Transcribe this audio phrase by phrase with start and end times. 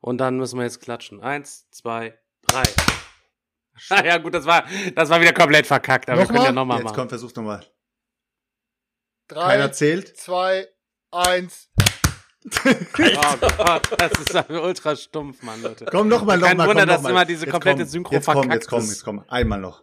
[0.00, 1.20] Und dann müssen wir jetzt klatschen.
[1.20, 2.62] Eins, zwei, drei.
[3.90, 6.78] Ah, ja, gut, das war, das war wieder komplett verkackt, aber wir können ja nochmal
[6.78, 6.96] Jetzt machen.
[6.96, 7.64] komm, versuch's nochmal.
[9.28, 10.16] Drei, Keiner zählt.
[10.16, 10.68] zwei,
[11.10, 11.68] eins.
[12.64, 15.84] Oh Gott, das ist aber ultra stumpf, Mann, Leute.
[15.90, 16.68] Komm, nochmal, Kein nochmal.
[16.68, 17.10] Wunder, komm, dass noch mal.
[17.10, 18.88] immer diese Jetzt komplette komm, Synchro Jetzt komm, verkackt jetzt komm, ist.
[18.90, 19.24] jetzt komm.
[19.28, 19.82] Einmal noch.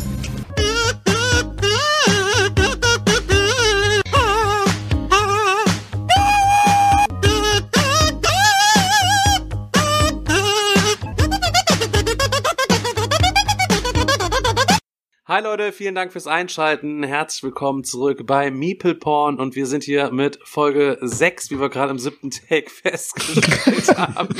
[15.31, 17.03] Hi Leute, vielen Dank fürs Einschalten.
[17.03, 21.69] Herzlich willkommen zurück bei Meeple Porn und wir sind hier mit Folge 6, wie wir
[21.69, 24.35] gerade im siebten Take festgestellt haben.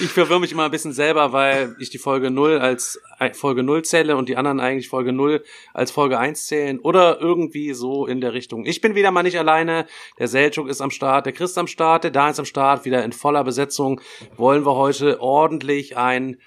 [0.00, 3.62] Ich verwirre mich immer ein bisschen selber, weil ich die Folge 0 als äh, Folge
[3.62, 8.06] 0 zähle und die anderen eigentlich Folge 0 als Folge 1 zählen oder irgendwie so
[8.06, 8.64] in der Richtung.
[8.64, 9.84] Ich bin wieder mal nicht alleine.
[10.18, 13.04] Der Selchuk ist am Start, der Chris am Start, der Da ist am Start, wieder
[13.04, 14.00] in voller Besetzung.
[14.38, 16.38] Wollen wir heute ordentlich ein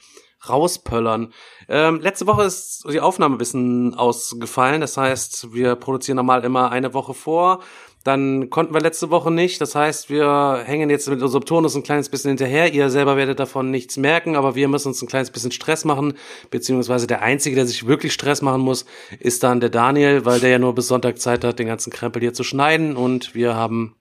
[0.49, 1.33] rauspöllern.
[1.69, 4.81] Ähm, letzte Woche ist die Aufnahme ein bisschen ausgefallen.
[4.81, 7.61] Das heißt, wir produzieren normal immer eine Woche vor.
[8.03, 9.61] Dann konnten wir letzte Woche nicht.
[9.61, 12.73] Das heißt, wir hängen jetzt mit unserem Turnus ein kleines bisschen hinterher.
[12.73, 16.15] Ihr selber werdet davon nichts merken, aber wir müssen uns ein kleines bisschen Stress machen.
[16.49, 18.85] Beziehungsweise der Einzige, der sich wirklich Stress machen muss,
[19.19, 22.21] ist dann der Daniel, weil der ja nur bis Sonntag Zeit hat, den ganzen Krempel
[22.21, 22.97] hier zu schneiden.
[22.97, 23.95] Und wir haben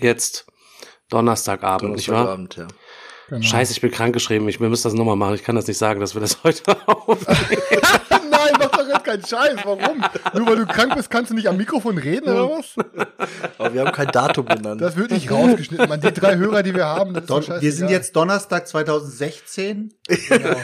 [0.00, 0.46] jetzt
[1.08, 2.36] Donnerstagabend, nicht wahr?
[2.36, 2.66] Donnerstagabend, ja.
[3.32, 3.46] Genau.
[3.46, 4.46] Scheiße, ich bin krankgeschrieben.
[4.50, 5.36] Ich, wir müssen das nochmal machen.
[5.36, 7.46] Ich kann das nicht sagen, dass wir das heute aufnehmen.
[8.92, 9.56] Jetzt keinen Scheiß.
[9.64, 10.04] Warum?
[10.34, 12.74] Nur weil du krank bist, kannst du nicht am Mikrofon reden oder was?
[13.58, 14.80] Aber wir haben kein Datum genannt.
[14.80, 15.88] Das wird nicht rausgeschnitten.
[15.88, 17.62] Man, die drei Hörer, die wir haben, das ist Don scheißegal.
[17.62, 19.94] wir sind jetzt Donnerstag 2016.
[20.28, 20.56] Genau.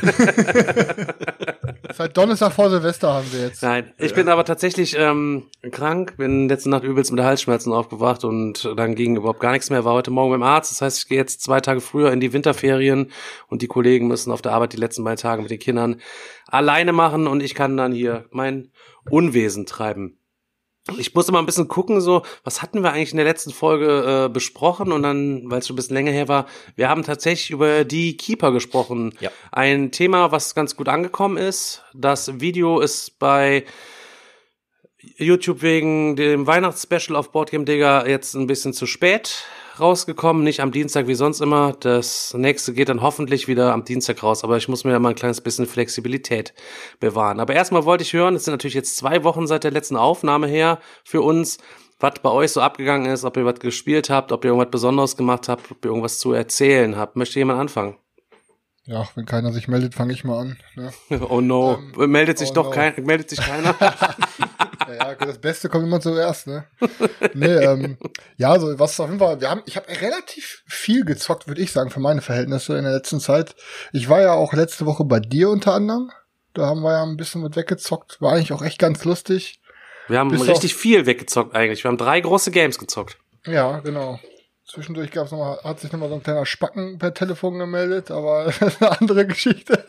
[1.94, 3.62] Seit Donnerstag vor Silvester haben wir jetzt.
[3.62, 6.16] Nein, ich bin aber tatsächlich ähm, krank.
[6.16, 9.84] Bin letzte Nacht übelst mit Halsschmerzen aufgewacht und dann ging überhaupt gar nichts mehr.
[9.84, 10.70] War heute Morgen beim Arzt.
[10.70, 13.10] Das heißt, ich gehe jetzt zwei Tage früher in die Winterferien
[13.48, 16.00] und die Kollegen müssen auf der Arbeit die letzten beiden Tage mit den Kindern
[16.46, 18.72] alleine machen und ich kann dann hier mein
[19.10, 20.18] Unwesen treiben.
[20.96, 24.26] Ich musste mal ein bisschen gucken, so, was hatten wir eigentlich in der letzten Folge
[24.26, 24.90] äh, besprochen?
[24.90, 26.46] Und dann, weil es schon ein bisschen länger her war,
[26.76, 29.14] wir haben tatsächlich über die Keeper gesprochen.
[29.20, 29.30] Ja.
[29.52, 31.82] Ein Thema, was ganz gut angekommen ist.
[31.94, 33.66] Das Video ist bei
[35.16, 39.44] YouTube wegen dem Weihnachtsspecial auf Boardgame Digger jetzt ein bisschen zu spät
[39.80, 41.74] rausgekommen, nicht am Dienstag wie sonst immer.
[41.80, 45.10] Das nächste geht dann hoffentlich wieder am Dienstag raus, aber ich muss mir ja mal
[45.10, 46.54] ein kleines bisschen Flexibilität
[47.00, 47.40] bewahren.
[47.40, 50.46] Aber erstmal wollte ich hören, es sind natürlich jetzt zwei Wochen seit der letzten Aufnahme
[50.46, 51.58] her für uns,
[52.00, 55.16] was bei euch so abgegangen ist, ob ihr was gespielt habt, ob ihr irgendwas Besonderes
[55.16, 57.16] gemacht habt, ob ihr irgendwas zu erzählen habt.
[57.16, 57.96] Möchte jemand anfangen?
[58.88, 60.56] Ja, wenn keiner sich meldet, fange ich mal an.
[60.74, 60.90] Ne?
[61.28, 62.70] Oh no, meldet sich oh doch no.
[62.70, 63.74] kein, meldet sich keiner.
[64.96, 66.64] Ja, das Beste kommt immer zuerst, ne?
[67.34, 67.98] Nee, ähm,
[68.36, 71.72] ja, also was auf jeden Fall, wir haben, ich habe relativ viel gezockt, würde ich
[71.72, 73.54] sagen, für meine Verhältnisse in der letzten Zeit.
[73.92, 76.10] Ich war ja auch letzte Woche bei dir unter anderem.
[76.54, 78.20] Da haben wir ja ein bisschen mit weggezockt.
[78.20, 79.60] War eigentlich auch echt ganz lustig.
[80.08, 81.84] Wir haben Bis richtig viel weggezockt eigentlich.
[81.84, 83.18] Wir haben drei große Games gezockt.
[83.46, 84.18] Ja, genau.
[84.70, 88.44] Zwischendurch gab's noch mal, hat sich nochmal so ein kleiner Spacken per Telefon gemeldet, aber
[88.60, 89.82] das ist eine andere Geschichte.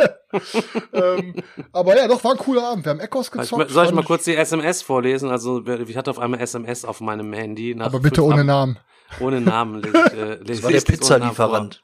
[0.94, 1.36] ähm,
[1.74, 2.86] aber ja, doch, war ein cooler Abend.
[2.86, 3.72] Wir haben Echos gezockt.
[3.72, 5.30] soll ich mal kurz die SMS vorlesen?
[5.30, 7.76] Also ich hatte auf einmal SMS auf meinem Handy.
[7.76, 8.80] Nach Aber bitte ohne Namen.
[9.20, 9.82] Ohne Namen.
[9.84, 10.82] Lese ich, äh, lese Das war der.
[10.82, 11.84] Pizzalieferant.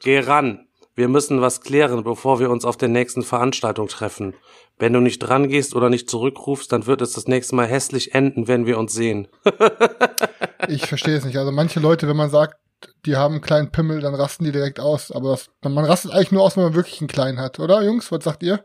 [0.00, 0.67] Geh ran.
[0.98, 4.34] Wir müssen was klären, bevor wir uns auf der nächsten Veranstaltung treffen.
[4.80, 8.16] Wenn du nicht dran gehst oder nicht zurückrufst, dann wird es das nächste Mal hässlich
[8.16, 9.28] enden, wenn wir uns sehen.
[10.66, 11.38] Ich verstehe es nicht.
[11.38, 12.56] Also manche Leute, wenn man sagt,
[13.06, 15.12] die haben einen kleinen Pimmel, dann rasten die direkt aus.
[15.12, 18.10] Aber das, man rastet eigentlich nur aus, wenn man wirklich einen kleinen hat, oder Jungs?
[18.10, 18.64] Was sagt ihr?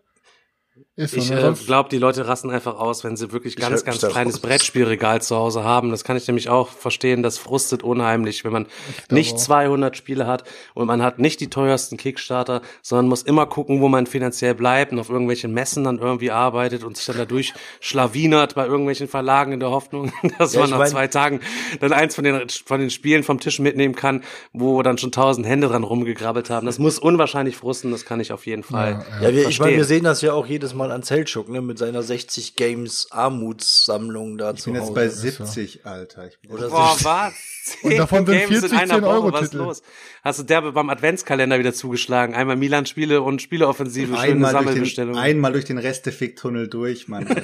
[0.95, 1.39] Ist Ich ne?
[1.59, 4.39] äh, glaube, die Leute rasten einfach aus, wenn sie wirklich ganz, ganz kleines.
[4.39, 5.89] Brettspielregal zu Hause haben.
[5.89, 7.23] Das kann ich nämlich auch verstehen.
[7.23, 8.67] Das frustet unheimlich, wenn man
[9.09, 9.39] nicht auch.
[9.39, 10.43] 200 Spiele hat
[10.75, 14.91] und man hat nicht die teuersten Kickstarter, sondern muss immer gucken, wo man finanziell bleibt
[14.91, 19.51] und auf irgendwelchen Messen dann irgendwie arbeitet und sich dann dadurch schlawinert bei irgendwelchen Verlagen
[19.51, 21.39] in der Hoffnung, dass Ja, man nach mein- zwei Tagen
[21.79, 25.45] dann eins von den, von den Spielen vom Tisch mitnehmen kann, wo dann schon tausend
[25.47, 26.67] Hände dran rumgegrabbelt haben.
[26.67, 29.03] Das muss unwahrscheinlich frusten, das kann ich auf jeden Fall.
[29.21, 31.77] Ja, wir, ich meine, wir sehen das ja auch jedes Mal an Zeltschuk, ne, mit
[31.77, 34.93] seiner 60 Games Armutssammlung da Ich zu bin jetzt Hause.
[34.93, 35.45] bei ist so.
[35.45, 36.27] 70, Alter.
[36.27, 37.05] Ich bin Oder Boah, so.
[37.05, 37.33] was?
[37.81, 39.81] Und davon sind Games 40 in einer 10 Euro Woche, was ist los?
[40.23, 42.35] Hast du derbe beim Adventskalender wieder zugeschlagen?
[42.35, 45.21] Einmal Milan-Spiele und Spieleoffensive, schöne einmal durch, den, Sammelbestellungen.
[45.21, 47.25] einmal durch den Restefick-Tunnel durch, Mann.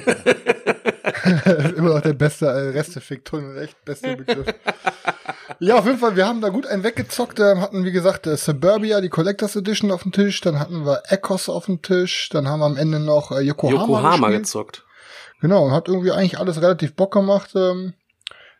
[1.76, 4.46] Immer noch der beste äh, Restefick-Tunnel, echt bester Begriff.
[5.62, 7.38] Ja, auf jeden Fall, wir haben da gut einen weggezockt.
[7.38, 10.40] Ähm, hatten, wie gesagt, äh, Suburbia, die Collectors Edition auf dem Tisch.
[10.40, 12.30] Dann hatten wir Echos auf dem Tisch.
[12.30, 14.44] Dann haben wir am Ende noch äh, Yokohama, Yokohama gespielt.
[14.44, 14.84] gezockt.
[15.42, 17.50] Genau, und hat irgendwie eigentlich alles relativ Bock gemacht.
[17.54, 17.92] Ähm,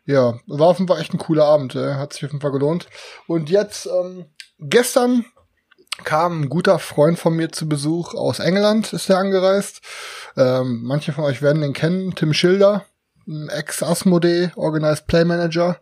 [0.05, 1.75] ja, war auf jeden Fall echt ein cooler Abend.
[1.75, 2.85] Äh, hat sich auf jeden Fall gelohnt.
[3.25, 4.27] Und jetzt, ähm,
[4.59, 5.25] gestern
[6.03, 9.81] kam ein guter Freund von mir zu Besuch aus England, ist der angereist.
[10.37, 12.85] Ähm, manche von euch werden den kennen, Tim Schilder,
[13.27, 15.77] Ex-Asmodee, Organized Play Manager,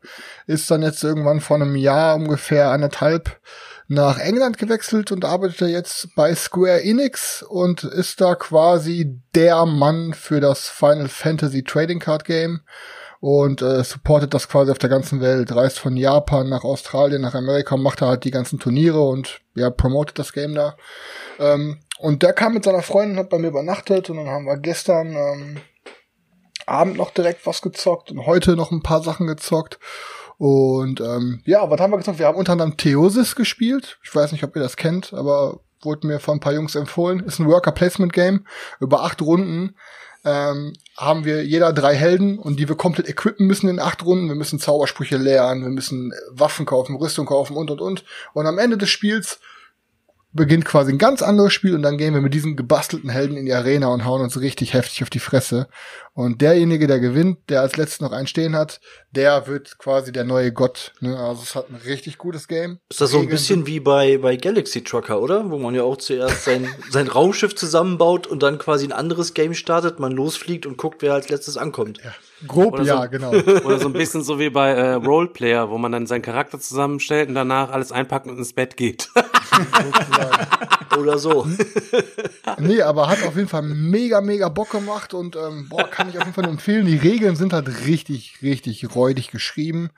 [0.47, 3.39] ist dann jetzt irgendwann vor einem Jahr ungefähr anderthalb
[3.87, 10.13] nach England gewechselt und arbeitet jetzt bei Square Enix und ist da quasi der Mann
[10.13, 12.61] für das Final Fantasy Trading Card Game
[13.19, 17.33] und äh, supportet das quasi auf der ganzen Welt, reist von Japan nach Australien, nach
[17.33, 20.77] Amerika, macht da halt die ganzen Turniere und ja, promotet das Game da.
[21.39, 24.57] Ähm, und der kam mit seiner Freundin, hat bei mir übernachtet und dann haben wir
[24.57, 25.57] gestern ähm,
[26.69, 29.79] Abend noch direkt was gezockt und heute noch ein paar Sachen gezockt.
[30.37, 32.19] Und ähm, ja, was haben wir gezockt?
[32.19, 33.97] Wir haben unter anderem Theosis gespielt.
[34.03, 37.19] Ich weiß nicht, ob ihr das kennt, aber wurde mir von ein paar Jungs empfohlen.
[37.21, 38.45] Ist ein Worker Placement Game
[38.79, 39.75] über acht Runden
[40.25, 44.27] ähm, haben wir jeder drei Helden und die wir komplett equippen müssen in acht Runden.
[44.27, 48.03] Wir müssen Zaubersprüche lernen, wir müssen Waffen kaufen, Rüstung kaufen und und und.
[48.33, 49.39] Und am Ende des Spiels
[50.31, 53.45] beginnt quasi ein ganz anderes Spiel und dann gehen wir mit diesen gebastelten Helden in
[53.45, 55.67] die Arena und hauen uns richtig heftig auf die Fresse.
[56.13, 58.79] Und derjenige, der gewinnt, der als letztes noch einen stehen hat,
[59.11, 60.91] der wird quasi der neue Gott.
[60.99, 61.17] Ne?
[61.17, 62.79] Also es hat ein richtig gutes Game.
[62.89, 65.49] Ist das so ein Regeln bisschen wie bei, bei Galaxy Trucker, oder?
[65.49, 69.53] Wo man ja auch zuerst sein, sein Raumschiff zusammenbaut und dann quasi ein anderes Game
[69.53, 71.99] startet, man losfliegt und guckt, wer als letztes ankommt.
[72.45, 73.31] grob, Oder so- ja, genau.
[73.65, 77.29] Oder so ein bisschen so wie bei äh, Roleplayer, wo man dann seinen Charakter zusammenstellt
[77.29, 79.09] und danach alles einpackt und ins Bett geht.
[80.97, 81.47] Oder so.
[82.57, 86.17] Nee, aber hat auf jeden Fall mega, mega Bock gemacht und ähm, boah, kann ich
[86.17, 86.85] auf jeden Fall empfehlen.
[86.85, 89.91] Die Regeln sind halt richtig, richtig räudig geschrieben.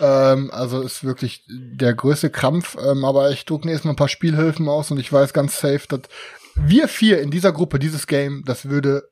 [0.00, 2.76] Ähm, also ist wirklich der größte Krampf.
[2.82, 5.86] Ähm, aber ich druck mir erstmal ein paar Spielhilfen aus und ich weiß ganz safe,
[5.88, 6.02] dass
[6.54, 9.08] wir vier in dieser Gruppe, dieses Game, das würde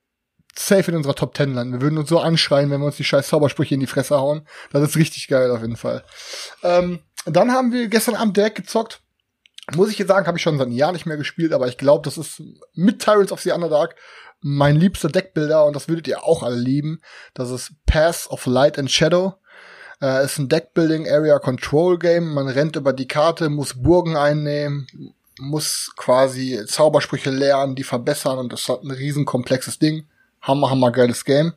[0.56, 1.74] safe in unserer Top 10 landen.
[1.74, 4.46] Wir würden uns so anschreien, wenn wir uns die scheiß Zaubersprüche in die Fresse hauen.
[4.72, 6.04] Das ist richtig geil auf jeden Fall.
[6.62, 9.00] Ähm, dann haben wir gestern Abend direkt gezockt.
[9.76, 11.78] Muss ich jetzt sagen, habe ich schon seit einem Jahr nicht mehr gespielt, aber ich
[11.78, 12.42] glaube, das ist
[12.74, 13.94] mit Tyrants of the Underdark
[14.42, 17.00] mein liebster Deckbilder und das würdet ihr auch alle lieben.
[17.34, 19.34] Das ist Pass of Light and Shadow.
[20.00, 22.32] Äh, ist ein Deckbuilding Area Control Game.
[22.32, 24.86] Man rennt über die Karte, muss Burgen einnehmen,
[25.38, 30.06] muss quasi Zaubersprüche lernen, die verbessern und das hat ein riesen komplexes Ding.
[30.40, 31.52] Hammer, hammer geiles Game.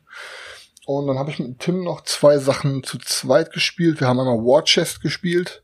[0.86, 4.00] Und dann habe ich mit Tim noch zwei Sachen zu zweit gespielt.
[4.00, 5.62] Wir haben einmal War Chest gespielt,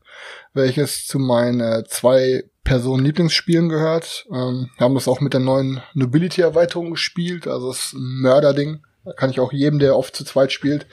[0.53, 4.25] welches zu meinen äh, zwei Personen Lieblingsspielen gehört.
[4.31, 7.47] Ähm, wir haben das auch mit der neuen Nobility Erweiterung gespielt.
[7.47, 8.83] Also ein Mörderding.
[9.03, 10.85] Da kann ich auch jedem, der oft zu zweit spielt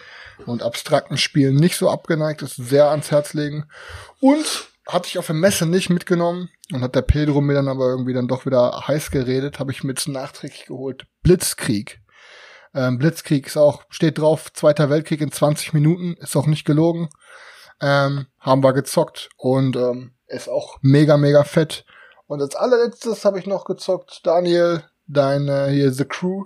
[0.47, 3.67] und abstrakten Spielen nicht so abgeneigt ist, sehr ans Herz legen.
[4.21, 7.89] Und hatte ich auf der Messe nicht mitgenommen und hat der Pedro mir dann aber
[7.89, 11.07] irgendwie dann doch wieder heiß geredet, habe ich mir nachträglich geholt.
[11.23, 12.01] Blitzkrieg.
[12.75, 17.11] Ähm, Blitzkrieg ist auch, steht drauf, Zweiter Weltkrieg in 20 Minuten, ist auch nicht gelogen.
[17.81, 21.85] Ähm, haben wir gezockt und ähm, ist auch mega, mega fett.
[22.27, 26.45] Und als allerletztes habe ich noch gezockt, Daniel, deine hier The Crew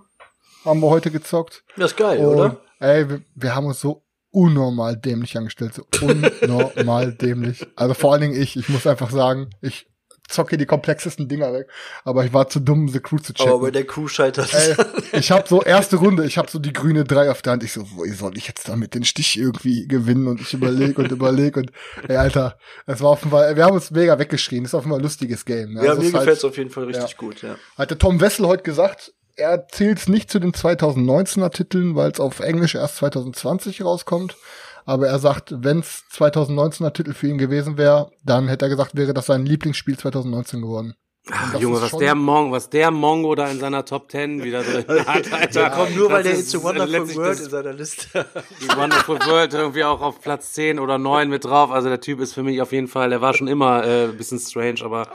[0.64, 1.64] haben wir heute gezockt.
[1.76, 2.56] Das ist geil, Und, oder?
[2.78, 7.66] Ey, wir, wir haben uns so unnormal dämlich angestellt, so unnormal dämlich.
[7.76, 9.91] Also vor allen Dingen ich, ich muss einfach sagen, ich
[10.32, 11.68] zocke die komplexesten Dinger weg,
[12.04, 13.52] aber ich war zu dumm, The Crew zu checken.
[13.52, 14.76] Aber bei der Crew scheitert es.
[15.12, 17.64] ich habe so erste Runde, ich habe so die grüne drei auf der Hand.
[17.64, 20.26] Ich so, wo soll ich jetzt damit den Stich irgendwie gewinnen?
[20.26, 21.72] Und ich überlege und überlege und
[22.08, 24.64] ey, Alter, es war offenbar, wir haben uns mega weggeschrien.
[24.64, 25.74] Das ist offenbar ein lustiges Game.
[25.74, 25.84] Ne?
[25.84, 27.16] Ja, Also mir es ist halt- auf jeden Fall richtig ja.
[27.16, 27.56] gut, ja.
[27.76, 32.20] hat der Tom Wessel heute gesagt, er zählt nicht zu den 2019er Titeln, weil es
[32.20, 34.36] auf Englisch erst 2020 rauskommt.
[34.84, 38.96] Aber er sagt, wenn es 2019er Titel für ihn gewesen wäre, dann hätte er gesagt,
[38.96, 40.94] wäre das sein Lieblingsspiel 2019 geworden.
[41.30, 44.84] Ach, Junge, was der, Mon was der Mongo da in seiner Top 10 wieder drin
[45.06, 45.60] hat, Alter.
[45.60, 48.26] Der kommt nur, weil der ist It's a Wonderful World in seiner Liste
[48.60, 51.70] die Wonderful World irgendwie auch auf Platz 10 oder 9 mit drauf.
[51.70, 54.16] Also der Typ ist für mich auf jeden Fall, der war schon immer äh, ein
[54.16, 55.06] bisschen strange, aber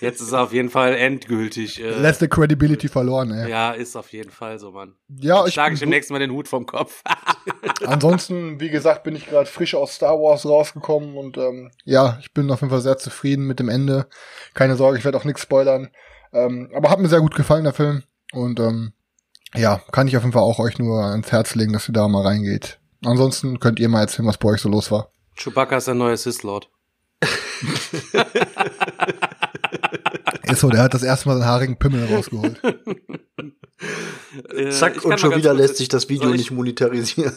[0.00, 1.82] jetzt ist er auf jeden Fall endgültig.
[1.82, 3.50] Äh, Letzte Credibility verloren, ey.
[3.50, 4.94] ja, ist auf jeden Fall so, Mann.
[5.20, 7.02] Ja, Ich schlage ich demnächst mal den Hut vom Kopf.
[7.84, 12.32] Ansonsten, wie gesagt, bin ich gerade frisch aus Star Wars rausgekommen und ähm, ja, ich
[12.32, 14.06] bin auf jeden Fall sehr zufrieden mit dem Ende.
[14.54, 15.90] Keine Sorge, ich werde auch nichts spoilern.
[16.32, 18.02] Ähm, aber hat mir sehr gut gefallen, der Film.
[18.32, 18.92] Und ähm,
[19.54, 22.08] ja, kann ich auf jeden Fall auch euch nur ans Herz legen, dass ihr da
[22.08, 22.78] mal reingeht.
[23.04, 25.08] Ansonsten könnt ihr mal erzählen, was bei euch so los war.
[25.36, 26.70] Chewbacca ist der neue Sith Lord.
[30.44, 32.60] Ist so, der hat das erste Mal den haarigen Pimmel rausgeholt.
[34.54, 37.32] Äh, Zack, und schon wieder lässt sich das Video nicht monetarisieren.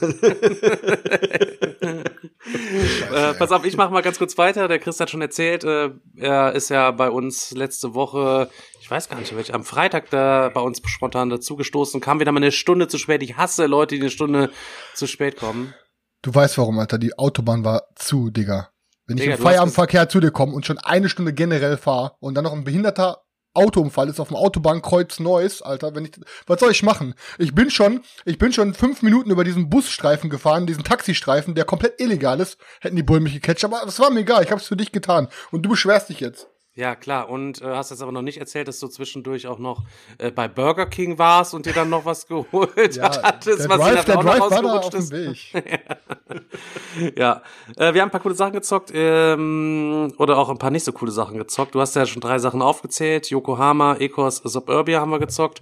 [3.12, 4.68] Äh, pass auf, ich mache mal ganz kurz weiter.
[4.68, 9.10] Der Chris hat schon erzählt, äh, er ist ja bei uns letzte Woche, ich weiß
[9.10, 12.88] gar nicht, welch, am Freitag da bei uns spontan dazugestoßen, kam wieder mal eine Stunde
[12.88, 13.24] zu spät.
[13.24, 14.52] Ich hasse Leute, die eine Stunde
[14.94, 15.74] zu spät kommen.
[16.22, 16.98] Du weißt warum, Alter.
[16.98, 18.70] Die Autobahn war zu, Digga.
[19.08, 21.78] Wenn ich Digga, im du hast Feierabendverkehr zu dir komme und schon eine Stunde generell
[21.78, 23.22] fahre und dann noch ein behinderter
[23.56, 26.12] Autounfall ist auf dem Autobahnkreuz Neuss, Alter, wenn ich,
[26.46, 27.16] was soll ich machen?
[27.38, 31.66] Ich bin schon, ich bin schon fünf Minuten über diesen Busstreifen gefahren, diesen Taxistreifen, der
[31.66, 32.58] komplett illegal ist.
[32.82, 35.30] Hätten die Bullen mich gecatcht, aber das war mir egal, ich hab's für dich getan.
[35.52, 36.48] Und du beschwerst dich jetzt.
[36.78, 37.30] Ja, klar.
[37.30, 39.84] Und äh, hast jetzt aber noch nicht erzählt, dass du zwischendurch auch noch
[40.18, 43.94] äh, bei Burger King warst und dir dann noch was geholt hattest, der was dir
[43.94, 45.14] Drive, dann der auch noch Drive da ausgerutscht ist.
[47.18, 47.42] Ja,
[47.78, 50.92] äh, wir haben ein paar coole Sachen gezockt ähm, oder auch ein paar nicht so
[50.92, 51.76] coole Sachen gezockt.
[51.76, 53.30] Du hast ja schon drei Sachen aufgezählt.
[53.30, 55.62] Yokohama, Ecos, Suburbia haben wir gezockt.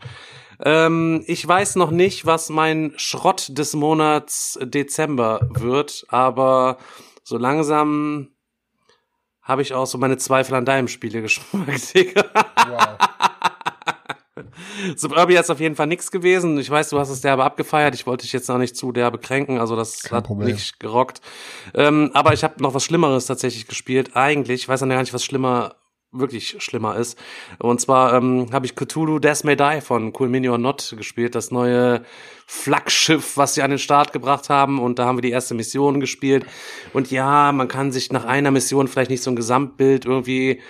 [0.64, 6.78] Ähm, ich weiß noch nicht, was mein Schrott des Monats Dezember wird, aber
[7.24, 8.33] so langsam
[9.44, 12.26] habe ich auch so meine Zweifel an deinem Spiele Geschmack, Digga.
[12.68, 12.98] Wow.
[14.96, 16.58] Suburbia ist auf jeden Fall nix gewesen.
[16.58, 17.96] Ich weiß, du hast es derbe abgefeiert.
[17.96, 19.60] Ich wollte dich jetzt auch nicht zu derbe kränken.
[19.60, 20.54] Also das Kein hat Problem.
[20.54, 21.22] nicht gerockt.
[21.74, 24.16] Ähm, aber ich habe noch was Schlimmeres tatsächlich gespielt.
[24.16, 25.76] Eigentlich, ich weiß noch gar nicht, was schlimmer
[26.14, 27.18] wirklich schlimmer ist.
[27.60, 31.36] Und zwar ähm, habe ich Cthulhu Death May Die von Cool Mini or Not gespielt,
[31.36, 32.04] das neue
[32.46, 34.80] Flaggschiff, was sie an den Start gebracht haben.
[34.80, 36.46] Und da haben wir die erste Mission gespielt.
[36.94, 40.62] Und ja, man kann sich nach einer Mission vielleicht nicht so ein Gesamtbild irgendwie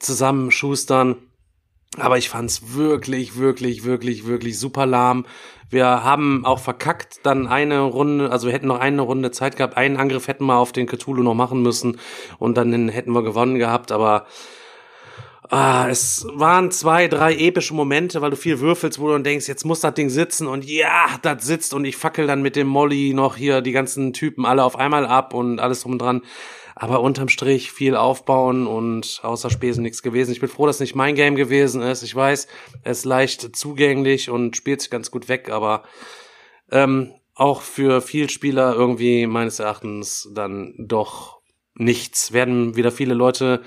[0.00, 1.16] zusammenschustern.
[1.98, 5.24] Aber ich fand's wirklich, wirklich, wirklich, wirklich super lahm.
[5.70, 9.76] Wir haben auch verkackt dann eine Runde, also wir hätten noch eine Runde Zeit gehabt.
[9.76, 11.98] Einen Angriff hätten wir auf den Cthulhu noch machen müssen
[12.38, 13.90] und dann hätten wir gewonnen gehabt.
[13.90, 14.26] Aber
[15.50, 19.48] ah, es waren zwei, drei epische Momente, weil du viel würfelst, wo du dann denkst,
[19.48, 22.66] jetzt muss das Ding sitzen und ja, das sitzt und ich fackel dann mit dem
[22.66, 26.22] Molly noch hier die ganzen Typen alle auf einmal ab und alles drum und dran.
[26.78, 30.32] Aber unterm Strich viel aufbauen und außer Spesen nichts gewesen.
[30.32, 32.02] Ich bin froh, dass nicht mein Game gewesen ist.
[32.02, 32.48] Ich weiß,
[32.82, 35.84] es ist leicht zugänglich und spielt sich ganz gut weg, aber
[36.70, 41.40] ähm, auch für viel Spieler irgendwie meines Erachtens dann doch
[41.74, 42.32] nichts.
[42.32, 43.62] Werden wieder viele Leute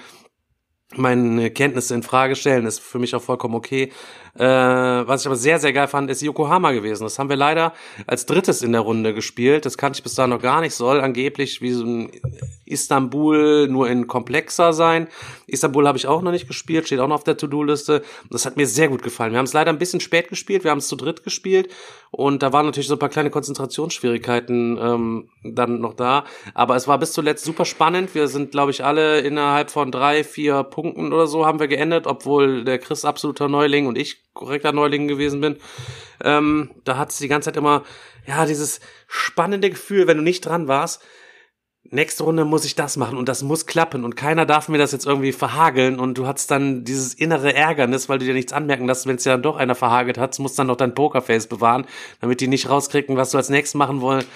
[0.95, 3.91] meine Kenntnisse in Frage stellen, ist für mich auch vollkommen okay.
[4.35, 7.03] Äh, was ich aber sehr, sehr geil fand, ist Yokohama gewesen.
[7.03, 7.73] Das haben wir leider
[8.07, 9.65] als drittes in der Runde gespielt.
[9.65, 10.73] Das kannte ich bis dahin noch gar nicht.
[10.73, 12.11] Soll angeblich wie so ein
[12.65, 15.07] Istanbul nur in komplexer sein.
[15.47, 18.03] Istanbul habe ich auch noch nicht gespielt, steht auch noch auf der To-Do-Liste.
[18.29, 19.31] Das hat mir sehr gut gefallen.
[19.31, 21.69] Wir haben es leider ein bisschen spät gespielt, wir haben es zu dritt gespielt
[22.11, 26.25] und da waren natürlich so ein paar kleine Konzentrationsschwierigkeiten ähm, dann noch da.
[26.53, 28.13] Aber es war bis zuletzt super spannend.
[28.15, 32.07] Wir sind, glaube ich, alle innerhalb von drei, vier Punkten oder so haben wir geendet,
[32.07, 35.57] obwohl der Chris absoluter Neuling und ich korrekter Neuling gewesen bin.
[36.23, 37.83] Ähm, da hat es die ganze Zeit immer,
[38.25, 41.01] ja, dieses spannende Gefühl, wenn du nicht dran warst,
[41.83, 44.91] nächste Runde muss ich das machen und das muss klappen und keiner darf mir das
[44.91, 48.85] jetzt irgendwie verhageln und du hast dann dieses innere Ärgernis, weil du dir nichts anmerken
[48.85, 51.85] lässt, wenn es ja dann doch einer verhagelt hat, musst dann noch dein Pokerface bewahren,
[52.21, 54.29] damit die nicht rauskriegen, was du als nächstes machen wolltest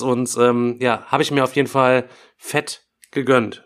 [0.00, 2.82] und ähm, ja, habe ich mir auf jeden Fall fett
[3.12, 3.64] gegönnt.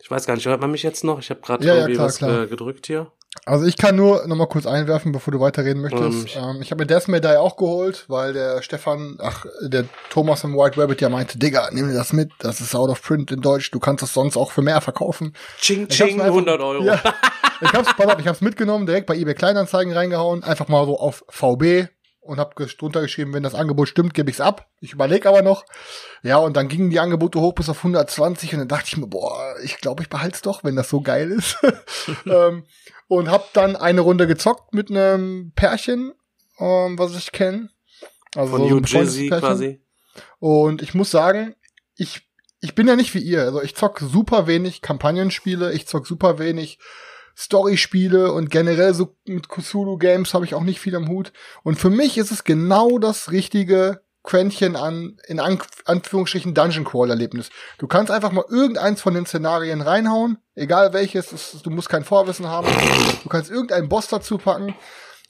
[0.00, 1.18] Ich weiß gar nicht, hört man mich jetzt noch?
[1.18, 2.42] Ich habe gerade Ja, ja, irgendwie klar, was klar.
[2.42, 3.10] Äh, gedrückt hier.
[3.48, 6.34] Also ich kann nur noch mal kurz einwerfen, bevor du weiterreden möchtest.
[6.36, 10.42] Ähm, Ähm, ich habe mir Death Die auch geholt, weil der Stefan, ach, der Thomas
[10.42, 13.30] im White Rabbit ja meinte, Digga, nimm dir das mit, das ist out of print
[13.30, 15.32] in Deutsch, du kannst es sonst auch für mehr verkaufen.
[15.60, 16.82] Ching, ching, mir einfach- 100 Euro.
[16.82, 17.00] Ja,
[17.60, 20.98] ich hab's, pass auf, ich hab's mitgenommen, direkt bei eBay Kleinanzeigen reingehauen, einfach mal so
[20.98, 21.86] auf VB
[22.26, 24.68] und hab ges- drunter geschrieben, wenn das Angebot stimmt, gebe ich's ab.
[24.80, 25.64] Ich überlege aber noch.
[26.22, 29.06] Ja, und dann gingen die Angebote hoch bis auf 120 und dann dachte ich mir,
[29.06, 31.56] boah, ich glaube, ich behalte es doch, wenn das so geil ist.
[32.26, 32.64] ähm,
[33.08, 36.12] und hab dann eine Runde gezockt mit einem Pärchen,
[36.58, 37.70] ähm, was ich kenne.
[38.34, 39.80] Also Von so New Jersey quasi.
[40.38, 41.54] Und ich muss sagen,
[41.96, 42.28] ich,
[42.60, 43.42] ich bin ja nicht wie ihr.
[43.42, 46.78] Also ich zock super wenig Kampagnenspiele, ich zock super wenig
[47.36, 51.32] Storyspiele und generell so mit Cthulhu-Games habe ich auch nicht viel am Hut.
[51.62, 57.50] Und für mich ist es genau das richtige Quäntchen an, in An Anführungsstrichen, Dungeon Crawl-Erlebnis.
[57.78, 62.04] Du kannst einfach mal irgendeins von den Szenarien reinhauen, egal welches, das, du musst kein
[62.04, 62.66] Vorwissen haben.
[63.22, 64.74] Du kannst irgendeinen Boss dazu packen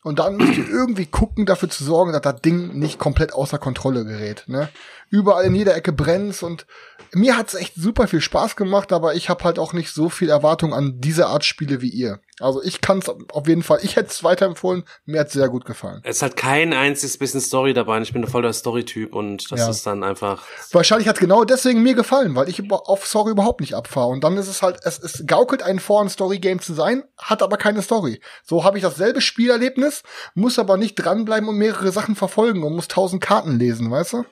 [0.02, 3.58] und dann musst du irgendwie gucken, dafür zu sorgen, dass das Ding nicht komplett außer
[3.58, 4.44] Kontrolle gerät.
[4.46, 4.68] Ne?
[5.10, 6.66] Überall in jeder Ecke brennt's und
[7.12, 10.28] mir hat's echt super viel Spaß gemacht, aber ich habe halt auch nicht so viel
[10.28, 12.20] Erwartung an diese Art Spiele wie ihr.
[12.40, 15.48] Also ich kann es auf jeden Fall, ich hätte es weiterempfohlen, mir hat es sehr
[15.48, 16.00] gut gefallen.
[16.04, 17.96] Es hat kein einziges bisschen Story dabei.
[17.96, 19.70] und Ich bin voll der Story-Typ und das Ja.
[19.70, 20.42] ist dann einfach.
[20.72, 24.08] Wahrscheinlich hat genau deswegen mir gefallen, weil ich auf Story überhaupt nicht abfahre.
[24.08, 27.42] Und dann ist es halt, es, es gaukelt ein vor, ein Story-Game zu sein, hat
[27.42, 28.20] aber keine Story.
[28.44, 30.02] So habe ich dasselbe Spielerlebnis,
[30.34, 34.24] muss aber nicht dranbleiben und mehrere Sachen verfolgen und muss tausend Karten lesen, weißt du?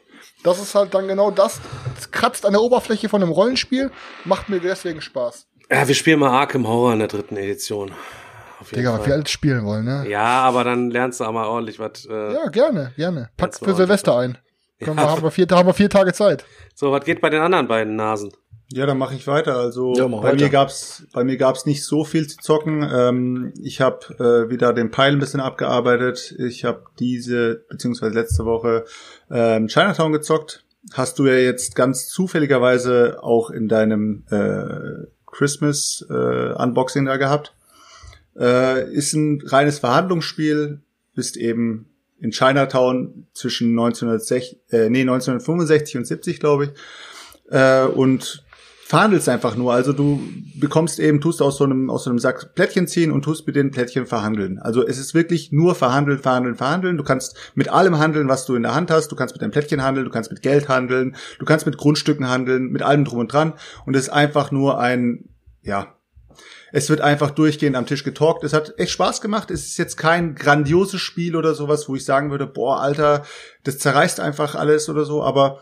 [0.43, 1.61] Das ist halt dann genau das.
[1.99, 3.91] Es kratzt an der Oberfläche von einem Rollenspiel,
[4.25, 5.47] macht mir deswegen Spaß.
[5.71, 7.93] Ja, wir spielen mal Arkham Horror in der dritten Edition.
[8.75, 10.07] Digga, was wir alles spielen wollen, ne?
[10.09, 12.07] Ja, aber dann lernst du auch mal ordentlich was.
[12.07, 13.31] Äh, Ja, gerne, gerne.
[13.37, 14.39] Pack für Silvester ein.
[14.81, 16.45] Können wir, haben, wir vier, da haben wir vier Tage Zeit.
[16.75, 18.33] So, was geht bei den anderen beiden Nasen?
[18.73, 19.57] Ja, dann mache ich weiter.
[19.57, 20.37] Also Ja, bei weiter.
[20.37, 22.89] mir gab's bei mir gab's nicht so viel zu zocken.
[22.91, 26.35] Ähm, ich habe äh, wieder den Pile ein bisschen abgearbeitet.
[26.39, 28.85] Ich habe diese beziehungsweise letzte Woche
[29.31, 30.65] ähm, Chinatown gezockt.
[30.93, 37.55] Hast du ja jetzt ganz zufälligerweise auch in deinem äh, Christmas äh, Unboxing da gehabt.
[38.39, 40.81] Äh, ist ein reines Verhandlungsspiel.
[41.15, 41.87] Bist eben
[42.19, 46.71] in Chinatown zwischen 1960, äh, nee, 1965 und 70, glaube ich
[47.51, 48.45] äh, und
[48.87, 49.73] verhandelst einfach nur.
[49.73, 50.23] Also du
[50.57, 53.57] bekommst eben, tust aus so einem, aus so einem Sack Plättchen ziehen und tust mit
[53.57, 54.59] den Plättchen verhandeln.
[54.59, 56.99] Also es ist wirklich nur verhandeln, verhandeln, verhandeln.
[56.99, 59.11] Du kannst mit allem handeln, was du in der Hand hast.
[59.11, 62.29] Du kannst mit deinem Plättchen handeln, du kannst mit Geld handeln, du kannst mit Grundstücken
[62.29, 63.55] handeln, mit allem drum und dran.
[63.87, 65.31] Und es ist einfach nur ein,
[65.63, 65.95] ja,
[66.71, 68.45] es wird einfach durchgehend am Tisch getalkt.
[68.45, 69.51] Es hat echt Spaß gemacht.
[69.51, 73.25] Es ist jetzt kein grandioses Spiel oder sowas, wo ich sagen würde, boah, Alter,
[73.63, 75.61] das zerreißt einfach alles oder so, aber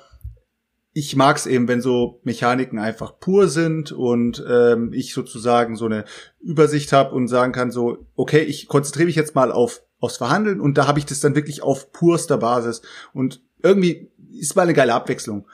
[0.94, 6.04] ich mag's eben, wenn so Mechaniken einfach pur sind und ähm, ich sozusagen so eine
[6.40, 10.60] Übersicht habe und sagen kann, so, okay, ich konzentriere mich jetzt mal auf aufs Verhandeln
[10.60, 12.82] und da habe ich das dann wirklich auf purster Basis.
[13.14, 15.46] Und irgendwie ist mal eine geile Abwechslung.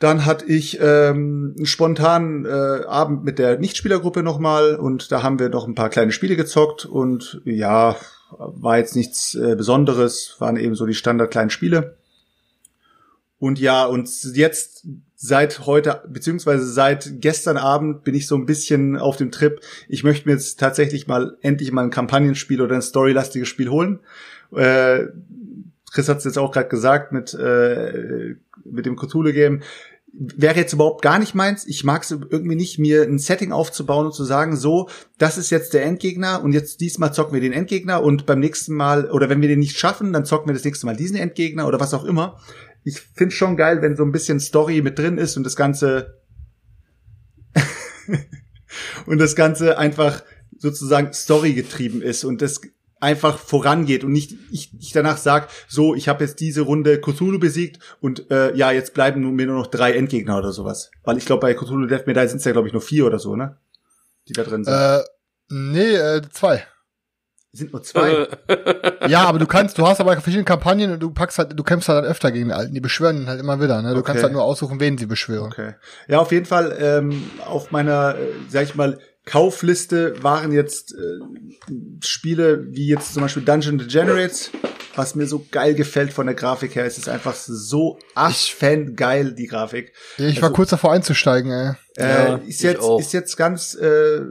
[0.00, 5.38] Dann hatte ich ähm, einen spontanen äh, Abend mit der Nichtspielergruppe nochmal und da haben
[5.38, 7.94] wir noch ein paar kleine Spiele gezockt und ja,
[8.36, 11.98] war jetzt nichts äh, Besonderes, waren eben so die Standard kleinen Spiele.
[13.42, 18.96] Und ja, und jetzt seit heute, beziehungsweise seit gestern Abend bin ich so ein bisschen
[18.96, 19.58] auf dem Trip.
[19.88, 23.98] Ich möchte mir jetzt tatsächlich mal endlich mal ein Kampagnenspiel oder ein storylastiges Spiel holen.
[24.54, 25.06] Äh,
[25.92, 29.62] Chris hat es jetzt auch gerade gesagt mit, äh, mit dem Cthulhu-Game.
[30.12, 31.66] Wäre jetzt überhaupt gar nicht meins.
[31.66, 35.50] Ich mag es irgendwie nicht, mir ein Setting aufzubauen und zu sagen, so, das ist
[35.50, 39.28] jetzt der Endgegner und jetzt diesmal zocken wir den Endgegner und beim nächsten Mal, oder
[39.28, 41.92] wenn wir den nicht schaffen, dann zocken wir das nächste Mal diesen Endgegner oder was
[41.92, 42.38] auch immer
[42.84, 46.20] ich finde schon geil, wenn so ein bisschen Story mit drin ist und das Ganze
[49.06, 50.22] und das Ganze einfach
[50.58, 52.60] sozusagen Story getrieben ist und das
[53.00, 57.38] einfach vorangeht und nicht ich, ich danach sag so ich habe jetzt diese Runde Cthulhu
[57.38, 60.90] besiegt und äh, ja jetzt bleiben mir nur noch drei Endgegner oder sowas.
[61.02, 63.18] Weil ich glaube bei Cthulhu Death Medaille sind es ja glaube ich nur vier oder
[63.18, 63.58] so ne?
[64.28, 64.72] Die da drin sind.
[64.72, 65.02] Äh,
[65.48, 66.64] nee, äh, zwei.
[67.52, 68.26] Sind nur zwei
[69.08, 71.88] Ja, aber du kannst, du hast aber verschiedene Kampagnen und du packst halt, du kämpfst
[71.88, 72.72] halt dann öfter gegen den Alten.
[72.74, 73.90] Die beschwören ihn halt immer wieder, ne?
[73.92, 74.06] Du Okay.
[74.06, 75.52] kannst halt nur aussuchen, wen sie beschwören.
[75.52, 75.74] Okay.
[76.08, 81.74] Ja, auf jeden Fall ähm, auf meiner, äh, sag ich mal, Kaufliste waren jetzt äh,
[82.04, 84.50] Spiele wie jetzt zum Beispiel Dungeon Degenerates,
[84.96, 86.84] was mir so geil gefällt von der Grafik her.
[86.86, 89.92] Es ist einfach so aschfan geil, die Grafik.
[90.18, 91.72] Ich war Also- kurz davor einzusteigen, ey.
[91.96, 92.98] Äh, Ja, ist ich jetzt auch.
[92.98, 94.22] ist jetzt ganz äh,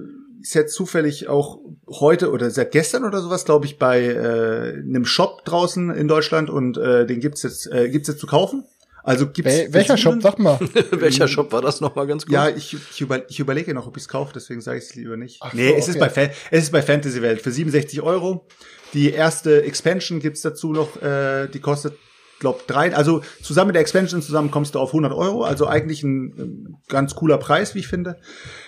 [0.42, 5.06] ist jetzt zufällig auch heute oder seit gestern oder sowas, glaube ich, bei äh, einem
[5.06, 8.66] Shop draußen in Deutschland und äh, den gibt's jetzt äh, gibt's jetzt zu kaufen.
[9.04, 10.22] Also gibt's Wel welcher Shop?
[10.22, 10.60] Sag mal.
[10.92, 12.34] Welcher Shop war das nochmal ganz gut?
[12.34, 14.96] Ja, ich, ich, über, ich überlege noch, ob ich es kaufe, deswegen sage ich es
[14.96, 15.40] lieber nicht.
[15.42, 16.00] Ach nee, so, es, ist okay.
[16.00, 18.46] bei Fa es ist bei Fantasy Welt für 67 Euro.
[18.94, 21.94] Die erste Expansion gibt's dazu noch, äh, die kostet,
[22.42, 22.94] glaub, drei.
[22.94, 25.44] Also zusammen mit der Expansion zusammen kommst du auf 100 Euro.
[25.44, 28.18] Also eigentlich ein, ganz cooler Preis, wie ich finde.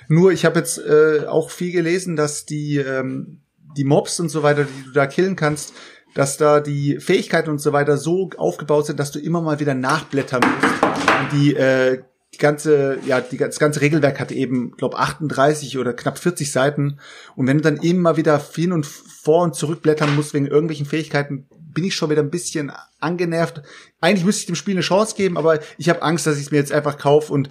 [0.07, 3.41] Nur ich habe jetzt äh, auch viel gelesen, dass die, ähm,
[3.75, 5.73] die Mobs und so weiter, die du da killen kannst,
[6.13, 9.73] dass da die Fähigkeiten und so weiter so aufgebaut sind, dass du immer mal wieder
[9.73, 10.83] nachblättern musst.
[10.83, 15.93] Und die äh, die ganze, ja, die, das ganze Regelwerk hat eben, glaub 38 oder
[15.93, 16.99] knapp 40 Seiten.
[17.35, 20.87] Und wenn du dann immer wieder hin und vor und zurück blättern musst wegen irgendwelchen
[20.87, 23.61] Fähigkeiten, bin ich schon wieder ein bisschen angenervt.
[24.01, 26.51] Eigentlich müsste ich dem Spiel eine Chance geben, aber ich habe Angst, dass ich es
[26.51, 27.49] mir jetzt einfach kaufe und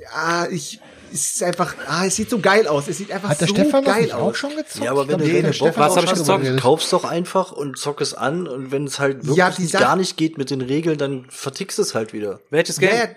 [0.00, 0.80] ja, ich
[1.14, 2.88] es ist einfach, ah, es sieht so geil aus.
[2.88, 4.32] Es sieht einfach Hat der so Stefan das geil nicht aus.
[4.32, 4.82] auch schon gezockt?
[4.82, 6.28] Ja, aber wenn Ich du- du Bock Stefan hast, auch hab ich gezockt.
[6.28, 6.60] drüber geredet.
[6.62, 9.82] Kauf's doch einfach und zock es an und wenn es halt wirklich Ja, die Sache-
[9.82, 12.40] gar nicht geht mit den Regeln, dann vertickst es halt wieder.
[12.48, 12.94] Welches Game?
[12.96, 13.08] ja,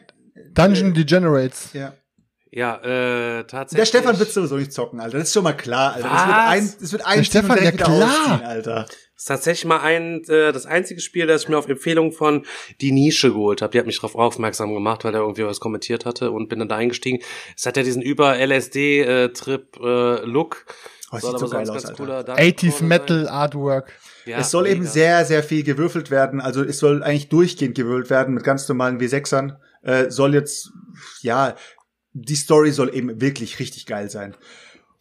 [0.54, 1.69] Dungeon Degenerates.
[1.71, 1.93] ja.
[2.51, 3.91] Ja, äh, tatsächlich.
[3.91, 5.17] Der Stefan wird sowieso nicht zocken, Alter.
[5.17, 6.10] Das ist schon mal klar, Alter.
[6.10, 6.47] Das wird Was?
[6.49, 8.41] ein, das wird ein Der Stefan, ja klar.
[8.45, 8.86] Alter.
[9.15, 12.45] Das ist tatsächlich mal ein, äh, das einzige Spiel, das ich mir auf Empfehlung von
[12.82, 13.71] Die Nische geholt habe.
[13.71, 16.67] Die hat mich darauf aufmerksam gemacht, weil er irgendwie was kommentiert hatte und bin dann
[16.67, 17.23] da eingestiegen.
[17.56, 20.65] Es hat ja diesen über LSD-Trip-Look.
[21.12, 21.97] Oh, Soll sieht so geil aus, Alter.
[21.97, 23.88] cooler Dark 80s Souls Metal Artwork.
[23.88, 23.95] sein.
[24.25, 24.91] Ja, es soll eben mega.
[24.91, 26.41] sehr, sehr viel gewürfelt werden.
[26.41, 29.58] Also es soll eigentlich durchgehend gewürfelt werden mit ganz normalen W6ern.
[29.84, 30.71] Äh, soll jetzt,
[31.21, 31.56] ja,
[32.13, 34.36] die Story soll eben wirklich richtig geil sein.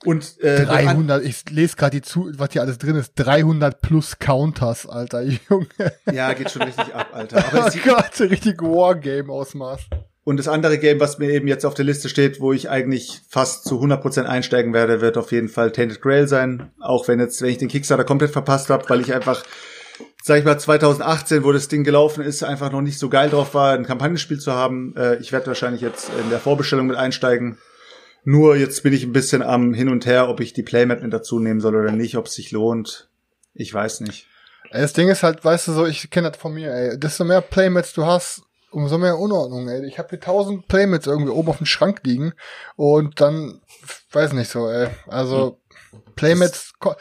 [0.04, 3.12] Und äh, 300, ich lese gerade die zu, was hier alles drin ist.
[3.16, 5.66] 300 plus Counters, Alter, Junge.
[6.12, 7.38] ja, geht schon richtig ab, Alter.
[7.38, 9.80] Aber Oh Gott, richtig Wargame-Ausmaß.
[10.24, 13.22] und das andere Game, was mir eben jetzt auf der Liste steht, wo ich eigentlich
[13.28, 16.70] fast zu 100% einsteigen werde, wird auf jeden Fall Tainted Grail sein.
[16.80, 19.42] Auch wenn jetzt, wenn ich den Kickstarter komplett verpasst habe, weil ich einfach
[20.22, 23.52] sag ich mal, 2018, wo das Ding gelaufen ist, einfach noch nicht so geil drauf
[23.52, 24.94] war, ein Kampagnenspiel zu haben.
[24.96, 27.58] Äh, ich werde wahrscheinlich jetzt in der Vorbestellung mit einsteigen.
[28.24, 31.12] Nur jetzt bin ich ein bisschen am Hin und Her, ob ich die Playmat mit
[31.12, 33.08] dazu nehmen soll oder nicht, ob es sich lohnt.
[33.54, 34.26] Ich weiß nicht.
[34.72, 36.98] Das Ding ist halt, weißt du so, ich kenne das von mir, ey.
[36.98, 39.86] Desto mehr Playmats du hast, umso mehr Unordnung, ey.
[39.86, 42.32] Ich habe hier tausend Playmats irgendwie oben auf dem Schrank liegen
[42.76, 43.60] und dann,
[44.12, 44.88] weiß nicht so, ey.
[45.06, 45.60] Also,
[46.16, 46.94] Playmats, ko-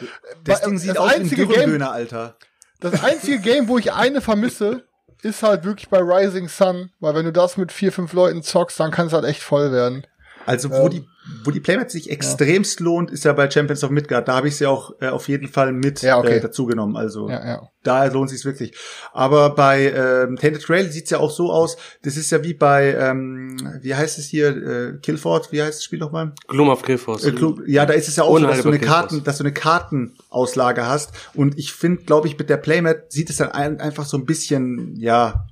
[0.44, 2.36] Das Bei- Ding sieht das aus wie ein einzige Game, Alter.
[2.82, 4.84] das einzige Game, wo ich eine vermisse,
[5.24, 8.80] ist halt wirklich bei Rising Sun, weil wenn du das mit vier, fünf Leuten zockst,
[8.80, 10.06] dann kann es halt echt voll werden.
[10.46, 11.06] Also wo Ähm, die
[11.46, 14.28] wo die Playmat sich extremst lohnt, ist ja bei Champions of Midgard.
[14.28, 16.38] Da habe ich sie auch äh, auf jeden Fall mit Ja, okay.
[16.38, 16.98] äh, dazu genommen.
[16.98, 17.70] Also Ja, ja.
[17.84, 18.74] da lohnt sich's wirklich.
[19.14, 21.78] Aber bei ähm, Tainted Grail sieht's ja auch so aus.
[22.02, 25.52] Das ist ja wie bei ähm, wie heißt es hier äh, Killford?
[25.54, 26.34] Wie heißt das Spiel nochmal?
[26.48, 27.24] Gloom of Griffos.
[27.24, 27.34] Äh,
[27.68, 30.86] ja, da ist es ja auch so, dass du eine Karten, dass du eine Kartenauslage
[30.86, 31.12] hast.
[31.34, 34.26] Und ich finde, glaube ich, mit der Playmat sieht es dann ein, einfach so ein
[34.26, 35.46] bisschen ja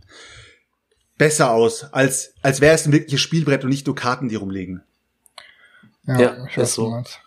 [1.21, 4.81] besser aus, als als wäre es ein wirkliches Spielbrett und nicht nur Karten, die rumliegen.
[6.07, 6.89] Ja, Ja, ich ist weiß, so.
[6.89, 7.19] meinst.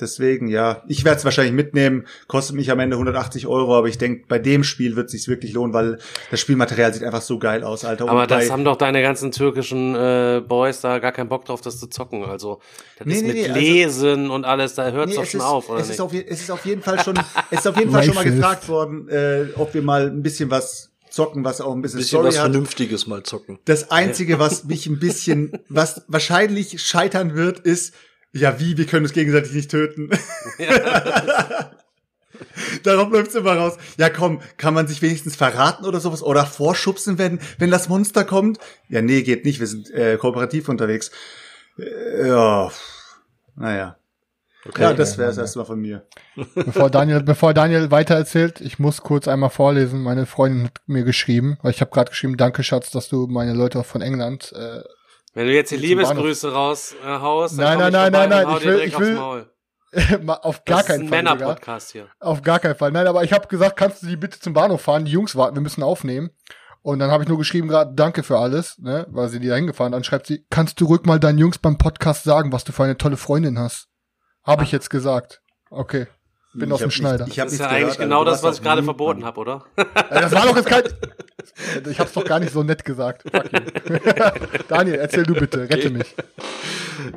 [0.00, 3.98] Deswegen, ja, ich werde es wahrscheinlich mitnehmen, kostet mich am Ende 180 Euro, aber ich
[3.98, 5.98] denke, bei dem Spiel wird es sich wirklich lohnen, weil
[6.30, 8.04] das Spielmaterial sieht einfach so geil aus, Alter.
[8.04, 11.60] Und Aber das haben doch deine ganzen türkischen äh, Boys da gar keinen Bock drauf,
[11.60, 12.24] das zu zocken.
[12.24, 12.60] Also
[12.98, 15.26] das Nee, ist nee, mit nee, also- Lesen und alles, da hört es Nee, doch
[15.30, 15.94] schon ist, auf, oder es nicht?
[15.96, 17.16] Ist auf, es ist auf jeden Fall schon,
[17.50, 20.50] es ist auf jeden Fall schon mal gefragt worden, äh, ob wir mal ein bisschen
[20.50, 22.50] was zocken, was auch ein bisschen, Bisschen Story was hat.
[22.50, 23.58] Vernünftiges mal zocken.
[23.64, 27.94] Das Einzige, was mich ein bisschen, was wahrscheinlich scheitern wird, ist,
[28.32, 30.10] ja wie, wir können uns gegenseitig nicht töten.
[32.84, 33.76] Darauf läuft's immer raus.
[33.98, 36.22] Ja, komm, kann man sich wenigstens verraten oder sowas?
[36.22, 38.58] Oder vorschubsen, wenn, wenn das Monster kommt?
[38.88, 39.60] Ja, nee, geht nicht.
[39.60, 41.10] Wir sind äh, kooperativ unterwegs.
[41.78, 42.70] Äh, ja,
[43.56, 43.99] naja.
[44.68, 44.82] Okay.
[44.82, 46.06] ja, das wäre es erstmal von mir.
[46.54, 50.02] Bevor Daniel, bevor Daniel weitererzählt, ich muss kurz einmal vorlesen.
[50.02, 53.54] Meine Freundin hat mir geschrieben, weil ich habe gerade geschrieben, danke Schatz, dass du meine
[53.54, 54.52] Leute von England.
[54.54, 54.82] Äh,
[55.32, 58.80] Wenn du jetzt die Liebesgrüße raushaust, Nein, dann nein, nein, nein, und hau ich will-
[58.80, 59.46] ich will-
[60.42, 61.22] auf gar das ist keinen ein Fall.
[61.22, 62.06] Männer-Podcast hier.
[62.20, 62.92] Auf gar keinen Fall.
[62.92, 65.04] Nein, aber ich habe gesagt, kannst du die bitte zum Bahnhof fahren?
[65.04, 66.30] Die Jungs warten, wir müssen aufnehmen.
[66.82, 69.56] Und dann habe ich nur geschrieben gerade, danke für alles, ne, weil sie die da
[69.56, 69.92] hingefahren.
[69.92, 72.84] Dann schreibt sie, kannst du ruhig mal deinen Jungs beim Podcast sagen, was du für
[72.84, 73.88] eine tolle Freundin hast?
[74.50, 75.40] Habe ich jetzt gesagt.
[75.70, 76.08] Okay.
[76.52, 77.24] Bin Ich auf dem Schneider.
[77.26, 78.30] Nicht, ich hab Das ist ja eigentlich gehört, genau Alter.
[78.30, 79.64] Du das, was ich gerade verboten habe, oder?
[79.76, 80.82] Äh, Das war doch jetzt kein.
[81.88, 83.22] Ich hab's doch gar nicht so nett gesagt.
[83.30, 84.58] Fuck you.
[84.68, 86.16] Daniel, erzähl du bitte, rette mich.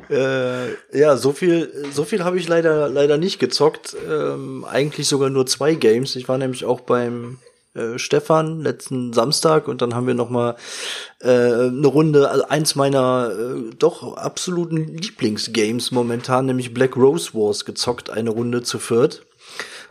[0.08, 3.96] Äh, ja, so viel, so viel habe ich leider, leider nicht gezockt.
[4.08, 6.14] Ähm, eigentlich sogar nur zwei Games.
[6.14, 7.38] Ich war nämlich auch beim
[7.74, 10.56] äh, Stefan letzten Samstag und dann haben wir noch mal
[11.20, 17.64] äh, eine Runde, also eins meiner äh, doch absoluten Lieblingsgames momentan, nämlich Black Rose Wars
[17.64, 19.26] gezockt, eine Runde zu viert.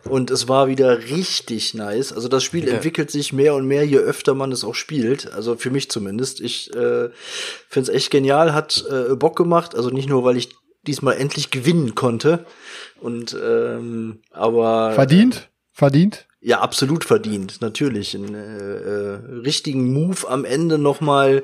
[0.06, 2.12] Und es war wieder richtig nice.
[2.12, 2.74] Also das Spiel Ja.
[2.74, 5.32] entwickelt sich mehr und mehr, je öfter man es auch spielt.
[5.32, 6.42] Also für mich zumindest.
[6.42, 7.10] Ich äh,
[7.70, 9.76] finde es echt genial, hat äh, Bock gemacht.
[9.76, 10.50] Also nicht nur, weil ich
[10.86, 12.46] diesmal endlich gewinnen konnte.
[13.00, 15.50] Und ähm, aber Verdient?
[15.72, 16.28] Verdient?
[16.46, 18.14] Ja, absolut verdient, natürlich.
[18.16, 21.42] Einen äh, äh, richtigen Move am Ende nochmal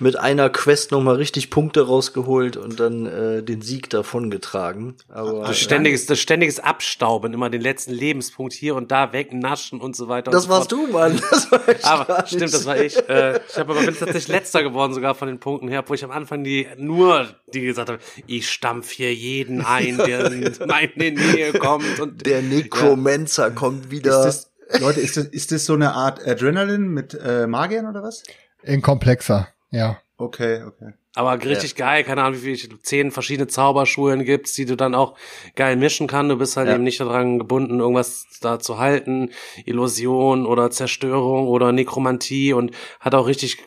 [0.00, 4.96] mit einer Quest nochmal richtig Punkte rausgeholt und dann äh, den Sieg davongetragen.
[5.08, 9.94] Aber Das ständiges, das ständiges Abstauben, immer den letzten Lebenspunkt hier und da wegnaschen und
[9.94, 10.32] so weiter.
[10.32, 10.88] das so warst fort.
[10.88, 11.20] du, Mann.
[11.30, 12.96] Das war ich Aber stimmt, das war ich.
[13.08, 16.02] Äh, ich habe aber bin tatsächlich letzter geworden sogar von den Punkten her, wo ich
[16.02, 21.12] am Anfang die nur die gesagt habe, ich stampf hier jeden ein, der in meine
[21.12, 24.18] Nähe kommt und Der Necromancer kommt wieder.
[24.18, 24.39] Ist das,
[24.78, 28.22] Leute, ist das, ist das so eine Art Adrenalin mit äh, Magiern oder was?
[28.62, 29.98] In komplexer, ja.
[30.16, 30.92] Okay, okay.
[31.16, 35.16] Aber richtig geil, keine Ahnung, wie viele zehn verschiedene Zauberschulen gibt's, die du dann auch
[35.56, 36.28] geil mischen kann.
[36.28, 36.74] Du bist halt Ja.
[36.76, 39.30] eben nicht daran gebunden, irgendwas da zu halten.
[39.64, 42.70] Illusion oder Zerstörung oder Nekromantie und
[43.00, 43.58] hat auch richtig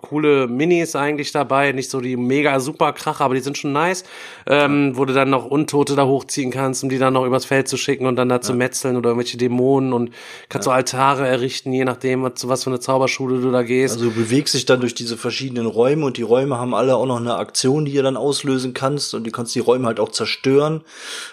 [0.00, 1.72] coole Minis eigentlich dabei.
[1.72, 4.04] Nicht so die mega super Kracher, aber die sind schon nice.
[4.46, 7.68] Ähm, wo du dann noch Untote da hochziehen kannst, um die dann noch übers Feld
[7.68, 10.10] zu schicken und dann da zu metzeln oder irgendwelche Dämonen und
[10.48, 13.96] kannst so Altare errichten, je nachdem, was, zu was für eine Zauberschule du da gehst.
[13.96, 17.06] Also du bewegst dich dann durch diese verschiedenen Räume und die Räume haben alle auch
[17.06, 20.10] noch eine Aktion, die ihr dann auslösen kannst und du kannst die Räume halt auch
[20.10, 20.82] zerstören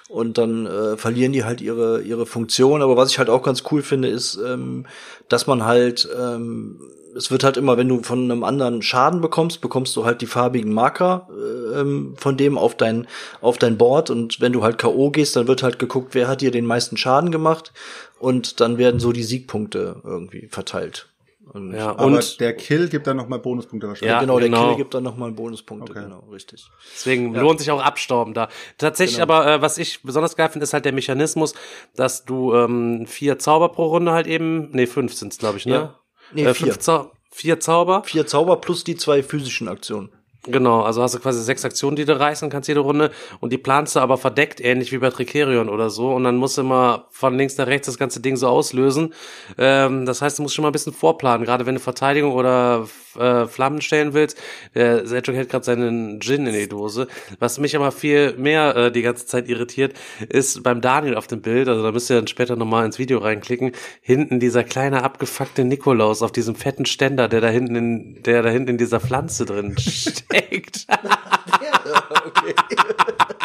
[0.09, 2.81] und dann äh, verlieren die halt ihre ihre Funktion.
[2.81, 4.85] Aber was ich halt auch ganz cool finde, ist, ähm,
[5.29, 6.81] dass man halt ähm,
[7.15, 10.25] es wird halt immer, wenn du von einem anderen Schaden bekommst, bekommst du halt die
[10.25, 13.07] farbigen Marker äh, ähm, von dem auf dein
[13.41, 16.41] auf dein Board und wenn du halt KO gehst, dann wird halt geguckt, wer hat
[16.41, 17.71] dir den meisten Schaden gemacht
[18.19, 21.07] und dann werden so die Siegpunkte irgendwie verteilt.
[21.55, 24.11] Und Ja, Aber und der Kill gibt dann nochmal Bonuspunkte wahrscheinlich.
[24.11, 24.67] Ja, genau, der genau.
[24.67, 26.03] Kill gibt dann nochmal Bonuspunkte, Okay.
[26.03, 26.65] genau, richtig.
[26.93, 28.49] Deswegen lohnt sich auch Abstauben da.
[28.77, 29.33] Tatsächlich Genau.
[29.33, 31.53] aber, äh, was ich besonders geil finde, ist halt der Mechanismus,
[31.95, 35.73] dass du ähm, vier Zauber pro Runde halt eben, nee, fünf sind's, glaube ich, ne?
[35.73, 35.99] Ja.
[36.33, 36.67] Nee, äh, vier.
[36.73, 38.03] Fünf Zau vier Zauber.
[38.03, 40.09] Vier Zauber plus die zwei physischen Aktionen.
[40.47, 43.57] Genau, also hast du quasi sechs Aktionen, die du reißen kannst jede Runde und die
[43.57, 47.07] planst du aber verdeckt, ähnlich wie bei Tricerion oder so und dann musst du immer
[47.09, 49.13] von links nach rechts das ganze Ding so auslösen.
[49.57, 52.87] Ähm, das heißt, du musst schon mal ein bisschen vorplanen, gerade wenn du Verteidigung oder
[53.17, 54.37] äh, Flammen stellen willst.
[54.73, 57.07] Der Selchuk hält gerade seinen Gin in die Dose.
[57.39, 59.93] Was mich aber viel mehr äh, die ganze Zeit irritiert,
[60.29, 63.19] ist beim Daniel auf dem Bild, also da müsst ihr dann später nochmal ins Video
[63.19, 68.41] reinklicken, hinten dieser kleine abgefuckte Nikolaus auf diesem fetten Ständer, der da hinten in, der
[68.41, 70.87] da hinten in dieser Pflanze drin steckt.
[72.25, 72.55] okay.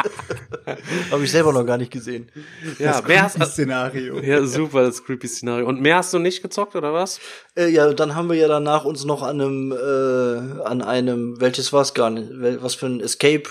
[1.11, 2.31] Habe ich selber noch gar nicht gesehen.
[2.79, 4.21] ja, mehr hast, Szenario.
[4.21, 5.67] ja, super, das creepy Szenario.
[5.67, 7.21] Und mehr hast du nicht gezockt, oder was?
[7.57, 11.73] Äh, ja, dann haben wir ja danach uns noch an einem, äh, an einem, welches
[11.73, 12.31] war es gar nicht,
[12.63, 13.45] was für ein Escape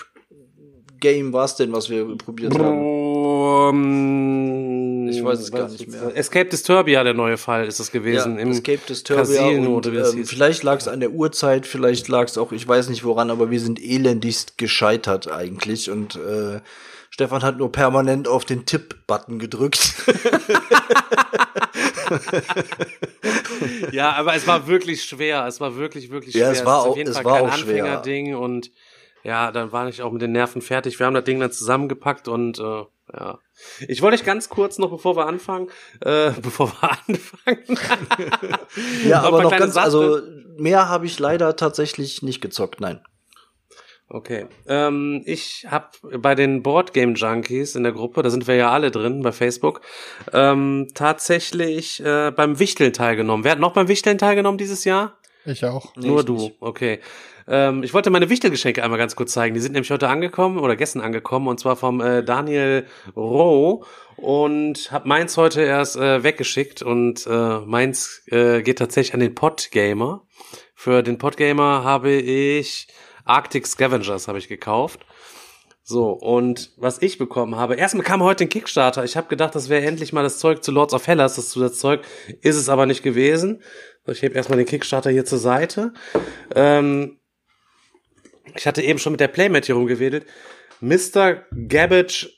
[0.99, 2.81] Game war es denn, was wir probiert haben?
[5.09, 6.15] Ich weiß es gar nicht mehr.
[6.15, 8.35] Escape Disturbia, der neue Fall, ist es gewesen.
[8.35, 12.25] ja, Im Escape Disturbia Casino, und ähm, vielleicht lag es an der Uhrzeit, vielleicht lag
[12.27, 16.59] es auch, ich weiß nicht woran, aber wir sind elendigst gescheitert eigentlich und äh,
[17.11, 19.93] Stefan hat nur permanent auf den Tipp-Button gedrückt.
[23.91, 25.45] Ja, aber es war wirklich schwer.
[25.47, 26.51] Es war wirklich, wirklich Ja, schwer.
[26.61, 27.83] es war ist auch- auf jeden es Fall war kein auch schwer.
[27.83, 28.71] Anfängerding und
[29.23, 30.97] ja, dann war ich auch mit den Nerven fertig.
[30.99, 33.39] Wir haben das Ding dann zusammengepackt und äh, ja.
[33.87, 35.69] Ich wollte euch ganz kurz noch, bevor wir anfangen,
[36.01, 37.77] äh, bevor wir anfangen.
[39.05, 39.85] ja, aber noch ganz, Sachen.
[39.85, 40.21] also
[40.57, 43.01] mehr habe ich leider tatsächlich nicht gezockt, nein.
[44.11, 44.47] Okay.
[44.67, 48.89] Ähm, ich habe bei den Boardgame Junkies in der Gruppe, da sind wir ja alle
[48.89, 49.81] drin bei Facebook,
[50.33, 53.43] ähm, tatsächlich äh, beim Wichteln teilgenommen.
[53.43, 55.19] Wer hat noch beim Wichteln teilgenommen dieses Jahr?
[55.45, 55.95] Ich auch.
[55.95, 56.55] Nur ich du, nicht.
[56.59, 56.99] okay.
[57.49, 59.55] Ähm, ich wollte meine Wichtelgeschenke einmal ganz kurz zeigen.
[59.55, 62.85] Die sind nämlich heute angekommen oder gestern angekommen und zwar vom äh, Daniel
[63.15, 63.83] Roh
[64.17, 69.33] und habe meins heute erst äh, weggeschickt und äh, meins äh, geht tatsächlich an den
[69.33, 70.27] Podgamer.
[70.75, 72.87] Für den Podgamer habe ich
[73.25, 75.05] Arctic Scavengers habe ich gekauft.
[75.83, 79.03] So, und was ich bekommen habe, erstmal kam heute ein Kickstarter.
[79.03, 82.01] Ich habe gedacht, das wäre endlich mal das Zeug zu Lords of Hellas, das Zusatzzeug.
[82.41, 83.63] Ist es aber nicht gewesen.
[84.05, 85.93] Ich hebe erstmal den Kickstarter hier zur Seite.
[86.55, 87.18] Ähm,
[88.55, 90.25] ich hatte eben schon mit der Playmat hier rumgewedelt.
[90.81, 91.43] Mr.
[91.67, 92.29] Gabbage,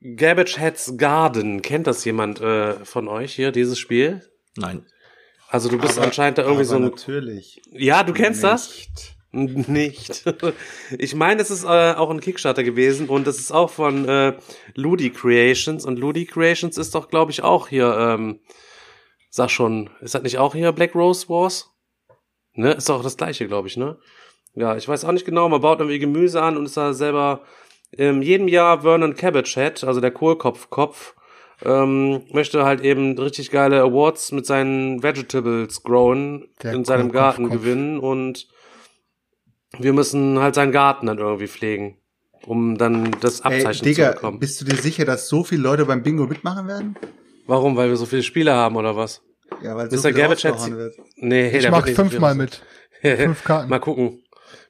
[0.00, 1.62] Gabbage Head's Garden.
[1.62, 4.22] Kennt das jemand äh, von euch hier, dieses Spiel?
[4.56, 4.86] Nein.
[5.48, 6.82] Also du bist Aber- anscheinend da irgendwie aber so ein...
[6.82, 7.60] Natürlich.
[7.72, 8.68] Ja, du kennst das?
[8.68, 9.16] Nicht.
[9.68, 10.24] Nicht.
[10.98, 14.36] Ich meine, es ist äh, auch ein Kickstarter gewesen und es ist auch von äh,
[14.74, 18.40] Ludi Creations und Ludi Creations ist doch, glaube ich, auch hier, ähm,
[19.30, 21.70] sag schon, ist das nicht auch hier Black Rose Wars?
[22.54, 23.98] Ne, ist doch das gleiche, glaube ich, ne?
[24.54, 27.42] Ja, ich weiß auch nicht genau, man baut irgendwie Gemüse an und ist da selber
[27.92, 31.14] in jedem Jahr Vernon Cabbage Head, also der Kohlkopfkopf,
[31.64, 37.50] ähm, möchte halt eben richtig geile Awards mit seinen Vegetables growen Der in seinem Garten
[37.50, 38.48] gewinnen und
[39.78, 41.98] wir müssen halt seinen Garten dann irgendwie pflegen,
[42.46, 44.38] um dann das Ey, Abzeichen zu Digga, bekommen.
[44.40, 46.96] bist du dir sicher, dass so viele Leute beim Bingo mitmachen werden?
[47.46, 47.76] Warum?
[47.76, 49.22] Weil wir so viele Spiele haben oder was?
[49.62, 49.96] Ja, weil Mr.
[49.98, 50.94] so viel Gabbage wird.
[51.16, 52.62] Nee, Ich mach fünfmal mit.
[53.02, 53.68] Fünf Karten.
[53.70, 54.19] Mal gucken.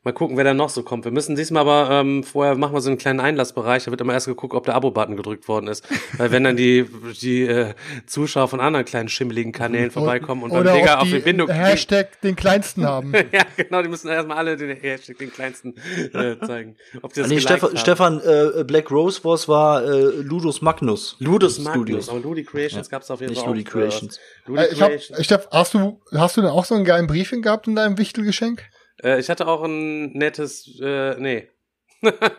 [0.02, 1.04] Mal gucken, wer da noch so kommt.
[1.04, 3.84] Wir müssen diesmal aber ähm, vorher machen wir so einen kleinen Einlassbereich.
[3.84, 5.84] Da wird immer erst geguckt, ob der Abo-Button gedrückt worden ist.
[6.16, 6.86] Weil wenn dann die
[7.20, 7.74] die äh,
[8.06, 11.50] Zuschauer von anderen kleinen schimmeligen Kanälen vorbeikommen und beim Oder Digger ob auf die Bindung.
[11.50, 13.12] Hashtag den kleinsten haben.
[13.30, 15.74] Ja, genau, die müssen erstmal alle den Hashtag, den kleinsten,
[16.14, 16.76] äh, zeigen.
[17.02, 17.76] Ob die das nee, Stefan, haben.
[17.76, 19.88] Stefan äh, Black Rose Wars war äh,
[20.22, 21.16] Ludus Magnus.
[21.18, 23.72] Ludus Magnus, aber Ludi Creations gab's auf jeden Nicht Fall Ludi auch.
[23.72, 24.16] Creations.
[24.16, 25.24] Äh, Ludi Äh, ich hab, Creations.
[25.26, 28.62] Steff, hast du, hast du denn auch so einen geilen Briefing gehabt in deinem Wichtelgeschenk?
[29.02, 31.48] Äh, ich hatte auch ein nettes, äh, nee.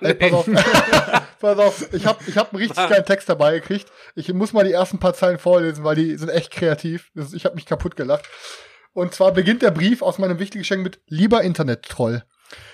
[0.01, 0.45] Ey, pass auf.
[1.39, 1.93] pass auf.
[1.93, 3.91] Ich habe ich hab einen richtig kleinen Text dabei gekriegt.
[4.15, 7.11] Ich muss mal die ersten paar Zeilen vorlesen, weil die sind echt kreativ.
[7.33, 8.25] Ich habe mich kaputt gelacht.
[8.93, 12.23] Und zwar beginnt der Brief aus meinem Wichtelgeschenk mit Lieber Internet-Troll.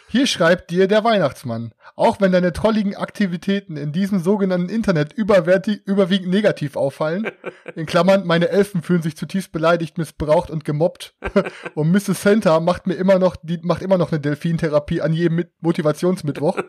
[0.09, 1.73] Hier schreibt dir der Weihnachtsmann.
[1.97, 7.31] Auch wenn deine trolligen Aktivitäten in diesem sogenannten Internet überwiegend negativ auffallen,
[7.75, 11.15] in Klammern, meine Elfen fühlen sich zutiefst beleidigt, missbraucht und gemobbt,
[11.73, 12.21] und Mrs.
[12.21, 16.59] Center macht mir immer noch, die macht immer noch eine Delfintherapie an jedem Mit Motivationsmittwoch,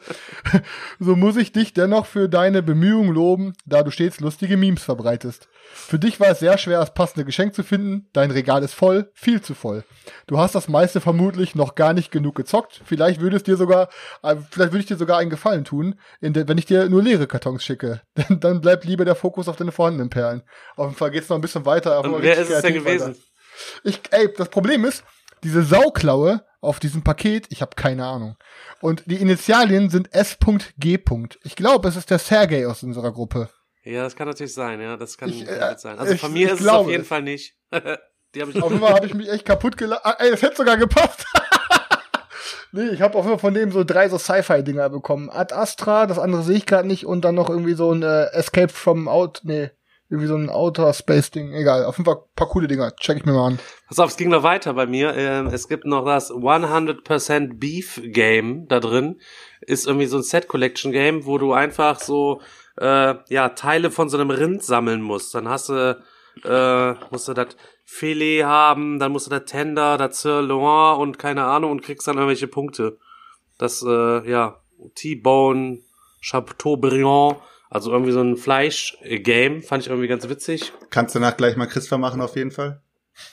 [0.98, 5.48] so muss ich dich dennoch für deine Bemühungen loben, da du stets lustige Memes verbreitest.
[5.74, 8.08] Für dich war es sehr schwer, das passende Geschenk zu finden.
[8.14, 9.84] Dein Regal ist voll, viel zu voll.
[10.26, 12.80] Du hast das meiste vermutlich noch gar nicht genug gezockt.
[12.84, 13.90] Vielleicht würde es dir sogar,
[14.22, 17.26] äh, vielleicht würde ich dir sogar einen Gefallen tun, de, wenn ich dir nur leere
[17.26, 18.02] Kartons schicke.
[18.16, 20.42] Denn dann bleibt lieber der Fokus auf deine vorhandenen Perlen.
[20.76, 22.02] Auf jeden Fall geht's noch ein bisschen weiter.
[22.04, 23.08] Und wer ist es denn gewesen?
[23.08, 23.18] Weiter.
[23.84, 25.04] Ich, ey, das Problem ist,
[25.42, 28.36] diese Sauklaue auf diesem Paket, ich habe keine Ahnung.
[28.80, 30.98] Und die Initialien sind S.G.
[31.44, 33.48] Ich glaube, es ist der Sergei aus unserer Gruppe.
[33.84, 35.98] Ja, das kann natürlich sein, ja, das kann ich, äh, sein.
[35.98, 37.56] Also ich, von mir ist es auf jeden Fall nicht.
[38.34, 40.02] Die hab ich auf jeden Fall habe ich mich echt kaputt gelacht.
[40.04, 41.24] Ah, ey, das hätte sogar gepasst.
[42.72, 45.30] nee, ich habe auf jeden Fall von dem so drei so Sci-Fi-Dinger bekommen.
[45.30, 48.26] Ad Astra, das andere sehe ich gerade nicht und dann noch irgendwie so ein äh,
[48.32, 49.70] Escape from Out, nee,
[50.10, 51.52] irgendwie so ein Outer Space Ding.
[51.52, 52.96] Egal, auf jeden Fall paar coole Dinger.
[52.96, 53.58] Check ich mir mal an.
[53.88, 55.14] Pass auf, es ging noch weiter bei mir.
[55.14, 59.20] Ähm, es gibt noch das 100% Beef Game da drin.
[59.60, 62.40] Ist irgendwie so ein Set Collection Game, wo du einfach so
[62.78, 65.34] äh, ja, Teile von so einem Rind sammeln musst.
[65.34, 66.02] Dann hast du,
[66.44, 67.48] äh, musst du das
[67.90, 72.16] Filet haben, dann musst du das Tender, das Sirloin und keine Ahnung und kriegst dann
[72.16, 72.98] irgendwelche Punkte.
[73.56, 74.60] Das, äh, ja,
[74.94, 75.78] T-Bone,
[76.20, 77.38] Chateaubriand,
[77.70, 80.74] also irgendwie so ein Fleisch-Game, fand ich irgendwie ganz witzig.
[80.90, 82.82] Kannst du danach gleich mal Christopher machen, auf jeden Fall.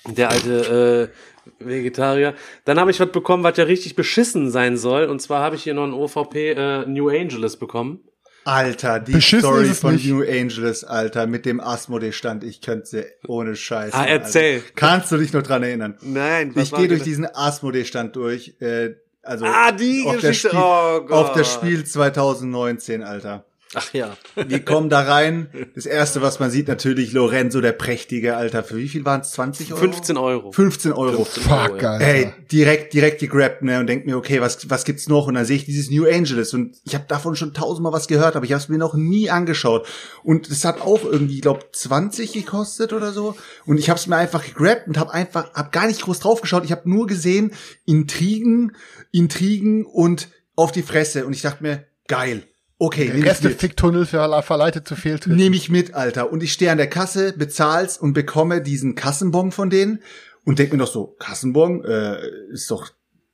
[0.08, 1.12] Der alte
[1.60, 2.34] äh, Vegetarier.
[2.64, 5.08] Dann habe ich was bekommen, was ja richtig beschissen sein soll.
[5.08, 8.00] Und zwar habe ich hier noch ein OVP äh, New Angeles bekommen.
[8.46, 10.08] Alter, die Beschissen Story von nicht.
[10.08, 13.94] New Angeles, Alter, mit dem Asmodee-Stand, ich könnte sie ohne Scheiß.
[13.94, 14.58] Ah, erzähl.
[14.58, 14.72] Alter.
[14.76, 15.98] Kannst du dich noch dran erinnern?
[16.02, 16.54] Nein.
[16.56, 18.92] Ich gehe durch diesen Asmodee-Stand durch, äh,
[19.24, 20.50] also ah, die auf, Geschichte.
[20.50, 23.46] Spiel, oh auf das Spiel 2019, Alter.
[23.76, 24.16] Ach ja.
[24.36, 25.48] Wir kommen da rein.
[25.76, 28.64] Das erste, was man sieht, natürlich Lorenzo, der prächtige, Alter.
[28.64, 29.32] Für wie viel waren es?
[29.32, 29.82] 20 Euro?
[29.82, 30.52] 15 Euro.
[30.52, 31.26] 15 Euro.
[31.26, 31.98] 15 Fuck, Euro, ja.
[31.98, 35.28] Ey, direkt, direkt gegrabt, ne, und denk mir, okay, was, was gibt's noch?
[35.28, 38.36] Und dann sehe ich dieses New Angeles und ich habe davon schon tausendmal was gehört,
[38.36, 39.86] aber ich habe es mir noch nie angeschaut.
[40.24, 43.36] Und es hat auch irgendwie, glaub, 20 gekostet oder so.
[43.66, 46.42] Und ich habe es mir einfach gegrabt und habe einfach, hab gar nicht groß drauf
[46.42, 46.64] geschaut.
[46.64, 47.52] Ich habe nur gesehen,
[47.86, 48.72] Intrigen,
[49.12, 51.26] Intrigen und auf die Fresse.
[51.26, 52.44] Und ich dachte mir, geil
[52.78, 55.38] Okay, der Reste Ficktunnel für verleitet zu Fehltritten.
[55.38, 56.32] Nehme ich mit, Alter.
[56.32, 60.02] Und ich stehe an der Kasse, bezahl's und bekomme diesen Kassenbon von denen
[60.44, 62.18] und denk mir noch so, Kassenbon äh,
[62.52, 62.92] ist doch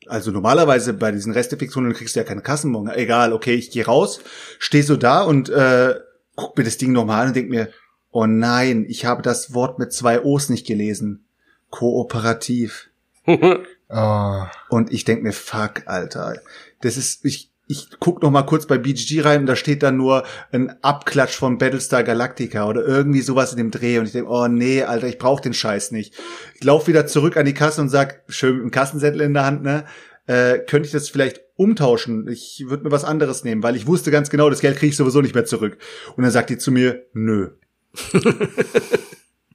[0.08, 2.90] also normalerweise bei diesen Resteficktunneln kriegst du ja keine Kassenbon.
[2.90, 4.20] Egal, okay, ich gehe raus,
[4.60, 5.96] stehe so da und äh,
[6.36, 7.70] guck mir das Ding nochmal an und denk mir,
[8.12, 11.26] oh nein, ich habe das Wort mit zwei O's nicht gelesen.
[11.70, 12.90] Kooperativ.
[13.26, 13.56] oh.
[14.70, 16.42] Und ich denk mir, fuck, Alter.
[16.82, 19.96] Das ist, ich, ich guck noch mal kurz bei BGG rein und da steht dann
[19.96, 24.30] nur ein Abklatsch von Battlestar Galactica oder irgendwie sowas in dem Dreh und ich denke,
[24.30, 26.14] oh nee, Alter, ich brauch den Scheiß nicht.
[26.56, 29.46] Ich lauf wieder zurück an die Kasse und sag, schön mit dem Kassenzettel in der
[29.46, 29.86] Hand, ne?
[30.28, 32.28] Äh, könnte ich das vielleicht umtauschen?
[32.28, 34.98] Ich würde mir was anderes nehmen, weil ich wusste ganz genau, das Geld kriege ich
[34.98, 35.78] sowieso nicht mehr zurück.
[36.18, 37.52] Und dann sagt die zu mir, nö.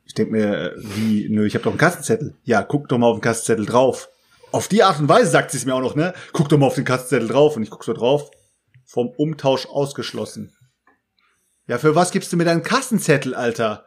[0.07, 2.35] ich denk mir, wie, nö, ich habe doch einen Kassenzettel.
[2.45, 4.09] Ja, guck doch mal auf den Kassenzettel drauf
[4.57, 6.15] auf die Art und Weise sagt sie es mir auch noch, ne?
[6.33, 8.31] Guck doch mal auf den Kassenzettel drauf und ich guck so drauf.
[8.85, 10.57] Vom Umtausch ausgeschlossen.
[11.67, 13.85] Ja, für was gibst du mir deinen Kassenzettel, Alter?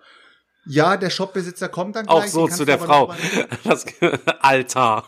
[0.66, 2.26] Ja, der Shopbesitzer kommt dann gleich.
[2.26, 3.14] Auch so zu der Frau.
[3.64, 3.86] Das,
[4.42, 5.06] Alter.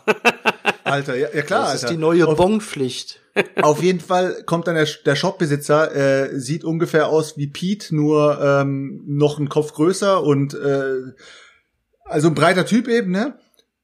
[0.82, 1.66] Alter, ja, ja klar.
[1.66, 1.94] Das ist Alter.
[1.94, 3.20] die neue auf, Bonpflicht.
[3.60, 8.40] Auf jeden Fall kommt dann der, der Shopbesitzer, äh, sieht ungefähr aus wie Pete, nur
[8.42, 11.12] ähm, noch einen Kopf größer und äh,
[12.04, 13.38] also ein breiter Typ eben, ne?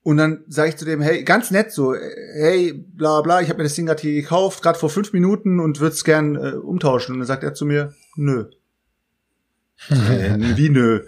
[0.08, 3.58] Und dann sage ich zu dem, hey, ganz nett so, hey, bla bla, ich habe
[3.58, 6.52] mir das Ding gerade hier gekauft, gerade vor fünf Minuten und würde es gern äh,
[6.52, 7.12] umtauschen.
[7.12, 8.46] Und dann sagt er zu mir, nö.
[9.90, 9.94] äh,
[10.56, 11.04] wie nö?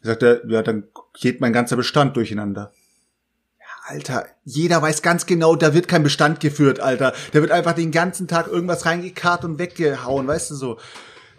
[0.00, 2.72] Sagt er, ja, dann geht mein ganzer Bestand durcheinander.
[3.60, 7.12] Ja, Alter, jeder weiß ganz genau, da wird kein Bestand geführt, Alter.
[7.32, 10.78] Da wird einfach den ganzen Tag irgendwas reingekarrt und weggehauen, weißt du so.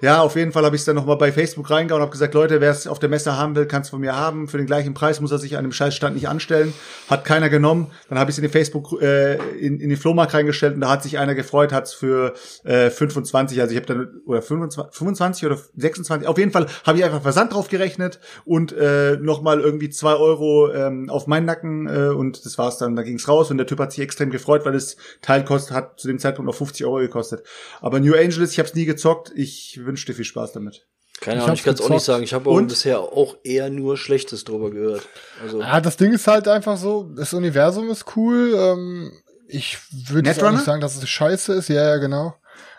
[0.02, 2.34] Ja, auf jeden Fall habe ich es dann nochmal bei Facebook reingehauen und habe gesagt,
[2.34, 4.48] Leute, wer es auf der Messe haben will, kann es von mir haben.
[4.48, 6.74] Für den gleichen Preis muss er sich an dem Scheißstand nicht anstellen.
[7.10, 7.92] Hat keiner genommen.
[8.08, 10.90] Dann habe ich es in den Facebook, äh, in, in den Flohmarkt reingestellt und da
[10.90, 12.34] hat sich einer gefreut, hat es für
[12.64, 16.98] äh, 25, also ich habe dann, oder 25, 25 oder 26, auf jeden Fall habe
[16.98, 21.88] ich einfach Versand drauf gerechnet und äh, nochmal irgendwie zwei Euro ähm, auf meinen Nacken
[21.88, 22.96] äh, und das war's dann.
[22.96, 26.00] Da ging's raus und der Typ hat sich extrem gefreut, weil das Teil kostet, hat
[26.00, 27.44] zu dem Zeitpunkt noch 50 Euro gekostet.
[27.82, 29.34] Aber New Angeles, ich habe es nie gezockt.
[29.36, 30.86] Ich wünsche dir viel Spaß damit.
[31.20, 32.24] Keine Ahnung, ich, ich kann es auch nicht sagen.
[32.24, 35.08] Ich habe bisher auch eher nur Schlechtes drüber gehört.
[35.44, 38.54] Also ja, das Ding ist halt einfach so, das Universum ist cool.
[38.58, 39.12] Ähm,
[39.48, 40.58] ich würde jetzt auch Netrunner?
[40.58, 42.36] nicht sagen, dass es scheiße ist, ja, ja, genau.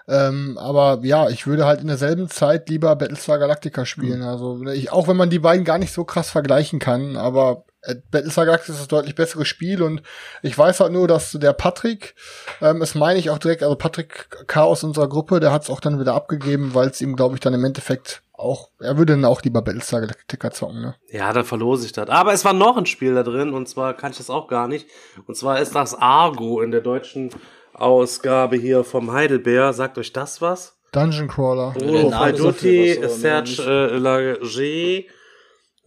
[0.08, 4.22] Ähm, aber ja, ich würde halt in derselben Zeit lieber Battlestar Galactica spielen.
[4.22, 7.64] Also ich, auch wenn man die beiden gar nicht so krass vergleichen kann, aber
[8.10, 10.02] Battlestar Galactica ist das deutlich bessere Spiel und
[10.42, 12.14] ich weiß halt nur, dass der Patrick,
[12.60, 14.62] ähm, das meine ich auch direkt, also Patrick K.
[14.62, 17.40] aus unserer Gruppe, der hat es auch dann wieder abgegeben, weil es ihm, glaube ich,
[17.40, 20.94] dann im Endeffekt auch, er würde dann auch lieber Battlestar Galactica zocken, ne?
[21.10, 22.08] Ja, dann verlose ich das.
[22.08, 24.68] Aber es war noch ein Spiel da drin und zwar kann ich das auch gar
[24.68, 24.86] nicht.
[25.26, 27.30] Und zwar ist das Argo in der deutschen
[27.72, 29.72] Ausgabe hier vom Heidelbeer.
[29.72, 30.78] Sagt euch das was?
[30.92, 31.74] Dungeon Crawler.
[31.82, 34.44] Oh, aber Serge äh, Lager,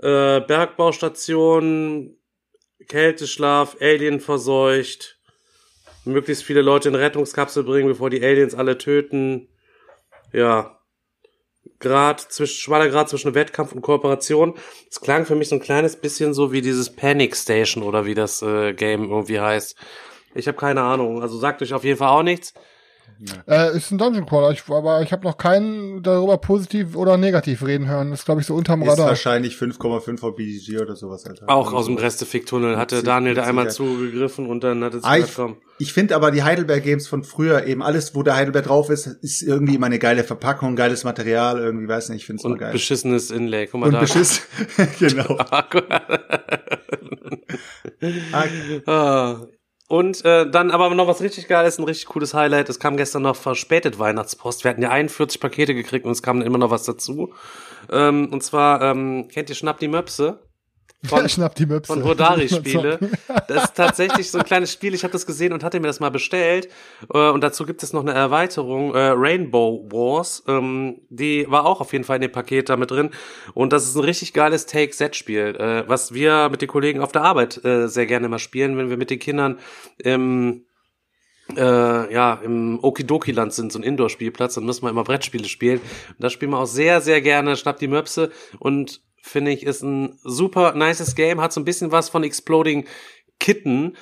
[0.04, 2.18] äh, Bergbaustation,
[2.88, 5.18] Kälteschlaf, Alien verseucht,
[6.04, 9.48] möglichst viele Leute in Rettungskapsel bringen, bevor die Aliens alle töten.
[10.34, 10.80] Ja.
[11.80, 14.56] Grad zwischen, schmaler Grad zwischen Wettkampf und Kooperation.
[14.90, 18.14] Es klang für mich so ein kleines bisschen so wie dieses Panic Station oder wie
[18.14, 19.78] das äh, Game irgendwie heißt.
[20.36, 21.22] Ich habe keine Ahnung.
[21.22, 22.54] Also sagt euch auf jeden Fall auch nichts.
[23.48, 27.66] Äh, ist ein Dungeon Crawler, ich, aber ich habe noch keinen darüber positiv oder negativ
[27.66, 28.12] reden hören.
[28.12, 29.08] Das ist, glaube ich, so unterm Ist Radar.
[29.08, 31.50] wahrscheinlich 5,5 auf BGG oder sowas, Alter.
[31.50, 35.18] Auch aus dem Restefick-Tunnel hatte Mit Daniel da einmal zugegriffen und dann hat es Ah,
[35.18, 35.26] ich
[35.80, 39.08] ich finde aber die Heidelberg Games von früher eben alles, wo der Heidelberg drauf ist,
[39.08, 42.54] ist irgendwie immer eine geile Verpackung, geiles Material, irgendwie, weiß nicht, ich finde es immer
[42.54, 42.72] Und geil.
[42.74, 43.68] beschissenes Inlay.
[43.68, 44.00] Guck mal Und da.
[44.02, 44.42] beschiss,
[45.00, 45.38] genau.
[48.86, 49.38] Ah.
[49.90, 52.70] Und äh, dann aber noch was richtig geiles, ein richtig cooles Highlight.
[52.70, 54.64] Es kam gestern noch verspätet Weihnachtspost.
[54.64, 57.34] Wir hatten ja 41 Pakete gekriegt und es kam immer noch was dazu.
[57.92, 60.40] Ähm, und zwar, ähm, kennt ihr Schnapp die Möpse?
[61.06, 61.92] Von, Schnapp die Möpse.
[61.94, 63.00] von Hodari-Spiele.
[63.48, 64.94] Das ist tatsächlich so ein kleines Spiel.
[64.94, 66.70] Ich habe das gesehen und hatte mir das mal bestellt.
[67.14, 70.44] Äh, Und dazu gibt es noch eine Erweiterung, äh, Rainbow Wars.
[70.48, 73.10] Ähm, Die war auch auf jeden Fall in dem Paket da mit drin.
[73.54, 77.24] Und das ist ein richtig geiles Take-Set-Spiel, äh, was wir mit den Kollegen auf der
[77.24, 79.60] Arbeit sehr gerne mal spielen, wenn wir mit den Kindern
[79.98, 80.66] im
[81.58, 85.80] äh, ja, im Okidoki-Land sind, so ein Indoor-Spielplatz, dann müssen wir immer Brettspiele spielen.
[85.80, 89.82] Und da spielen wir auch sehr, sehr gerne Schnapp die Möpse und finde ich, ist
[89.82, 92.86] ein super nices Game, hat so ein bisschen was von Exploding
[93.40, 93.96] Kitten.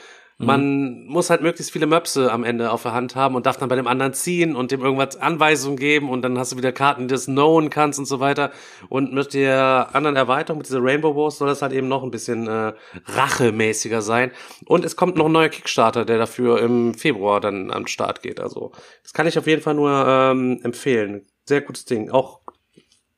[0.44, 3.70] Man muss halt möglichst viele Möpse am Ende auf der Hand haben und darf dann
[3.70, 7.08] bei dem anderen ziehen und dem irgendwas Anweisungen geben und dann hast du wieder Karten,
[7.08, 8.52] die das known kannst und so weiter.
[8.90, 12.10] Und mit der anderen Erweiterung, mit dieser Rainbow Wars, soll das halt eben noch ein
[12.10, 12.74] bisschen äh,
[13.06, 14.32] rachemäßiger sein.
[14.66, 18.40] Und es kommt noch ein neuer Kickstarter, der dafür im Februar dann am Start geht.
[18.40, 18.72] Also
[19.04, 21.28] das kann ich auf jeden Fall nur ähm, empfehlen.
[21.46, 22.10] Sehr gutes Ding.
[22.10, 22.40] Auch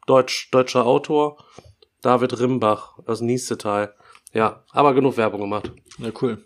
[0.07, 1.37] deutsch, deutscher Autor,
[2.03, 3.93] David Rimbach, das nächste Teil.
[4.33, 5.71] Ja, aber genug Werbung gemacht.
[5.97, 6.43] Ja, cool.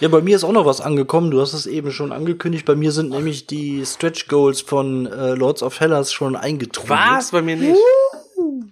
[0.00, 1.30] Ja, bei mir ist auch noch was angekommen.
[1.30, 2.64] Du hast es eben schon angekündigt.
[2.64, 6.98] Bei mir sind nämlich die Stretch Goals von äh, Lords of Hellas schon eingetrudelt.
[6.98, 7.32] Was?
[7.32, 7.76] Bei mir nicht.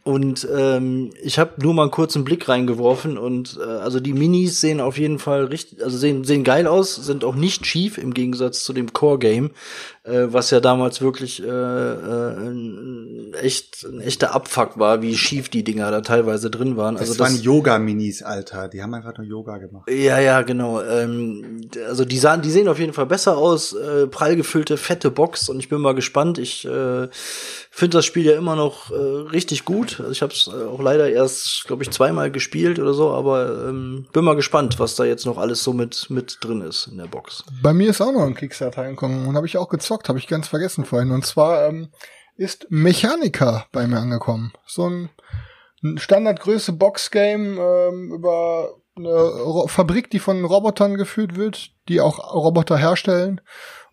[0.04, 4.60] Und ähm, ich habe nur mal einen kurzen Blick reingeworfen und äh, also die Minis
[4.60, 8.12] sehen auf jeden Fall richtig, also sehen sehen geil aus, sind auch nicht schief im
[8.12, 9.52] Gegensatz zu dem Core Game,
[10.02, 15.48] äh, was ja damals wirklich äh, äh, ein, echt ein echter Abfuck war, wie schief
[15.48, 16.96] die Dinger da teilweise drin waren.
[16.96, 18.68] Das also waren Yoga-Minis, Alter.
[18.68, 19.90] Die haben einfach nur Yoga gemacht.
[19.90, 20.82] ja, ja, genau.
[20.82, 23.72] Ähm, also die sahen, die sehen auf jeden Fall besser aus.
[23.72, 26.36] Äh, prall gefüllte, fette Box und ich bin mal gespannt.
[26.36, 27.08] Ich äh,
[27.70, 29.93] finde das Spiel ja immer noch äh, richtig gut.
[30.00, 33.68] Also ich habe es äh, auch leider erst, glaube ich, zweimal gespielt oder so, aber
[33.68, 36.98] ähm, bin mal gespannt, was da jetzt noch alles so mit mit drin ist in
[36.98, 37.44] der Box.
[37.62, 40.26] Bei mir ist auch noch ein Kickstarter angekommen und habe ich auch gezockt, habe ich
[40.26, 41.10] ganz vergessen vorhin.
[41.10, 41.88] Und zwar ähm,
[42.36, 44.52] ist Mechanica bei mir angekommen.
[44.66, 45.10] So ein,
[45.96, 53.40] Standardgröße Boxgame ähm, über eine Fabrik, die von Robotern geführt wird, die auch Roboter herstellen.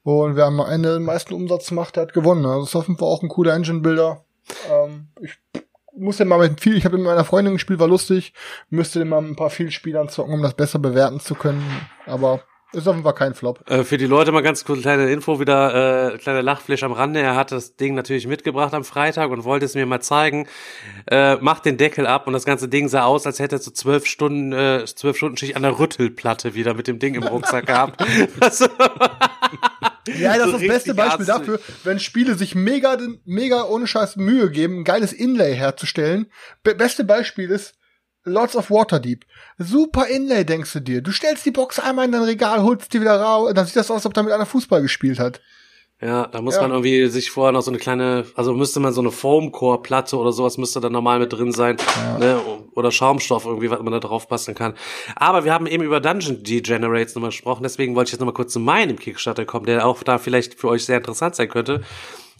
[0.03, 2.45] Und wer am Ende den meisten Umsatz macht, der hat gewonnen.
[2.45, 4.23] Also das ist auf auch ein cooler Engine-Builder.
[4.71, 5.37] Ähm, ich
[6.01, 8.33] muss den mal mit viel, ich habe mit meiner Freundin gespielt, war lustig.
[8.69, 11.63] Müsste mal ein paar Vielspielern zocken, um das besser bewerten zu können.
[12.05, 12.41] Aber
[12.73, 13.69] ist auf jeden Fall kein Flop.
[13.69, 17.19] Äh, für die Leute mal ganz kurz kleine Info wieder, äh, kleine Lachfläche am Rande.
[17.19, 20.47] Er hat das Ding natürlich mitgebracht am Freitag und wollte es mir mal zeigen.
[21.07, 23.71] Äh, macht den Deckel ab und das ganze Ding sah aus, als hätte er so
[23.71, 27.67] zwölf Stunden, äh, zwölf Stunden Schicht an der Rüttelplatte wieder mit dem Ding im Rucksack
[27.67, 28.01] gehabt.
[30.07, 31.47] Ja, das So ist das beste Beispiel arzig.
[31.47, 36.27] dafür, wenn Spiele sich mega, mega ohne Scheiß Mühe geben, ein geiles Inlay herzustellen.
[36.63, 37.75] Be beste Beispiel ist
[38.23, 39.25] Lords of Waterdeep.
[39.57, 41.01] Super Inlay, denkst du dir.
[41.01, 43.89] Du stellst die Box einmal in dein Regal, holst die wieder raus, dann sieht das
[43.89, 45.41] aus, als ob damit einer Fußball gespielt hat.
[46.01, 46.63] Ja, da muss Ja.
[46.63, 50.31] man irgendwie sich vorher noch so eine kleine, also müsste man so eine Foamcore-Platte oder
[50.31, 51.77] sowas müsste da normal mit drin sein.
[52.19, 52.39] Ne?
[52.75, 54.73] Oder Schaumstoff irgendwie, was man da drauf basteln kann.
[55.15, 58.53] Aber wir haben eben über Dungeon Degenerates nochmal gesprochen, deswegen wollte ich jetzt nochmal kurz
[58.53, 61.81] zu meinem Kickstarter kommen, der auch da vielleicht für euch sehr interessant sein könnte.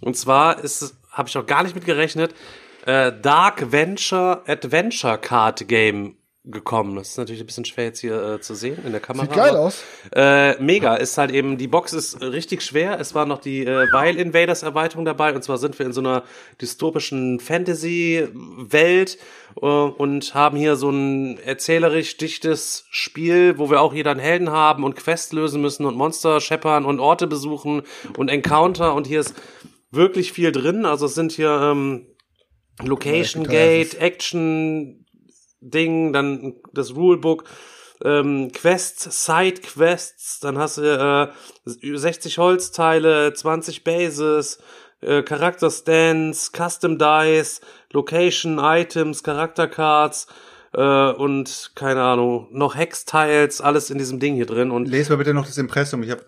[0.01, 2.34] Und zwar ist, habe ich auch gar nicht mit gerechnet,
[2.86, 6.96] äh, Dark Venture Adventure Card Game gekommen.
[6.96, 9.26] Das ist natürlich ein bisschen schwer jetzt hier äh, zu sehen in der Kamera.
[9.26, 9.84] Sieht geil aus.
[10.12, 10.96] Äh, mega.
[10.96, 13.00] Ist halt eben, die Box ist richtig schwer.
[13.00, 15.36] Es war noch die äh, Vile Invaders Erweiterung dabei.
[15.36, 16.24] Und zwar sind wir in so einer
[16.60, 19.20] dystopischen Fantasy-Welt
[19.62, 24.50] äh, und haben hier so ein erzählerisch dichtes Spiel, wo wir auch jeder einen Helden
[24.50, 27.84] haben und Quests lösen müssen und Monster scheppern und Orte besuchen
[28.18, 28.96] und Encounter.
[28.96, 29.36] Und hier ist
[29.92, 30.86] wirklich viel drin.
[30.86, 32.08] Also es sind hier ähm,
[32.82, 35.01] Location Gate, Action
[35.62, 37.45] Ding, dann das Rulebook,
[38.03, 41.32] ähm, Quests, Side-Quests, dann hast du
[41.66, 44.59] äh, 60 Holzteile, 20 Bases,
[45.01, 50.28] äh, Charakterstands, Custom Dice, Location, Items, Charaktercards
[50.74, 55.18] äh, und keine Ahnung, noch Hex-Tiles, alles in diesem Ding hier drin und Lest mal
[55.18, 56.03] bitte noch das Impressum.
[56.03, 56.24] Ich habe.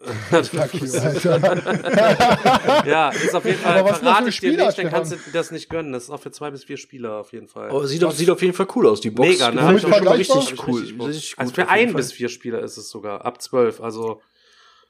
[2.86, 4.78] ja, ist auf jeden Fall, Aber was sind das verrate für ich dir Spieler, nicht,
[4.78, 5.92] dann kannst du das nicht gönnen.
[5.92, 7.70] Das ist auch für zwei bis vier Spieler auf jeden Fall.
[7.70, 9.00] Aber sieht, auf, sieht auf jeden Fall cool aus.
[9.00, 9.62] Die Box Mega, ne?
[9.62, 10.82] Hab ich schon auch richtig cool.
[11.00, 11.96] Richtig Also für ein Fall.
[11.96, 14.22] bis vier Spieler ist es sogar, ab zwölf, also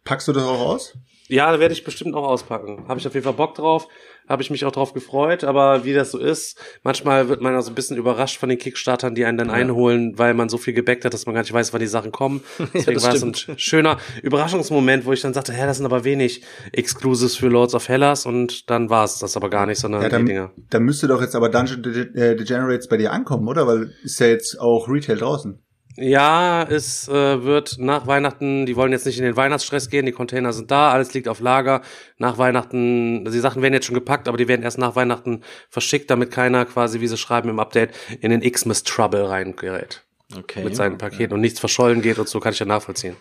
[0.08, 0.94] packst du das auch aus?
[1.30, 2.86] Ja, da werde ich bestimmt auch auspacken.
[2.88, 3.86] Habe ich auf jeden Fall Bock drauf.
[4.26, 5.44] Habe ich mich auch drauf gefreut.
[5.44, 8.56] Aber wie das so ist, manchmal wird man ja so ein bisschen überrascht von den
[8.56, 11.52] Kickstartern, die einen dann einholen, weil man so viel gebackt hat, dass man gar nicht
[11.52, 12.40] weiß, wann die Sachen kommen.
[12.72, 16.04] Deswegen das war es ein schöner Überraschungsmoment, wo ich dann sagte, hä, das sind aber
[16.04, 18.24] wenig Exclusives für Lords of Hellas.
[18.24, 20.52] Und dann war es das aber gar nicht, sondern Ja, die Dinger.
[20.56, 23.66] dann, dann müsste doch jetzt aber Dungeon De Degenerates bei dir ankommen, oder?
[23.66, 25.62] Weil ist ja jetzt auch Retail draußen.
[26.00, 30.12] Ja, es äh, wird nach Weihnachten, die wollen jetzt nicht in den Weihnachtsstress gehen, die
[30.12, 31.82] Container sind da, alles liegt auf Lager.
[32.18, 36.08] Nach Weihnachten, die Sachen werden jetzt schon gepackt, aber die werden erst nach Weihnachten verschickt,
[36.08, 37.90] damit keiner quasi, wie sie schreiben im Update,
[38.20, 40.04] in den Xmas Trouble reingerät.
[40.36, 40.62] Okay.
[40.62, 43.16] Mit seinen Paketen und nichts verschollen geht und so kann ich ja nachvollziehen.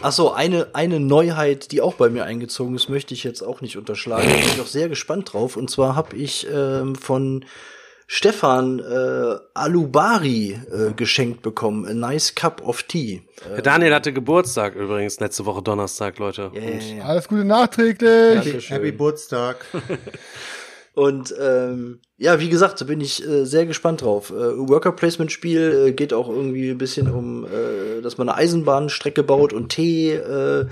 [0.00, 3.60] Ach so, eine, eine Neuheit, die auch bei mir eingezogen ist, möchte ich jetzt auch
[3.60, 4.26] nicht unterschlagen.
[4.28, 5.56] Da bin ich auch sehr gespannt drauf.
[5.56, 7.44] Und zwar habe ich ähm, von
[8.06, 11.86] Stefan äh, Alubari äh, geschenkt bekommen.
[11.86, 13.22] A nice cup of tea.
[13.48, 16.50] Der Daniel hatte Geburtstag übrigens letzte Woche Donnerstag, Leute.
[16.54, 17.04] Ja.
[17.04, 18.34] Alles Gute nachträglich.
[18.34, 18.76] Dankeschön.
[18.76, 19.64] Happy Geburtstag.
[20.94, 24.30] Und ähm, ja, wie gesagt, da bin ich äh, sehr gespannt drauf.
[24.30, 28.38] Äh, Worker Placement Spiel äh, geht auch irgendwie ein bisschen um, äh, dass man eine
[28.38, 30.66] Eisenbahnstrecke baut und Tee äh,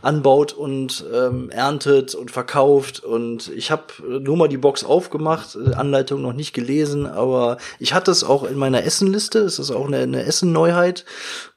[0.00, 3.00] anbaut und ähm, erntet und verkauft.
[3.00, 7.92] Und ich habe nur mal die Box aufgemacht, äh, Anleitung noch nicht gelesen, aber ich
[7.92, 9.40] hatte es auch in meiner Essenliste.
[9.40, 11.04] Es ist auch eine, eine Essen-Neuheit.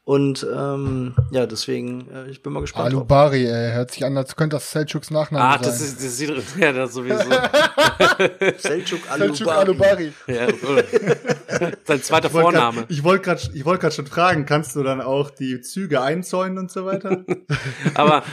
[0.09, 2.91] Und ähm, ja, deswegen, äh, ich bin mal gespannt.
[2.93, 3.01] drauf.
[3.01, 5.61] Alubari, ey, hört sich an, als könnte das Selçuks Nachname Ah, sein.
[5.61, 7.29] das ist, das sieht, ja, das sowieso.
[8.57, 9.51] Selçuk Alubari.
[9.51, 10.13] Alubari.
[10.25, 10.47] ja,
[11.85, 12.85] sein zweiter Ich wollte grad- Vorname.
[12.89, 16.57] Ich wollte gerade ich wollte gerade schon fragen, kannst du dann auch die Züge einzäunen
[16.57, 17.23] und so weiter?
[17.93, 18.23] Aber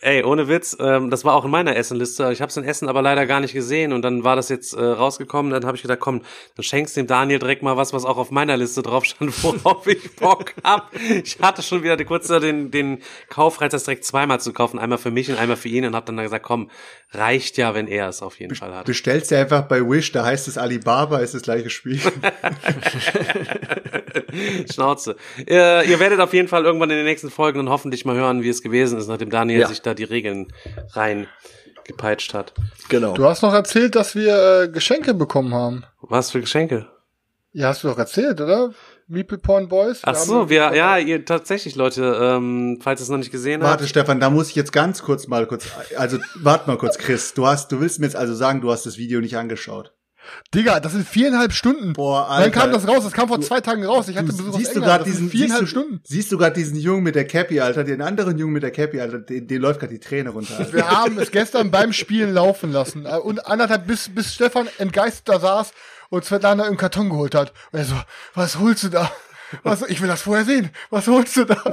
[0.00, 2.30] ey, ohne Witz, ähm, das war auch in meiner Essenliste.
[2.32, 4.72] Ich habe es in Essen aber leider gar nicht gesehen und dann war das jetzt
[4.74, 5.52] äh, rausgekommen.
[5.52, 6.22] Dann habe ich gedacht, komm,
[6.56, 9.86] dann schenkst dem Daniel direkt mal was, was auch auf meiner Liste drauf stand, worauf
[9.86, 10.90] ich Bock hab.
[11.24, 12.98] Ich hatte schon wieder kurz den den
[13.28, 16.06] Kaufreiz, das direkt zweimal zu kaufen, einmal für mich und einmal für ihn und habe
[16.06, 16.70] dann gesagt, komm,
[17.12, 18.86] reicht ja, wenn er es auf jeden Fall hat.
[18.86, 22.00] Bestellst du einfach bei Wish, da heißt es Alibaba, ist das gleiche Spiel.
[24.72, 25.16] Schnauze.
[25.48, 28.42] Äh, ihr werdet auf jeden Fall irgendwann in den nächsten Folgen dann hoffentlich mal hören,
[28.42, 29.68] wie es gewesen ist, nachdem Daniel Ja.
[29.68, 30.48] sich da die Regeln
[30.92, 32.52] reingepeitscht hat.
[32.88, 33.14] Genau.
[33.14, 35.84] Du hast noch erzählt, dass wir äh, Geschenke bekommen haben.
[36.00, 36.86] Was für Geschenke?
[37.52, 38.72] Ja, hast du doch erzählt, oder?
[39.08, 40.00] Meeple Porn Boys.
[40.02, 43.80] Ach so, wir, ja, ihr tatsächlich, Leute, ähm, falls ihr es noch nicht gesehen Warte,
[43.84, 43.88] habt.
[43.90, 47.32] Stefan, da muss ich jetzt ganz kurz mal kurz, also warte mal kurz, Chris.
[47.34, 49.94] Du hast, du willst mir jetzt also sagen, du hast das Video nicht angeschaut.
[50.54, 51.94] Digga, das sind viereinhalb Stunden.
[51.94, 52.50] Boah, Wann Alter.
[52.50, 53.02] kam das raus?
[53.02, 54.08] Das kam vor zwei Tagen raus.
[54.08, 54.98] Ich hatte Du, Besuch aus siehst du England.
[54.98, 56.00] gerade Das sind diesen, siehst viereinhalb du, Stunden.
[56.04, 59.00] siehst du gerade diesen Jungen mit der Cappy, Alter, den anderen Jungen mit der Cappy,
[59.00, 60.58] Alter, den, den läuft gerade die Träne runter.
[60.58, 60.72] Alter.
[60.74, 63.06] Wir haben es gestern beim Spielen laufen lassen.
[63.06, 65.72] Äh, Und anderthalb, bis, bis Stefan entgeistert da saß
[66.10, 67.52] und Svetlana im Karton geholt hat.
[67.72, 67.94] Und er so,
[68.34, 69.10] was holst du da?
[69.62, 70.70] Was, ich will das vorher sehen.
[70.90, 71.56] Was holst du da?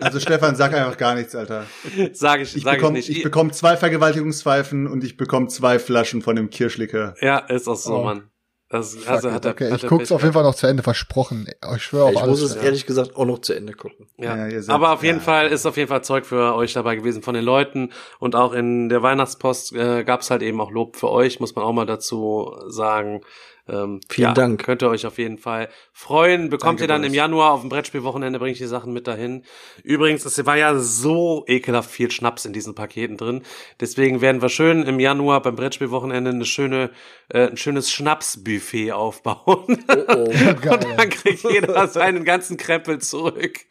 [0.00, 1.64] Also Stefan, sag einfach gar nichts, Alter.
[2.12, 3.08] Sag ich, Ich sag ich bekomme nicht.
[3.10, 7.14] ich bekomm zwei Vergewaltigungspfeifen und ich bekomme zwei Flaschen von dem Kirschlicker.
[7.20, 8.04] ja, ist auch so, Oh.
[8.04, 8.29] Mann.
[8.72, 10.32] Das, also it, hat er, okay, hat ich guck's Pech auf jeden.
[10.32, 11.48] Fall noch zu Ende versprochen.
[11.74, 12.54] Ich schwöre auf Ich muss alles.
[12.56, 14.06] es ehrlich gesagt auch noch zu Ende gucken.
[14.16, 14.46] Ja.
[14.46, 15.24] Ja, seid- Aber auf jeden ja.
[15.24, 17.90] Fall ist auf jeden Fall Zeug für euch dabei gewesen von den Leuten
[18.20, 21.56] und auch in der Weihnachtspost äh, gab es halt eben auch Lob für euch, muss
[21.56, 23.22] man auch mal dazu sagen.
[23.70, 24.64] Ähm, Vielen ja, Dank.
[24.64, 26.50] Könnt ihr euch auf jeden Fall freuen.
[26.50, 29.44] Bekommt Danke, ihr dann im Januar auf dem Brettspielwochenende, bringe ich die Sachen mit dahin.
[29.82, 33.42] Übrigens, es war ja so ekelhaft viel Schnaps in diesen Paketen drin.
[33.80, 36.90] Deswegen werden wir schön im Januar beim Brettspielwochenende eine schöne,
[37.28, 39.84] äh, ein schönes Schnapsbuffet aufbauen.
[39.88, 40.94] Oh, Und Geil.
[40.96, 43.60] dann kriegt jeder seinen ganzen Krempel zurück.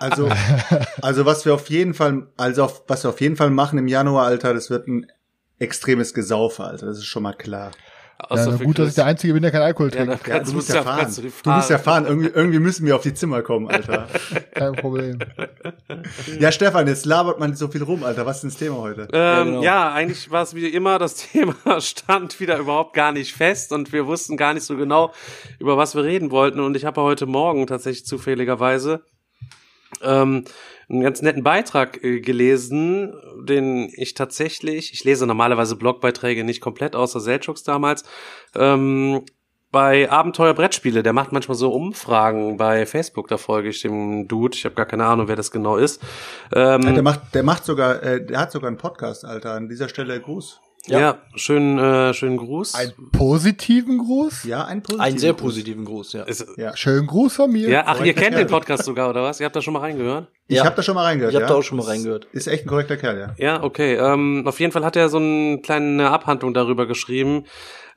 [0.00, 0.28] Also,
[1.02, 3.88] also was wir auf jeden Fall, also auf, was wir auf jeden Fall machen im
[3.88, 5.10] Januar, Alter, das wird ein
[5.58, 6.86] extremes Gesaufe, Alter.
[6.86, 7.72] Das ist schon mal klar.
[8.20, 10.26] Außer Ja, gut, dass ich der Einzige bin, der keinen Alkohol Ja, trinkt.
[10.26, 11.14] Ja, kannst, du musst ja ja fahren.
[11.14, 12.04] du, Du musst ja fahren.
[12.04, 14.08] Irgendwie, irgendwie müssen wir auf die Zimmer kommen, Alter.
[14.54, 15.18] Kein Problem.
[16.40, 18.26] ja, Stefan, jetzt labert man so viel rum, Alter.
[18.26, 19.02] Was ist denn das Thema heute?
[19.12, 19.94] Ähm, ja, genau.
[19.96, 24.06] eigentlich war es wie immer, das Thema stand wieder überhaupt gar nicht fest und wir
[24.08, 25.12] wussten gar nicht so genau,
[25.60, 26.58] über was wir reden wollten.
[26.58, 29.02] Und ich habe heute Morgen tatsächlich zufälligerweise
[30.02, 30.44] ähm,
[30.90, 36.96] einen ganz netten Beitrag äh, gelesen, den ich tatsächlich, ich lese normalerweise Blogbeiträge nicht komplett,
[36.96, 38.04] außer Selchux damals,
[38.56, 39.22] ähm,
[39.70, 44.56] bei Abenteuer Brettspiele, der macht manchmal so Umfragen bei Facebook, da folge ich dem Dude,
[44.56, 46.02] ich habe gar keine Ahnung, wer das genau ist.
[46.54, 49.52] Ähm, der macht, der macht sogar, äh, der hat sogar einen Podcast, Alter.
[49.52, 50.60] An dieser Stelle Gruß.
[50.90, 51.18] Ja.
[51.34, 52.74] schönen, äh, schönen Gruß.
[52.74, 54.44] Einen positiven Gruß?
[54.44, 55.42] Ja, ein positiver Einen sehr Gruß.
[55.42, 56.22] positiven Gruß, ja.
[56.24, 56.76] Ist, Ja.
[56.76, 57.68] Schönen Gruß von mir.
[57.68, 58.58] ja, ach, ihr kennt den Kerl.
[58.60, 59.40] Podcast sogar, oder was?
[59.40, 60.28] Ihr habt da schon mal reingehört?
[60.46, 60.64] Ich Ja.
[60.64, 61.32] habe da schon mal reingehört.
[61.32, 61.48] Ich hab ja.
[61.48, 62.26] da auch schon mal reingehört.
[62.32, 63.34] Ist echt ein korrekter Kerl, ja.
[63.38, 63.94] Ja, okay.
[63.96, 67.44] Ähm, auf jeden Fall hat er so eine kleine Abhandlung darüber geschrieben,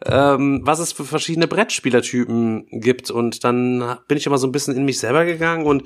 [0.06, 3.10] ähm, was es für verschiedene Brettspielertypen gibt.
[3.12, 5.84] Und dann bin ich immer so ein bisschen in mich selber gegangen und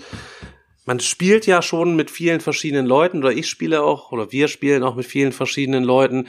[0.87, 4.83] man spielt ja schon mit vielen verschiedenen Leuten oder ich spiele auch oder wir spielen
[4.83, 6.27] auch mit vielen verschiedenen Leuten.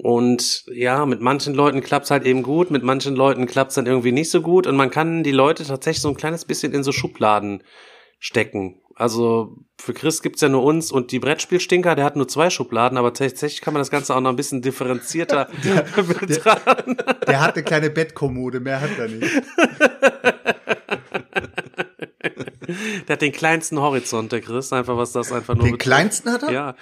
[0.00, 4.12] Und ja, mit manchen Leuten klappt's halt eben gut, mit manchen Leuten klappt's dann irgendwie
[4.12, 6.92] nicht so gut und man kann die Leute tatsächlich so ein kleines bisschen in so
[6.92, 7.64] Schubladen
[8.20, 8.80] stecken.
[8.94, 12.96] Also für Chris gibt's ja nur uns und die Brettspielstinker, der hat nur zwei Schubladen,
[12.96, 15.48] aber tatsächlich kann man das Ganze auch noch ein bisschen differenzierter
[15.96, 16.96] betrachten.
[17.26, 19.42] Der hat eine kleine Bettkommode, mehr hat er nicht.
[23.08, 25.82] Der hat den kleinsten Horizont, der Chris, einfach was das einfach nur Den betrifft.
[25.90, 26.52] kleinsten hat er?
[26.52, 26.74] Ja.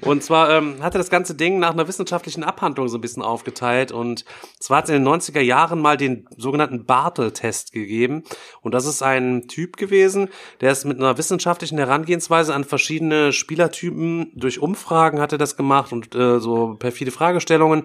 [0.00, 3.22] Und zwar ähm, hat er das ganze Ding nach einer wissenschaftlichen Abhandlung so ein bisschen
[3.22, 3.92] aufgeteilt.
[3.92, 4.24] Und
[4.58, 8.24] zwar hat es in den 90er Jahren mal den sogenannten Bartel-Test gegeben.
[8.62, 10.28] Und das ist ein Typ gewesen,
[10.60, 15.92] der ist mit einer wissenschaftlichen Herangehensweise an verschiedene Spielertypen durch Umfragen hat er das gemacht
[15.92, 17.84] und äh, so perfide Fragestellungen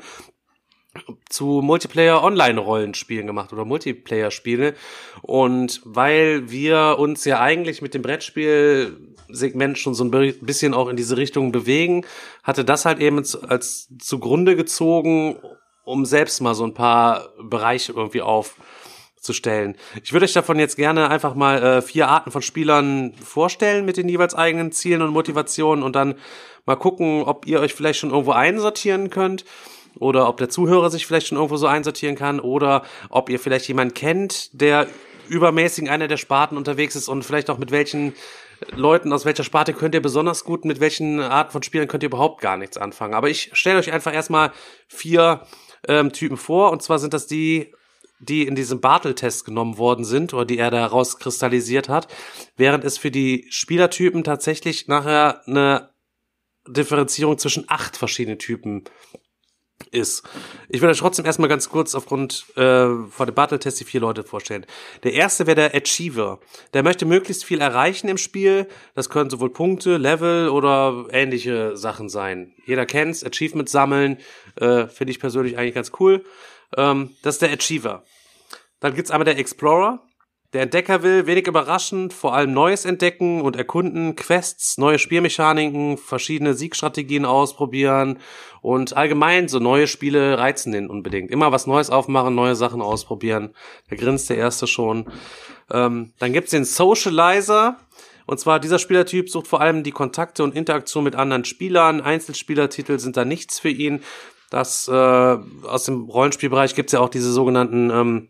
[1.28, 4.76] zu Multiplayer-Online-Rollenspielen gemacht oder Multiplayer-Spiele.
[5.22, 10.90] Und weil wir uns ja eigentlich mit dem Brettspiel-Segment schon so ein bi- bisschen auch
[10.90, 12.06] in diese Richtung bewegen,
[12.44, 15.38] hatte das halt eben als, als zugrunde gezogen,
[15.84, 19.76] um selbst mal so ein paar Bereiche irgendwie aufzustellen.
[20.04, 23.98] Ich würde euch davon jetzt gerne einfach mal äh, vier Arten von Spielern vorstellen mit
[23.98, 26.16] den jeweils eigenen Zielen und Motivationen und dann
[26.66, 29.44] mal gucken, ob ihr euch vielleicht schon irgendwo einsortieren könnt
[30.04, 33.68] oder ob der Zuhörer sich vielleicht schon irgendwo so einsortieren kann oder ob ihr vielleicht
[33.68, 34.88] jemanden kennt, der
[35.30, 38.14] übermäßig in einer der Sparten unterwegs ist und vielleicht auch mit welchen
[38.76, 42.10] Leuten aus welcher Sparte könnt ihr besonders gut, mit welchen Arten von Spielen könnt ihr
[42.10, 43.14] überhaupt gar nichts anfangen.
[43.14, 44.52] Aber ich stelle euch einfach erstmal
[44.88, 45.42] vier
[45.88, 47.74] ähm, Typen vor und zwar sind das die
[48.20, 52.08] die in diesem Bartel-Test genommen worden sind oder die er da rauskristallisiert hat,
[52.56, 55.90] während es für die Spielertypen tatsächlich nachher eine
[56.68, 58.86] Differenzierung zwischen acht verschiedenen Typen
[59.92, 60.24] ist.
[60.70, 64.24] Ich will euch trotzdem erstmal ganz kurz aufgrund äh, von dem Battle-Test die vier Leute
[64.24, 64.66] vorstellen.
[65.04, 66.40] Der erste wäre der Achiever.
[66.74, 68.68] Der möchte möglichst viel erreichen im Spiel.
[68.96, 72.54] Das können sowohl Punkte, Level oder ähnliche Sachen sein.
[72.66, 74.18] Jeder kennt's, Achievement sammeln,
[74.56, 76.24] äh, finde ich persönlich eigentlich ganz cool.
[76.76, 78.04] Ähm, das ist der Achiever.
[78.80, 80.04] Dann gibt's einmal der Explorer.
[80.54, 86.54] Der Entdecker will, wenig überraschend, vor allem Neues entdecken und erkunden, Quests, neue Spielmechaniken, verschiedene
[86.54, 88.20] Siegstrategien ausprobieren
[88.62, 91.32] und allgemein so neue Spiele reizen den unbedingt.
[91.32, 93.56] Immer was Neues aufmachen, neue Sachen ausprobieren.
[93.90, 95.06] Da grinst der Erste schon.
[95.72, 97.80] Ähm, dann gibt's den Socializer.
[98.28, 102.00] Und zwar dieser Spielertyp sucht vor allem die Kontakte und Interaktion mit anderen Spielern.
[102.00, 104.02] Einzelspielertitel sind da nichts für ihn.
[104.52, 108.30] Das äh, aus dem Rollenspielbereich gibt's ja auch diese sogenannten ähm,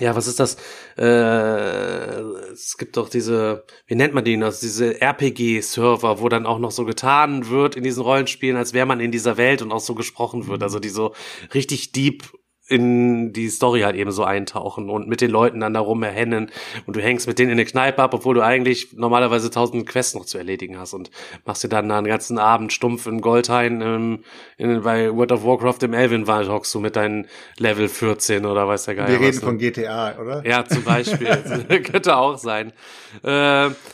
[0.00, 0.56] ja, was ist das?
[0.96, 2.20] Äh,
[2.52, 4.60] es gibt doch diese, wie nennt man die das?
[4.60, 9.00] Diese RPG-Server, wo dann auch noch so getan wird in diesen Rollenspielen, als wäre man
[9.00, 10.62] in dieser Welt und auch so gesprochen wird.
[10.62, 11.14] Also die so
[11.54, 12.24] richtig deep
[12.68, 16.50] in die Story halt eben so eintauchen und mit den Leuten dann darum erhennen
[16.86, 20.14] und du hängst mit denen in der Kneipe ab, obwohl du eigentlich normalerweise tausend Quests
[20.14, 21.10] noch zu erledigen hast und
[21.44, 24.24] machst dir dann einen ganzen Abend stumpf in Goldhain ähm,
[24.58, 28.84] in, bei World of Warcraft im Elvenwald hockst du mit deinen Level 14 oder weiß
[28.84, 29.42] der Geier Wir was, reden ne?
[29.42, 30.46] von GTA, oder?
[30.46, 31.28] Ja, zum Beispiel.
[31.90, 32.72] Könnte auch sein.
[33.24, 33.30] Äh,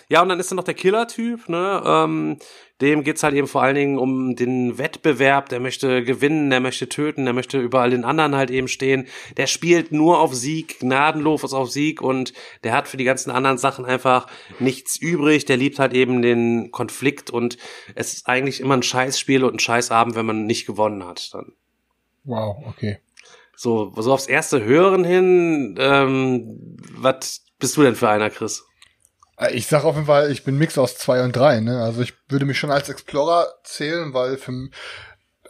[0.09, 1.83] ja, und dann ist da noch der Killer-Typ, ne?
[1.85, 2.39] Ähm,
[2.81, 5.49] dem geht's halt eben vor allen Dingen um den Wettbewerb.
[5.49, 9.07] Der möchte gewinnen, der möchte töten, der möchte überall den anderen halt eben stehen.
[9.37, 12.33] Der spielt nur auf Sieg, gnadenlos auf Sieg und
[12.65, 14.27] der hat für die ganzen anderen Sachen einfach
[14.59, 15.45] nichts übrig.
[15.45, 17.59] Der liebt halt eben den Konflikt und
[17.95, 21.33] es ist eigentlich immer ein Scheißspiel und ein Scheißabend, wenn man nicht gewonnen hat.
[21.33, 21.53] Dann.
[22.25, 22.99] Wow, okay.
[23.57, 28.65] So, so aufs erste Hören hin, ähm, was bist du denn für einer, Chris?
[29.39, 31.83] Äh, Ich sag auf jeden Fall, ich bin Mix aus zwei und drei, ne?
[31.83, 34.53] Also ich würde mich schon als Explorer zählen, weil für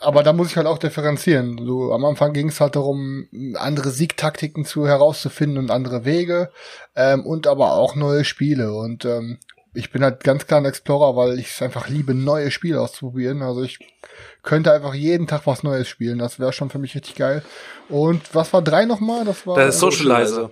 [0.00, 1.64] aber da muss ich halt auch differenzieren.
[1.64, 6.50] So, am Anfang ging es halt darum, andere Siegtaktiken zu herauszufinden und andere Wege
[6.94, 8.74] ähm, und aber auch neue Spiele.
[8.74, 9.38] Und ähm,
[9.72, 13.42] ich bin halt ganz klar ein Explorer, weil ich es einfach liebe, neue Spiele auszuprobieren.
[13.42, 13.78] Also ich
[14.42, 16.18] könnte einfach jeden Tag was Neues spielen.
[16.18, 17.42] Das wäre schon für mich richtig geil.
[17.88, 19.24] Und was war drei nochmal?
[19.24, 20.50] Das war Der Socializer.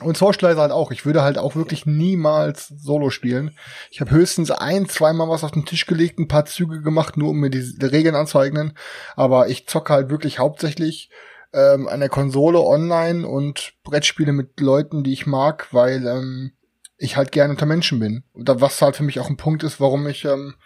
[0.00, 0.90] Und Socializer halt auch.
[0.90, 3.56] Ich würde halt auch wirklich niemals Solo spielen.
[3.90, 7.30] Ich habe höchstens ein, zweimal was auf den Tisch gelegt, ein paar Züge gemacht, nur
[7.30, 8.76] um mir die, die Regeln anzueignen.
[9.14, 11.10] Aber ich zocke halt wirklich hauptsächlich
[11.54, 16.52] ähm, an der Konsole online und Brettspiele mit Leuten, die ich mag, weil ähm,
[16.98, 18.24] ich halt gerne unter Menschen bin.
[18.34, 20.56] Und was halt für mich auch ein Punkt ist, warum ich ähm,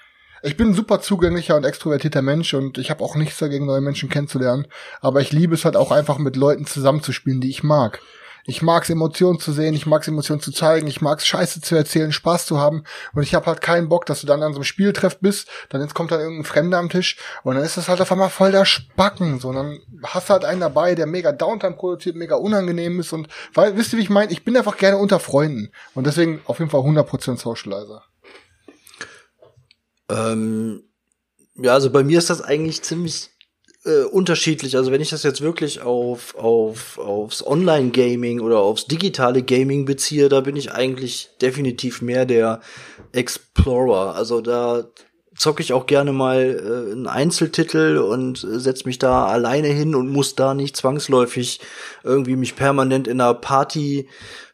[0.42, 3.82] ich bin ein super zugänglicher und extrovertierter Mensch und ich habe auch nichts dagegen, neue
[3.82, 4.66] Menschen kennenzulernen.
[5.00, 8.00] Aber ich liebe es halt auch einfach mit Leuten zusammenzuspielen, die ich mag.
[8.44, 11.26] Ich mag es, Emotionen zu sehen, ich mag es, Emotionen zu zeigen, ich mag es,
[11.26, 12.84] Scheiße zu erzählen, Spaß zu haben.
[13.12, 15.80] Und ich habe halt keinen Bock, dass du dann an so einem Spieltreff bist, dann
[15.80, 18.52] jetzt kommt dann irgendein Fremder am Tisch und dann ist das halt auf einmal voll
[18.52, 19.40] der Spacken.
[19.40, 23.12] So, und dann hast du halt einen dabei, der mega Downtime produziert, mega unangenehm ist
[23.12, 24.32] und weil, wisst ihr, wie ich meine?
[24.32, 25.72] Ich bin einfach gerne unter Freunden.
[25.94, 28.02] Und deswegen auf jeden Fall 100% Socializer.
[30.08, 30.82] Ähm,
[31.54, 33.30] ja, also bei mir ist das eigentlich ziemlich
[33.84, 34.76] äh, unterschiedlich.
[34.76, 40.28] Also wenn ich das jetzt wirklich auf, auf, aufs Online-Gaming oder aufs digitale Gaming beziehe,
[40.28, 42.60] da bin ich eigentlich definitiv mehr der
[43.12, 44.14] Explorer.
[44.14, 44.84] Also da
[45.36, 49.94] zocke ich auch gerne mal äh, einen Einzeltitel und äh, setz mich da alleine hin
[49.94, 51.60] und muss da nicht zwangsläufig
[52.04, 54.08] irgendwie mich permanent in einer Party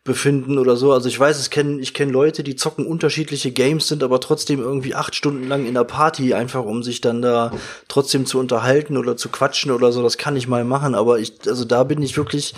[0.06, 0.92] befinden oder so.
[0.92, 4.60] Also ich weiß, ich kenne ich kenn Leute, die zocken unterschiedliche Games, sind aber trotzdem
[4.60, 7.52] irgendwie acht Stunden lang in der Party, einfach um sich dann da
[7.88, 10.02] trotzdem zu unterhalten oder zu quatschen oder so.
[10.02, 12.54] Das kann ich mal machen, aber ich, also da bin ich wirklich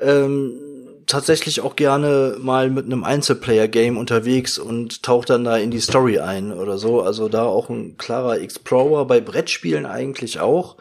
[0.00, 0.58] ähm,
[1.06, 6.20] tatsächlich auch gerne mal mit einem Einzelplayer-Game unterwegs und tauche dann da in die Story
[6.20, 7.02] ein oder so.
[7.02, 10.76] Also da auch ein klarer Explorer bei Brettspielen eigentlich auch.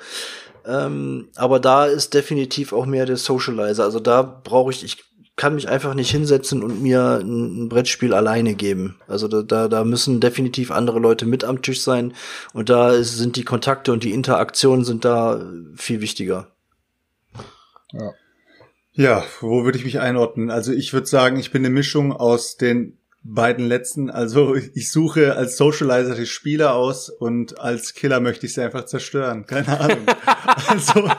[0.68, 3.84] Ähm, aber da ist definitiv auch mehr der Socializer.
[3.84, 4.98] Also da brauche ich, ich
[5.40, 9.00] kann mich einfach nicht hinsetzen und mir ein, ein, Brettspiel alleine geben.
[9.08, 12.14] Also da, da, da müssen definitiv andere Leute mit am Tisch sein
[12.52, 15.42] und da ist, sind die Kontakte und die Interaktionen sind da
[15.78, 16.52] viel wichtiger.
[17.94, 18.12] Ja.
[18.92, 20.52] Ja, wo würde ich mich einordnen?
[20.52, 24.10] Also ich würde sagen, ich bin eine Mischung aus den beiden letzten.
[24.10, 28.88] Also ich suche als Socializer die Spieler aus und als Killer möchte ich sie einfach
[28.88, 29.46] zerstören.
[29.46, 30.06] Keine Ahnung.
[30.68, 31.10] also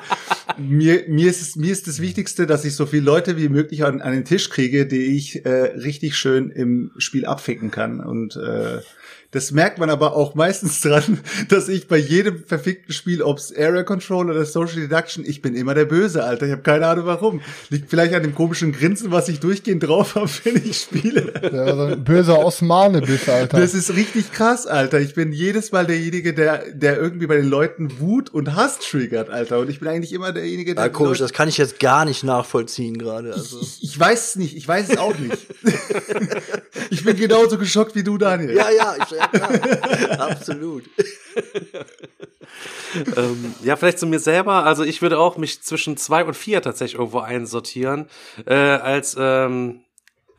[0.60, 3.84] mir, mir, ist es, mir ist das Wichtigste, dass ich so viele Leute wie möglich
[3.84, 8.00] an, an den Tisch kriege, die ich äh, richtig schön im Spiel abficken kann.
[8.00, 8.78] Und äh,
[9.32, 13.84] das merkt man aber auch meistens dran, dass ich bei jedem verfickten Spiel, ob's Area
[13.84, 16.46] Control oder Social Deduction, ich bin immer der Böse, Alter.
[16.46, 17.40] Ich habe keine Ahnung warum.
[17.68, 21.32] Liegt vielleicht an dem komischen Grinsen, was ich durchgehend drauf habe, wenn ich spiele.
[21.42, 23.60] Ja, also ein böser Osmane bist, Alter.
[23.60, 24.98] Das ist richtig krass, Alter.
[25.00, 29.30] Ich bin jedes Mal derjenige, der, der irgendwie bei den Leuten Wut und Hass triggert,
[29.30, 29.60] Alter.
[29.60, 30.84] Und ich bin eigentlich immer derjenige, der.
[30.84, 33.32] Ja, komisch, das kann ich jetzt gar nicht nachvollziehen gerade.
[33.32, 33.60] Also.
[33.60, 35.38] Ich, ich, ich weiß es nicht, ich weiß es auch nicht.
[36.90, 38.56] ich bin genauso geschockt wie du, Daniel.
[38.56, 40.18] Ja, ja, ich, ja.
[40.18, 40.84] Absolut.
[43.16, 44.64] ähm, ja, vielleicht zu mir selber.
[44.64, 48.08] Also ich würde auch mich zwischen zwei und vier tatsächlich irgendwo einsortieren.
[48.46, 49.84] Äh, als ähm,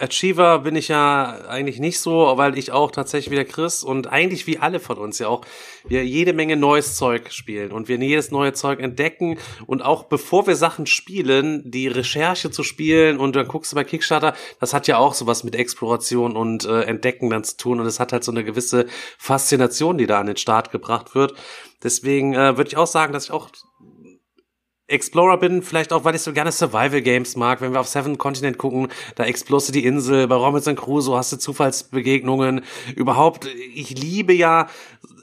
[0.01, 4.07] Achiever bin ich ja eigentlich nicht so, weil ich auch tatsächlich wie der Chris und
[4.07, 5.45] eigentlich wie alle von uns ja auch
[5.87, 9.37] wir jede Menge neues Zeug spielen und wir jedes neue Zeug entdecken
[9.67, 13.83] und auch bevor wir Sachen spielen, die Recherche zu spielen und dann guckst du bei
[13.83, 17.85] Kickstarter, das hat ja auch sowas mit Exploration und äh, Entdecken dann zu tun und
[17.85, 18.87] es hat halt so eine gewisse
[19.17, 21.35] Faszination, die da an den Start gebracht wird.
[21.83, 23.49] Deswegen äh, würde ich auch sagen, dass ich auch
[24.91, 27.61] Explorer bin, vielleicht auch, weil ich so gerne Survival Games mag.
[27.61, 30.27] Wenn wir auf Seven Continent gucken, da explorst du die Insel.
[30.27, 32.61] Bei Robinson Crusoe hast du Zufallsbegegnungen.
[32.95, 34.67] Überhaupt, ich liebe ja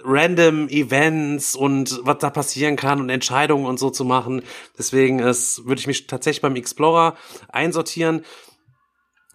[0.04, 4.42] random Events und was da passieren kann und Entscheidungen und so zu machen.
[4.78, 7.16] Deswegen würde ich mich tatsächlich beim Explorer
[7.48, 8.24] einsortieren.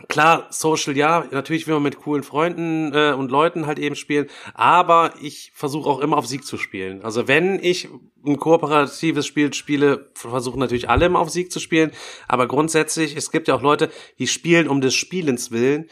[0.10, 4.28] Klar, Social ja, natürlich will man mit coolen Freunden äh, und Leuten halt eben spielen,
[4.54, 7.04] aber ich versuche auch immer auf Sieg zu spielen.
[7.04, 7.90] Also wenn ich
[8.26, 11.92] ein kooperatives Spiel spiele, versuchen natürlich alle immer auf Sieg zu spielen,
[12.28, 13.90] aber grundsätzlich, es gibt ja auch Leute,
[14.20, 15.90] die spielen um des Spielens willen.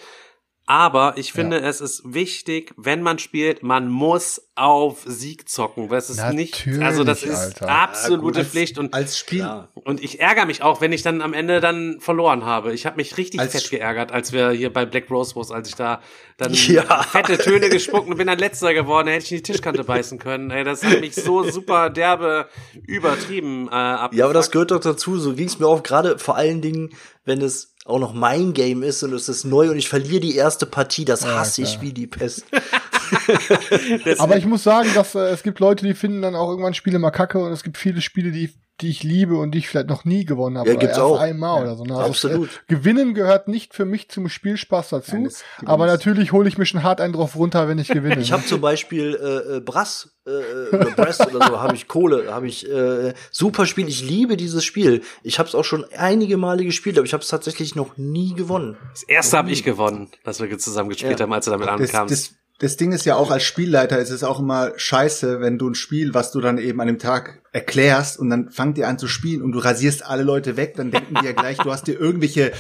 [0.72, 1.68] Aber ich finde, ja.
[1.68, 6.66] es ist wichtig, wenn man spielt, man muss auf Sieg zocken, weil es ist Natürlich,
[6.66, 7.68] nicht, also das ist Alter.
[7.68, 11.22] absolute ja, als, Pflicht und als Spiel und ich ärgere mich auch, wenn ich dann
[11.22, 12.72] am Ende dann verloren habe.
[12.72, 15.68] Ich habe mich richtig als fett geärgert, als wir hier bei Black Rose Wars, als
[15.68, 16.00] ich da
[16.38, 17.04] dann ja.
[17.04, 20.20] fette Töne gespuckt und bin dann letzter geworden, da hätte ich in die Tischkante beißen
[20.20, 20.52] können.
[20.52, 22.48] Ey, das hat mich so super derbe
[22.88, 24.16] übertrieben äh, abgefuckt.
[24.16, 26.92] Ja, aber das gehört doch dazu, so ging es mir auch gerade vor allen Dingen,
[27.26, 30.36] wenn es auch noch mein Game ist und es ist neu und ich verliere die
[30.36, 32.46] erste Partie, das hasse ja, ich wie die Pest.
[34.20, 37.00] Aber ich muss sagen, dass äh, es gibt Leute, die finden dann auch irgendwann Spiele
[37.00, 39.88] mal kacke und es gibt viele Spiele, die die ich liebe und die ich vielleicht
[39.90, 40.70] noch nie gewonnen habe.
[40.70, 41.20] Ja, gibt's erst auch.
[41.20, 41.84] einmal Ja, oder so.
[41.84, 41.96] ne?
[41.96, 42.50] Also absolut.
[42.50, 45.16] es, äh, Gewinnen gehört nicht für mich zum Spielspaß dazu.
[45.16, 45.30] Nein,
[45.66, 48.20] aber natürlich hole ich mich schon hart einen drauf runter, wenn ich gewinne.
[48.22, 51.88] Ich habe zum Beispiel äh, äh, Brass äh, äh, oder Brass oder so, habe ich
[51.88, 53.88] Kohle, habe ich äh, super Spiel.
[53.88, 55.02] Ich liebe dieses Spiel.
[55.24, 58.34] Ich habe es auch schon einige Male gespielt, aber ich habe es tatsächlich noch nie
[58.34, 58.78] gewonnen.
[58.94, 61.24] Das erste habe ich gewonnen, dass wir zusammen gespielt Ja.
[61.26, 62.12] haben, als du damit Das, ankamst.
[62.14, 65.68] das, das Ding ist ja auch als Spielleiter ist es auch immer scheiße, wenn du
[65.68, 69.00] ein Spiel, was du dann eben an dem Tag erklärst und dann fangt ihr an
[69.00, 71.88] zu spielen und du rasierst alle Leute weg, dann denken die ja gleich, du hast
[71.88, 72.52] dir irgendwelche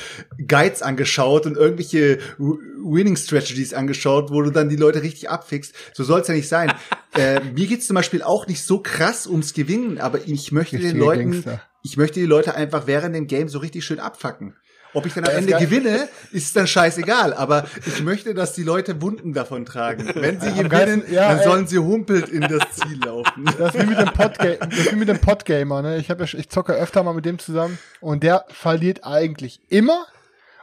[0.48, 5.76] Guides angeschaut und irgendwelche Winning Strategies angeschaut, wo du dann die Leute richtig abfickst.
[5.94, 6.74] So soll's ja nicht sein.
[7.16, 10.86] äh, mir geht's zum Beispiel auch nicht so krass ums Gewinnen, aber ich möchte den
[10.86, 11.62] Richtige Leuten, Gangster.
[11.84, 14.56] ich möchte die Leute einfach während dem Game so richtig schön abfacken.
[14.94, 17.34] Ob ich dann am Ja, ist Ende gewinne, ist dann scheißegal.
[17.34, 20.10] Aber ich möchte, dass die Leute Wunden davon tragen.
[20.16, 21.44] Wenn sie Am gewinnen, ja, dann ey.
[21.46, 23.46] sollen sie humpelt in das Ziel laufen.
[23.58, 25.98] Das ist wie mit dem Podga wie mit dem Podgamer, ne?
[25.98, 30.06] Ich ja, ich zocke öfter mal mit dem zusammen und der verliert eigentlich immer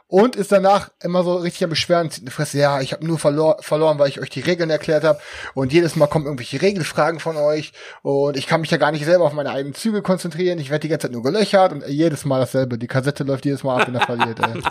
[0.09, 3.19] und ist danach immer so richtig am Beschweren, zieht eine Fresse, ja, ich habe nur
[3.19, 5.19] verlor verloren, weil ich euch die Regeln erklärt habe
[5.53, 7.73] und jedes Mal kommen irgendwelche Regelfragen von euch.
[8.01, 10.81] Und ich kann mich ja gar nicht selber auf meine eigenen Züge konzentrieren, ich werde
[10.81, 13.87] die ganze Zeit nur gelöchert und jedes Mal dasselbe, die Kassette läuft jedes Mal ab,
[13.87, 14.61] wenn er verliert, ey.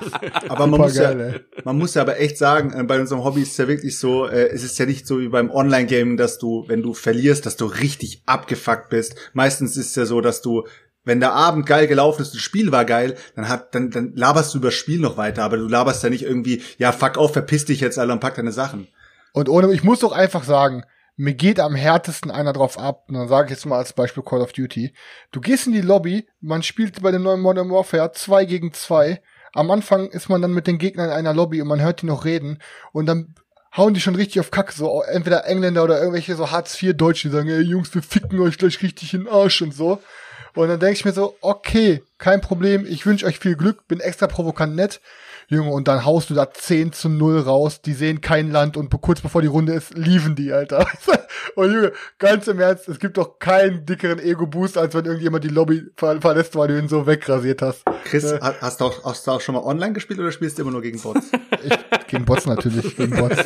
[0.48, 3.42] Aber man muss, ja, geil, man muss ja aber echt sagen, äh, bei unserem Hobby
[3.42, 6.38] ist es ja wirklich so, äh, es ist ja nicht so wie beim Online-Game, dass
[6.38, 9.14] du, wenn du verlierst, dass du richtig abgefuckt bist.
[9.34, 10.66] Meistens ist es ja so, dass du
[11.08, 14.52] wenn der Abend geil gelaufen ist, das Spiel war geil, dann hat, dann, dann laberst
[14.52, 17.32] du über das Spiel noch weiter, aber du laberst ja nicht irgendwie, ja, fuck auf,
[17.32, 18.88] verpiss dich jetzt alle und pack deine Sachen.
[19.32, 20.84] Und ohne, ich muss doch einfach sagen,
[21.16, 23.06] mir geht am härtesten einer drauf ab.
[23.08, 24.92] Und dann sage ich jetzt mal als Beispiel Call of Duty.
[25.32, 29.20] Du gehst in die Lobby, man spielt bei dem neuen Modern Warfare zwei gegen zwei.
[29.54, 32.06] Am Anfang ist man dann mit den Gegnern in einer Lobby und man hört die
[32.06, 32.58] noch reden
[32.92, 33.34] und dann
[33.76, 37.28] hauen die schon richtig auf Kacke, so entweder Engländer oder irgendwelche so Hartz IV Deutsche,
[37.28, 40.00] die sagen, ey Jungs, wir ficken euch gleich richtig in den Arsch und so.
[40.58, 44.00] Und dann denke ich mir so, okay, kein Problem, ich wünsche euch viel Glück, bin
[44.00, 45.00] extra provokant nett.
[45.50, 48.90] Junge, und dann haust du da 10 zu 0 raus, die sehen kein Land und
[49.00, 50.86] kurz bevor die Runde ist, liefen die, Alter.
[51.54, 55.48] und Junge, ganz im Ernst, es gibt doch keinen dickeren Ego-Boost, als wenn irgendjemand die
[55.48, 57.84] Lobby ver verlässt, weil du ihn so wegrasiert hast.
[58.04, 58.40] Chris, Äh.
[58.42, 60.72] ha- hast du, auch, hast du auch schon mal online gespielt oder spielst du immer
[60.72, 61.26] nur gegen Bots?
[61.64, 61.72] Ich,
[62.08, 63.36] gegen Bots natürlich, gegen Bots.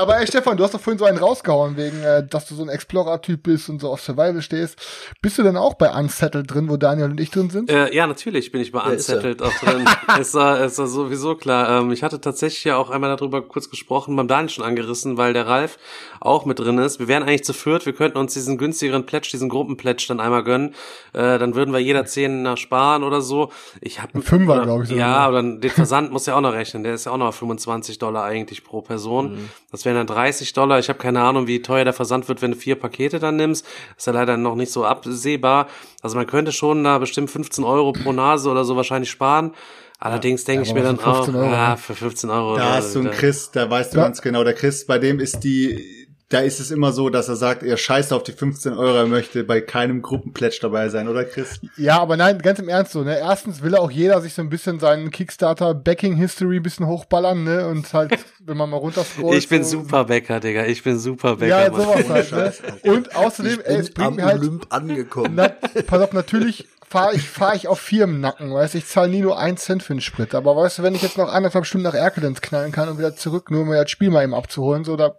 [0.00, 2.62] Aber ey, Stefan, du hast doch vorhin so einen rausgehauen, wegen, äh, dass du so
[2.62, 4.80] ein Explorer-Typ bist und so auf Survival stehst.
[5.20, 7.68] Bist du denn auch bei Unsettled drin, wo Daniel und ich drin sind?
[7.68, 8.80] Äh, ja, natürlich bin ich bei.
[8.80, 9.84] Unsettled auch drin.
[10.18, 11.82] ist, war, ist war sowieso klar.
[11.82, 15.34] Ähm, ich hatte tatsächlich ja auch einmal darüber kurz gesprochen, beim Daniel schon angerissen, weil
[15.34, 15.76] der Ralf
[16.18, 16.98] auch mit drin ist.
[16.98, 20.44] Wir wären eigentlich zu viert, wir könnten uns diesen günstigeren Pledge, diesen Gruppenpledge dann einmal
[20.44, 20.74] gönnen.
[21.12, 23.52] Äh, dann würden wir jeder zehn nach sparen oder so.
[23.82, 25.08] Ich habe Ein Fünfer, glaub ich, sogar.
[25.08, 26.84] Ja, oder den Versand muss ja auch noch rechnen.
[26.84, 29.32] Der ist ja auch noch 25 Dollar eigentlich pro Person.
[29.32, 29.48] Mhm.
[29.70, 30.78] Das wären dann 30 Dollar.
[30.78, 33.66] Ich habe keine Ahnung, wie teuer der Versand wird, wenn du vier Pakete dann nimmst.
[33.96, 35.66] ist ja leider noch nicht so absehbar.
[36.02, 39.52] Also man könnte schon da bestimmt 15 Euro pro Nase oder so wahrscheinlich sparen.
[39.98, 42.56] Allerdings denke ich aber mir dann für 15 auch, Euro, ja, für 15 Euro.
[42.56, 44.04] Da hast du einen da- Chris, da weißt du Ja.
[44.04, 45.99] ganz genau, der Chris, bei dem ist die,
[46.30, 49.06] da ist es immer so, dass er sagt, er scheißt auf die 15 Euro, er
[49.06, 51.60] möchte bei keinem Gruppenplätsch dabei sein, oder Chris?
[51.76, 53.18] Ja, aber nein, ganz im Ernst so, ne?
[53.18, 57.66] Erstens will auch jeder sich so ein bisschen seinen Kickstarter-Backing-History ein bisschen hochballern, ne?
[57.66, 59.38] Und halt, wenn man mal runterscrollt.
[59.38, 60.66] Ich bin so, super Bäcker, Digga.
[60.66, 61.64] Ich bin super Bäcker.
[61.64, 62.52] Ja, sowas halt, ne?
[62.92, 65.32] Und außerdem, ey, es bringt am mir halt, Olymp angekommen.
[65.34, 69.20] na, pass auf, natürlich fahre ich, fahr ich auf Firmennacken, weißt du, ich zahle nie
[69.20, 70.34] nur einen Cent für den Sprit.
[70.34, 73.14] Aber weißt du, wenn ich jetzt noch anderthalb Stunden nach Erkelenz knallen kann und wieder
[73.14, 75.14] zurück, nur um mir das Spiel mal eben abzuholen, so, da,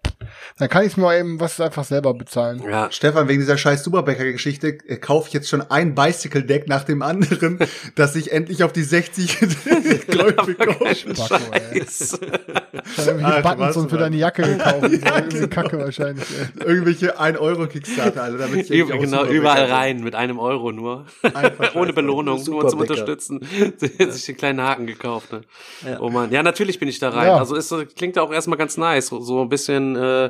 [0.57, 2.61] dann kann ich es mir mal eben was einfach selber bezahlen.
[2.61, 7.01] Ja, Stefan, wegen dieser scheiß Superbäcker-Geschichte äh, kaufe ich jetzt schon ein Bicycle-Deck nach dem
[7.01, 7.59] anderen,
[7.95, 9.39] dass ich endlich auf die 60
[10.13, 10.93] Läufe komme.
[10.93, 12.19] Scheiße.
[12.19, 14.81] Dann irgendwelche Buttons und für deine Jacke gekauft.
[14.81, 16.67] So, irgendwie Kacke wahrscheinlich, ey.
[16.67, 21.05] Irgendwelche 1-Euro-Kickstarter, Alter, damit ich genau, überall rein mit einem Euro nur.
[21.33, 22.91] Einfach Ohne Belohnung, nur zum Bäcker.
[22.93, 23.39] Unterstützen.
[24.11, 25.41] sich den kleinen Haken gekauft, ne?
[25.85, 25.99] Ja.
[25.99, 27.27] Oh man, ja, natürlich bin ich da rein.
[27.27, 27.37] Ja.
[27.37, 30.29] Also ist so- klingt auch erstmal ganz nice, so, so ein bisschen äh,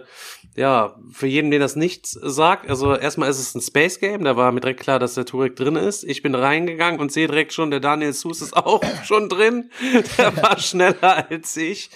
[0.55, 2.69] ja, für jeden, den das nichts sagt.
[2.69, 5.55] Also erstmal ist es ein Space Game, da war mir direkt klar, dass der Turek
[5.55, 6.03] drin ist.
[6.03, 9.69] Ich bin reingegangen und sehe direkt schon, der Daniel Sus ist auch schon drin.
[10.17, 11.89] Der war schneller als ich.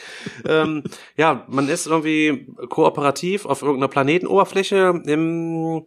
[0.47, 0.83] Ähm,
[1.17, 5.85] ja, man ist irgendwie kooperativ auf irgendeiner Planetenoberfläche im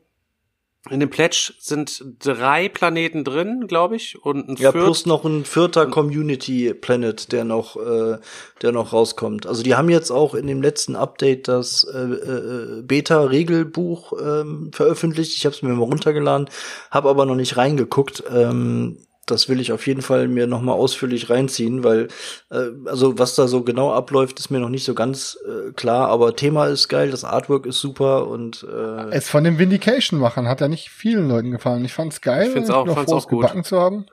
[0.91, 5.24] in dem Pledge sind drei Planeten drin, glaube ich, und ein Ja, viert- plus noch
[5.24, 8.18] ein vierter Community Planet, der noch, äh,
[8.62, 9.47] der noch rauskommt.
[9.47, 15.36] Also die haben jetzt auch in dem letzten Update das äh, äh, Beta-Regelbuch ähm, veröffentlicht.
[15.36, 16.49] Ich habe es mir mal runtergeladen,
[16.91, 18.22] habe aber noch nicht reingeguckt.
[18.34, 18.99] Ähm,
[19.31, 22.09] das will ich auf jeden Fall mir noch mal ausführlich reinziehen, weil
[22.51, 26.09] äh, also was da so genau abläuft, ist mir noch nicht so ganz äh, klar.
[26.09, 30.61] Aber Thema ist geil, das Artwork ist super und äh, Es von dem Vindication-Machern hat
[30.61, 31.85] ja nicht vielen Leuten gefallen.
[31.85, 32.47] Ich fand's geil.
[32.49, 33.41] Ich find's auch- noch fand's froh, auch gut.
[33.43, 34.07] gebacken zu haben.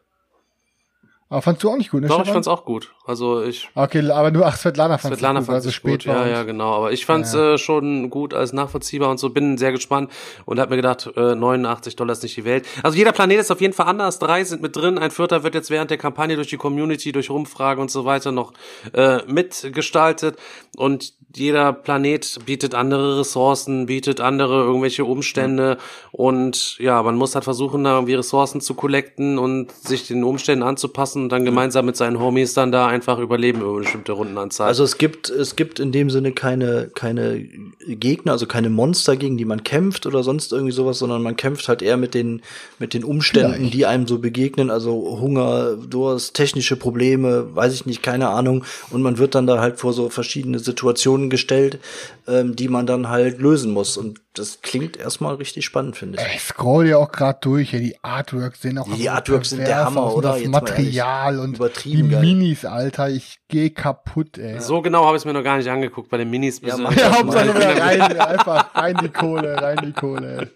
[1.30, 2.94] Aber fandst du auch nicht gut, ne, Doch, ich fand's auch gut.
[3.08, 6.26] Also ich Okay, aber nur, ach, Svetlana fand's Svetlana gut, fand es spät gut, ja,
[6.28, 6.74] ja, genau.
[6.74, 9.30] Aber ich fand's Äh, schon gut als nachvollziehbar und so.
[9.30, 10.12] Bin sehr gespannt
[10.46, 12.66] und hab mir gedacht, äh, 89 Dollar ist nicht die Welt.
[12.82, 14.20] Also jeder Planet ist auf jeden Fall anders.
[14.20, 14.98] Drei sind mit drin.
[14.98, 18.32] Ein vierter wird jetzt während der Kampagne durch die Community, durch Rumfragen und so weiter
[18.32, 18.54] noch
[18.94, 20.38] äh, mitgestaltet.
[20.78, 25.78] Und jeder Planet bietet andere Ressourcen, bietet andere irgendwelche Umstände.
[26.12, 30.64] Und ja, man muss halt versuchen, da irgendwie Ressourcen zu collecten und sich den Umständen
[30.64, 34.68] anzupassen und dann gemeinsam mit seinen Homies dann da einfach überleben über eine bestimmte Rundenanzahl.
[34.68, 37.40] Also es gibt, es gibt in dem Sinne keine, keine
[37.88, 41.68] Gegner, also keine Monster, gegen die man kämpft oder sonst irgendwie sowas, sondern man kämpft
[41.68, 42.42] halt eher mit den,
[42.80, 43.74] mit den Umständen, Vielleicht.
[43.74, 48.64] die einem so begegnen, also Hunger, Durst, technische Probleme, weiß ich nicht, keine Ahnung.
[48.90, 51.80] Und man wird dann da halt vor so verschiedene Situationen gestellt,
[52.28, 53.98] ähm, die man dann halt lösen muss.
[53.98, 56.36] Und das klingt erstmal richtig spannend, finde ich.
[56.36, 59.60] Ich scroll ja auch gerade durch, ja, die Artworks sehen auch Die so Artworks sind
[59.60, 60.38] der Hammer, oder?
[60.38, 62.22] Das Material und Übertrieben die geil.
[62.22, 64.60] Minis, Alter, ich geh kaputt, ey.
[64.60, 66.10] So genau habe ich es mir noch gar nicht angeguckt.
[66.10, 70.52] Bei den Minis Ja, mach Ja, Hauptsache rein, einfach rein die Kohle, rein die Kohle.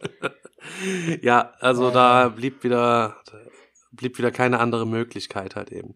[1.21, 3.17] ja, also da blieb wieder
[3.91, 5.95] blieb wieder keine andere Möglichkeit halt eben.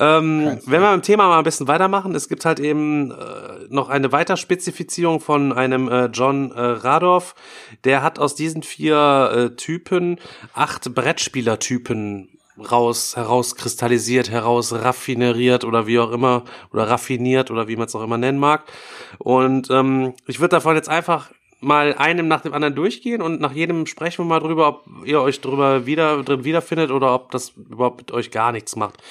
[0.00, 3.66] Ähm, wenn wir mit dem Thema mal ein bisschen weitermachen, es gibt halt eben äh,
[3.68, 7.34] noch eine Weiterspezifizierung von einem äh, John äh, Radoff.
[7.84, 10.20] Der hat aus diesen vier äh, Typen
[10.54, 17.94] acht Brettspielertypen raus herauskristallisiert, herausraffineriert oder wie auch immer oder raffiniert oder wie man es
[17.94, 18.64] auch immer nennen mag.
[19.18, 21.30] Und ähm, ich würde davon jetzt einfach
[21.60, 25.20] mal einem nach dem anderen durchgehen und nach jedem sprechen wir mal drüber, ob ihr
[25.20, 29.02] euch drüber wieder drin wiederfindet oder ob das überhaupt mit euch gar nichts macht.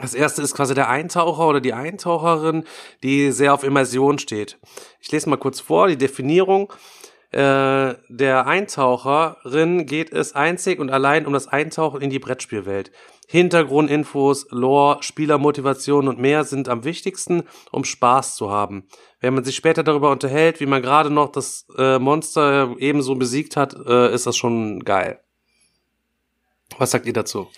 [0.00, 2.64] Das erste ist quasi der Eintaucher oder die Eintaucherin,
[3.02, 4.58] die sehr auf Immersion steht.
[5.00, 6.72] Ich lese mal kurz vor, die Definierung.
[7.32, 12.90] Äh, der Eintaucherin geht es einzig und allein um das Eintauchen in die Brettspielwelt.
[13.28, 18.88] Hintergrundinfos, Lore, Spielermotivation und mehr sind am wichtigsten, um Spaß zu haben.
[19.20, 23.56] Wenn man sich später darüber unterhält, wie man gerade noch das äh, Monster ebenso besiegt
[23.56, 25.20] hat, äh, ist das schon geil.
[26.78, 27.48] Was sagt ihr dazu?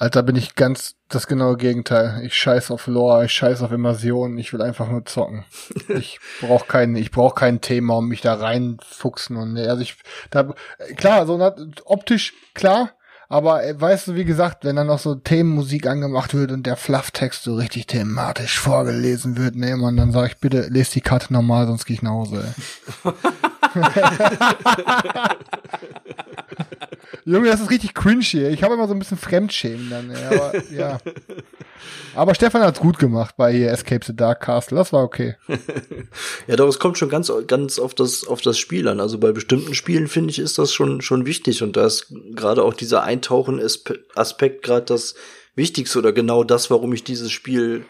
[0.00, 2.22] Alter, bin ich ganz das genaue Gegenteil.
[2.24, 5.44] Ich scheiß auf Lore, ich scheiß auf Immersion, ich will einfach nur zocken.
[5.88, 9.96] Ich brauch keinen, ich brauch kein Thema, um mich da reinfuchsen und nee, also ich,
[10.30, 10.54] da,
[10.96, 11.38] klar, so
[11.84, 12.92] optisch klar,
[13.28, 16.76] aber äh, weißt du, wie gesagt, wenn dann noch so Themenmusik angemacht wird und der
[16.76, 21.30] Flufftext so richtig thematisch vorgelesen wird, nee, man, dann sag ich bitte, lest die Karte
[21.30, 22.54] normal, sonst geh ich nach Hause.
[27.24, 28.50] Junge, das ist richtig cringe hier.
[28.50, 30.98] Ich habe immer so ein bisschen Fremdschämen dann, ey, aber ja.
[32.14, 34.76] Aber Stefan hat's gut gemacht bei hier Escape the Dark Castle.
[34.76, 35.36] Das war okay.
[36.46, 39.00] Ja, doch, es kommt schon ganz, ganz auf das, auf das Spiel an.
[39.00, 41.62] Also bei bestimmten Spielen, finde ich, ist das schon, schon wichtig.
[41.62, 45.14] Und da ist gerade auch dieser Eintauchen-Aspekt gerade das
[45.54, 47.84] Wichtigste oder genau das, warum ich dieses Spiel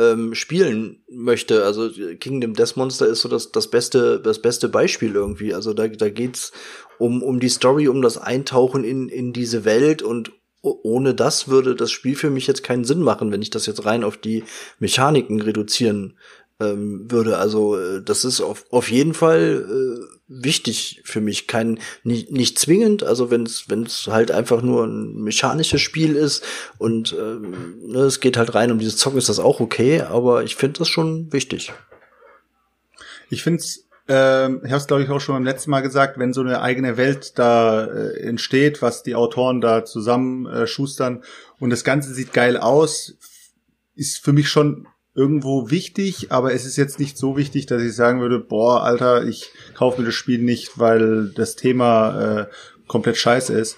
[0.00, 1.64] ähm, spielen möchte.
[1.64, 5.52] Also Kingdom Death Monster ist so das, das beste, das beste Beispiel irgendwie.
[5.52, 6.52] Also da, da geht's
[6.98, 10.32] um, um die Story, um das Eintauchen in, in diese Welt und
[10.62, 13.84] ohne das würde das Spiel für mich jetzt keinen Sinn machen, wenn ich das jetzt
[13.86, 14.44] rein auf die
[14.78, 16.18] Mechaniken reduzieren
[16.60, 17.38] ähm, würde.
[17.38, 21.46] Also äh, das ist auf, auf jeden Fall äh, wichtig für mich.
[21.46, 23.02] Kein nicht, nicht zwingend.
[23.02, 26.44] Also wenn es halt einfach nur ein mechanisches Spiel ist
[26.78, 30.02] und ähm, ne, es geht halt rein um dieses Zocken, ist das auch okay.
[30.02, 31.72] Aber ich finde das schon wichtig.
[33.28, 36.18] Ich finde es, ähm, ich habe es glaube ich auch schon beim letzten Mal gesagt,
[36.18, 40.66] wenn so eine eigene Welt da äh, entsteht, was die Autoren da zusammen äh,
[41.58, 43.16] und das Ganze sieht geil aus,
[43.96, 47.94] ist für mich schon irgendwo wichtig, aber es ist jetzt nicht so wichtig, dass ich
[47.94, 52.46] sagen würde, boah, Alter, ich kaufe mir das Spiel nicht, weil das Thema äh,
[52.86, 53.76] komplett scheiße ist.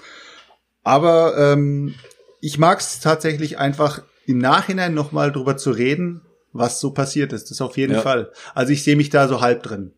[0.83, 1.95] Aber ähm,
[2.41, 6.23] ich mag es tatsächlich einfach im Nachhinein nochmal drüber zu reden,
[6.53, 7.51] was so passiert ist.
[7.51, 8.01] Das auf jeden Ja.
[8.03, 8.31] Fall.
[8.55, 9.93] Also ich sehe mich da so halb drin.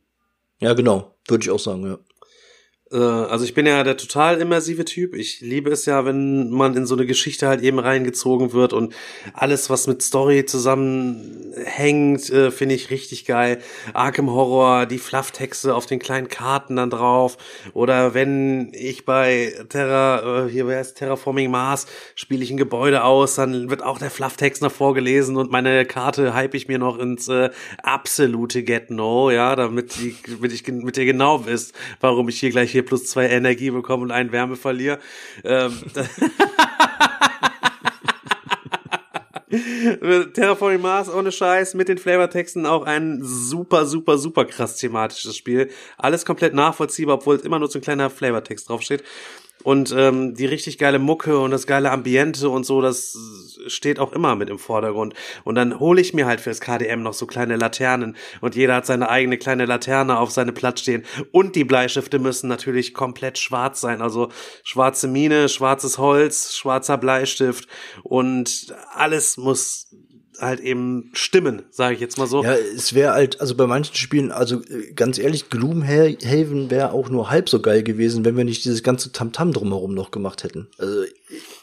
[0.61, 1.15] Ja, genau.
[1.27, 1.99] Würde ich auch sagen, ja.
[2.91, 5.15] Äh, also ich bin ja der total immersive Typ.
[5.15, 8.95] Ich liebe es ja, wenn man in so eine Geschichte halt eben reingezogen wird und
[9.33, 13.61] alles, was mit Story zusammenhängt, äh, finde ich richtig geil.
[13.93, 17.37] Arkham Horror, die Flufftexte auf den kleinen Karten dann drauf.
[17.73, 23.05] Oder wenn ich bei Terra, äh, hier wer heißt Terraforming Mars, spiele ich ein Gebäude
[23.05, 26.99] aus, dann wird auch der Flufftext noch vorgelesen und meine Karte hype ich mir noch
[26.99, 27.51] ins äh,
[27.83, 32.74] absolute Get-No, ja, damit, die, damit ich mit dir genau wisst, warum ich hier gleich
[32.75, 34.99] hier plus zwei Energie bekomme und einen Wärme verliere.
[35.45, 35.73] Ähm,
[40.35, 45.71] Terraforming Mars ohne Scheiß mit den Flavortexten auch ein super, super, super krass thematisches Spiel.
[45.97, 49.05] Alles komplett nachvollziehbar, obwohl es immer nur so ein kleiner Flavortext draufsteht.
[49.65, 53.19] Und ähm, die richtig geile Mucke und das geile Ambiente und so, das
[53.67, 55.15] steht auch immer mit im Vordergrund.
[55.43, 58.87] Und dann hole ich mir halt fürs KDM noch so kleine Laternen und jeder hat
[58.87, 61.05] seine eigene kleine Laterne auf seine Platz stehen.
[61.33, 64.03] Und die Bleistifte müssen natürlich komplett schwarz sein.
[64.03, 64.29] Also
[64.63, 67.67] schwarze Mine, schwarzes Holz, schwarzer Bleistift
[68.03, 69.89] und alles muss
[70.39, 72.43] halt eben stimmen, sage ich jetzt mal so.
[72.43, 77.09] Ja, es wäre halt, also bei manchen Spielen, also äh, ganz ehrlich, Gloomhaven wäre auch
[77.09, 80.45] nur halb so geil gewesen, wenn wir nicht dieses ganze Tamtam -Tam drumherum noch gemacht
[80.45, 80.69] hätten.
[80.79, 81.05] Also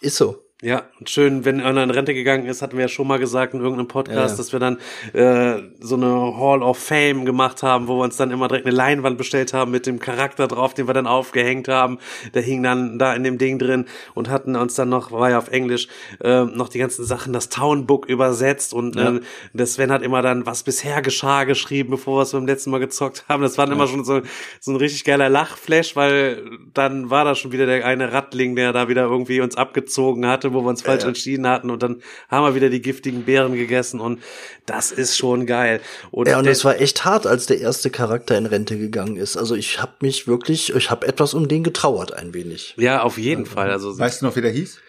[0.02, 0.44] ist so.
[0.64, 3.62] Ja, schön, wenn einer in Rente gegangen ist, hatten wir ja schon mal gesagt in
[3.62, 4.38] irgendeinem Podcast, ja.
[4.38, 4.78] dass wir dann
[5.12, 8.76] äh, so eine Hall of Fame gemacht haben, wo wir uns dann immer direkt eine
[8.76, 11.98] Leinwand bestellt haben mit dem Charakter drauf, den wir dann aufgehängt haben.
[12.36, 15.40] Der hing dann da in dem Ding drin und hatten uns dann noch, war ja
[15.40, 15.88] auf Englisch,
[16.24, 19.16] äh, noch die ganzen Sachen, das Townbook übersetzt und ja.
[19.16, 19.22] äh,
[19.54, 22.80] der Sven hat immer dann, was bisher geschah, geschrieben, bevor wir es beim letzten Mal
[22.80, 23.42] gezockt haben.
[23.42, 23.84] Das war dann ja.
[23.84, 24.22] immer schon so,
[24.60, 26.44] so ein richtig geiler Lachflash, weil
[26.76, 30.51] dann war da schon wieder der eine Rattling, der da wieder irgendwie uns abgezogen hatte
[30.54, 33.54] wo wir uns falsch ja, entschieden hatten und dann haben wir wieder die giftigen Beeren
[33.54, 34.22] gegessen und
[34.66, 35.82] das ist schon geil.
[36.12, 39.38] Und ja, und es war echt hart, als der erste Charakter in Rente gegangen ist.
[39.38, 42.76] Also ich habe mich wirklich, ich habe etwas um den getrauert ein wenig.
[42.78, 43.72] Ja, auf jeden also, Fall.
[43.72, 44.80] Also weißt du noch, wie der hieß?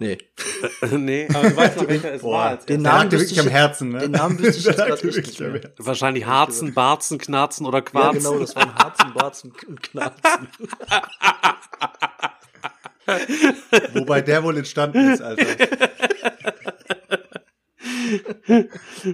[0.00, 0.18] Nee.
[0.90, 2.56] nee, aber du weißt noch, welcher es war.
[2.56, 4.00] Den Namen wirklich ich, am Herzen, ne?
[4.00, 5.72] Den Namen wüsste ich jetzt gerade nicht mehr.
[5.78, 8.22] Wahrscheinlich Harzen, Barzen, Knarzen oder Quarzen.
[8.22, 10.48] Ja, genau, das waren Harzen, Barzen und Knarzen.
[13.94, 15.46] Wobei der wohl entstanden ist, Alter.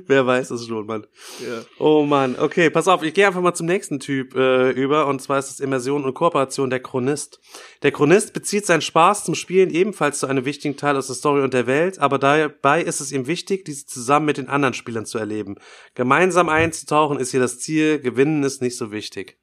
[0.06, 1.06] Wer weiß es schon, Mann.
[1.40, 1.62] Ja.
[1.78, 5.20] Oh Mann, okay, pass auf, ich gehe einfach mal zum nächsten Typ äh, über, und
[5.20, 7.40] zwar ist es Immersion und Kooperation der Chronist.
[7.82, 11.42] Der Chronist bezieht seinen Spaß zum Spielen ebenfalls zu einem wichtigen Teil aus der Story
[11.42, 15.06] und der Welt, aber dabei ist es ihm wichtig, diese zusammen mit den anderen Spielern
[15.06, 15.56] zu erleben.
[15.94, 19.38] Gemeinsam einzutauchen ist hier das Ziel, gewinnen ist nicht so wichtig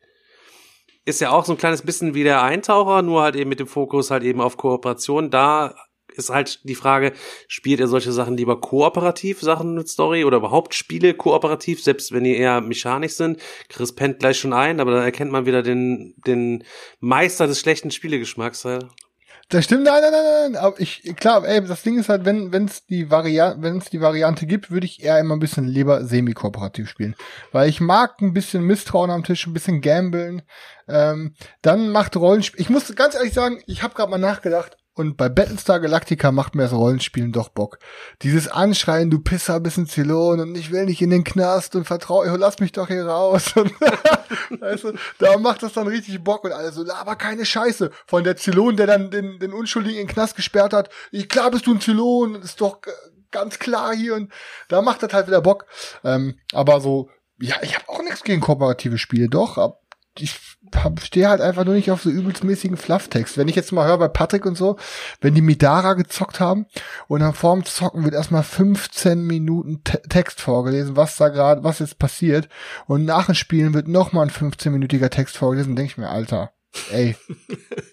[1.08, 3.68] ist ja auch so ein kleines bisschen wie der Eintaucher, nur halt eben mit dem
[3.68, 5.32] Fokus halt eben auf Kooperation.
[5.32, 5.74] Da
[6.14, 7.14] ist halt die Frage,
[7.48, 12.26] spielt ihr solche Sachen lieber kooperativ, Sachen mit Story oder überhaupt Spiele kooperativ, selbst wenn
[12.26, 13.40] die eher mechanisch sind?
[13.70, 16.66] Chris pennt gleich schon ein, aber da erkennt man wieder den, den
[17.00, 18.68] Meister des schlechten Spielegeschmacks.
[19.50, 20.56] Das stimmt, nein, nein, nein, nein.
[20.62, 24.02] Aber ich, klar, ey, das Ding ist halt, wenn wenn es die Variante, wenn die
[24.02, 27.16] Variante gibt, würde ich eher immer ein bisschen lieber semi-kooperativ spielen.
[27.54, 30.42] Weil ich mag ein bisschen Misstrauen am Tisch, ein bisschen gambeln.
[30.90, 32.60] Ähm, dann macht Rollenspiel.
[32.60, 36.56] Ich muss ganz ehrlich sagen, ich habe gerade mal nachgedacht, und bei Battlestar Galactica macht
[36.56, 37.78] mir das Rollenspielen doch Bock.
[38.24, 41.86] Dieses Anschreien, du Pisser bist ein Zylon und ich will nicht in den Knast und
[41.86, 43.54] vertrau, lass mich doch hier raus.
[44.60, 47.92] Weißt du, da macht das dann richtig Bock und alles so, aber keine Scheiße.
[48.08, 51.52] Von der Zylon, der dann den, den Unschuldigen in den Knast gesperrt hat, ich, klar
[51.52, 52.80] bist du ein Zylon, ist doch
[53.32, 54.32] ganz klar hier und
[54.68, 55.66] da macht das halt wieder Bock.
[56.04, 59.76] Ähm, aber so, ja, ich habe auch nichts gegen kooperative Spiele, doch,
[60.18, 60.57] ich
[61.02, 63.38] stehe halt einfach nur nicht auf so übelstmäßigen Flufftext.
[63.38, 64.78] Wenn ich jetzt mal höre bei Patrick und so,
[65.22, 66.66] wenn die Midara gezockt haben
[67.08, 71.80] und dann vorm Zocken wird erstmal 15 Minuten Te Text vorgelesen, was da gerade, was
[71.80, 72.50] jetzt passiert.
[72.88, 76.52] Und nach dem Spielen wird nochmal ein 15-minütiger Text vorgelesen, denke ich mir, Alter,
[76.92, 77.16] Ey,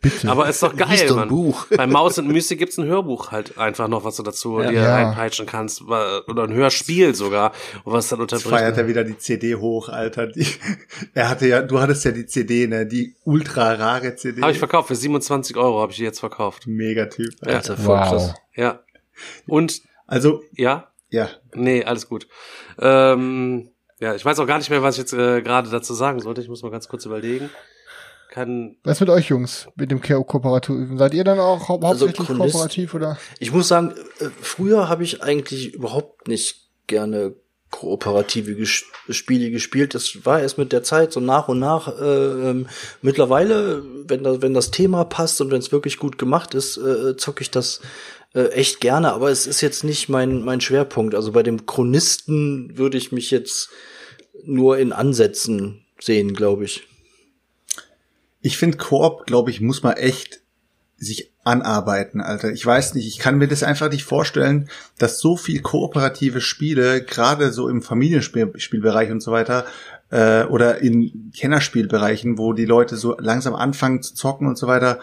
[0.00, 0.30] bitte.
[0.30, 1.28] Aber ist doch geil, doch Mann.
[1.28, 1.66] Buch.
[1.76, 4.70] Bei Maus und Mystik gibt's ein Hörbuch halt einfach noch, was du dazu ja.
[4.70, 4.94] dir ja.
[4.94, 5.82] reinpeitschen kannst.
[5.82, 7.52] Oder ein Hörspiel sogar,
[7.84, 8.50] was dann unterbricht.
[8.50, 10.28] Jetzt feiert er wieder die CD hoch, Alter.
[10.28, 10.46] Die,
[11.14, 12.86] er hatte ja, du hattest ja die CD, ne?
[12.86, 14.42] Die ultra rare CD.
[14.42, 16.66] Habe ich verkauft, für 27 Euro habe ich die jetzt verkauft.
[16.66, 17.34] Megatyp.
[17.42, 17.74] Alter.
[17.74, 17.86] Ja.
[17.86, 18.34] Wow.
[18.54, 18.80] Ja.
[19.46, 19.82] Und.
[20.06, 20.42] Also.
[20.52, 20.88] Ja?
[21.10, 21.30] Ja.
[21.54, 22.26] Nee, alles gut.
[22.78, 23.70] Ähm,
[24.00, 26.40] ja, ich weiß auch gar nicht mehr, was ich jetzt äh, gerade dazu sagen sollte.
[26.40, 27.50] Ich muss mal ganz kurz überlegen
[28.34, 28.76] kann.
[28.82, 30.98] Was mit euch Jungs, mit dem Kooperativen?
[30.98, 33.16] Seid ihr dann auch hau also hauptsächlich also kooperativ oder?
[33.38, 37.34] Ich muss sagen, äh, früher habe ich eigentlich überhaupt nicht gerne
[37.70, 39.94] kooperative Ges Spiele gespielt.
[39.94, 41.88] Das war erst mit der Zeit so nach und nach.
[41.88, 42.66] Äh, ähm,
[43.02, 47.16] mittlerweile, wenn das, wenn das Thema passt und wenn es wirklich gut gemacht ist, äh,
[47.16, 47.82] zocke ich das
[48.34, 49.12] äh, echt gerne.
[49.12, 51.14] Aber es ist jetzt nicht mein mein Schwerpunkt.
[51.14, 53.70] Also bei dem Chronisten würde ich mich jetzt
[54.44, 56.88] nur in Ansätzen sehen, glaube ich.
[58.44, 60.42] Ich finde Koop, glaube ich, muss man echt
[60.98, 62.52] sich anarbeiten, Alter.
[62.52, 64.68] Ich weiß nicht, ich kann mir das einfach nicht vorstellen,
[64.98, 69.64] dass so viel kooperative Spiele, gerade so im Familienspielbereich und so weiter,
[70.10, 75.00] äh, oder in Kennerspielbereichen, wo die Leute so langsam anfangen zu zocken und so weiter,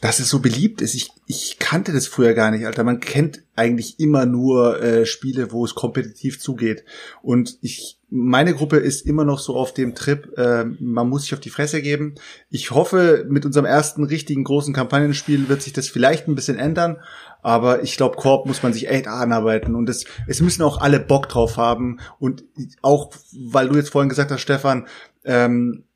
[0.00, 0.94] dass es so beliebt ist.
[0.94, 2.84] Ich, ich kannte das früher gar nicht, Alter.
[2.84, 6.84] Man kennt eigentlich immer nur äh, Spiele, wo es kompetitiv zugeht.
[7.20, 11.34] Und ich, meine Gruppe ist immer noch so auf dem Trip, äh, man muss sich
[11.34, 12.14] auf die Fresse geben.
[12.48, 16.98] Ich hoffe, mit unserem ersten richtigen großen Kampagnenspiel wird sich das vielleicht ein bisschen ändern.
[17.42, 19.74] Aber ich glaube, Korb muss man sich echt anarbeiten.
[19.74, 21.98] Und es, es müssen auch alle Bock drauf haben.
[22.20, 22.44] Und
[22.82, 24.86] auch, weil du jetzt vorhin gesagt hast, Stefan,
[25.24, 25.87] ähm, äh,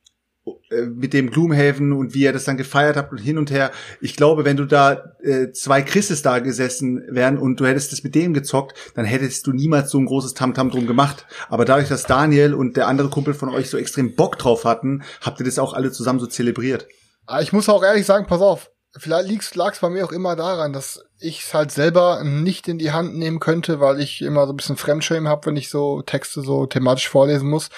[0.88, 3.70] mit dem Gloomhaven und wie er das dann gefeiert hat und hin und her.
[4.00, 8.02] Ich glaube, wenn du da äh, zwei Christes da gesessen wären und du hättest das
[8.02, 11.26] mit dem gezockt, dann hättest du niemals so ein großes Tamtam -Tam drum gemacht.
[11.48, 15.02] Aber dadurch, dass Daniel und der andere Kumpel von euch so extrem Bock drauf hatten,
[15.20, 16.88] habt ihr das auch alle zusammen so zelebriert.
[17.26, 20.34] Ah, ich muss auch ehrlich sagen, pass auf, vielleicht lag es bei mir auch immer
[20.34, 24.46] daran, dass ich es halt selber nicht in die Hand nehmen könnte, weil ich immer
[24.46, 27.70] so ein bisschen Fremdschämen habe, wenn ich so Texte so thematisch vorlesen muss.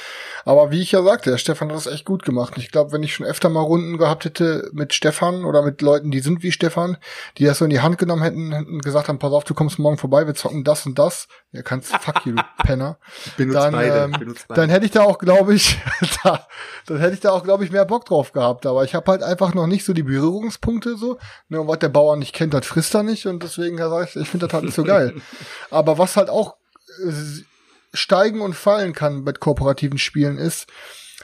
[0.45, 2.55] Aber wie ich ja sagte, der Stefan hat das echt gut gemacht.
[2.57, 6.11] Ich glaube, wenn ich schon öfter mal Runden gehabt hätte mit Stefan oder mit Leuten,
[6.11, 6.97] die sind wie Stefan,
[7.39, 9.79] die das so in die Hand genommen hätten und gesagt haben, pass auf, du kommst
[9.79, 11.29] morgen vorbei, wir zocken das und das.
[11.53, 12.99] Ja, kannst fuck you, du Penner.
[13.37, 14.61] Benutzt dann, beide, ähm, benutzt beide.
[14.61, 15.79] dann hätte ich da auch, glaube ich,
[16.25, 16.47] da,
[16.87, 18.67] dann hätte ich da auch, glaube ich, mehr Bock drauf gehabt.
[18.67, 21.19] Aber ich habe halt einfach noch nicht so die Berührungspunkte so.
[21.49, 23.27] Ne, und was der Bauer nicht kennt, das frisst er nicht.
[23.27, 25.15] Und deswegen sage ich, ich finde das halt nicht so geil.
[25.71, 26.57] Aber was halt auch
[27.03, 27.13] äh,
[27.93, 30.67] steigen und fallen kann mit kooperativen Spielen ist,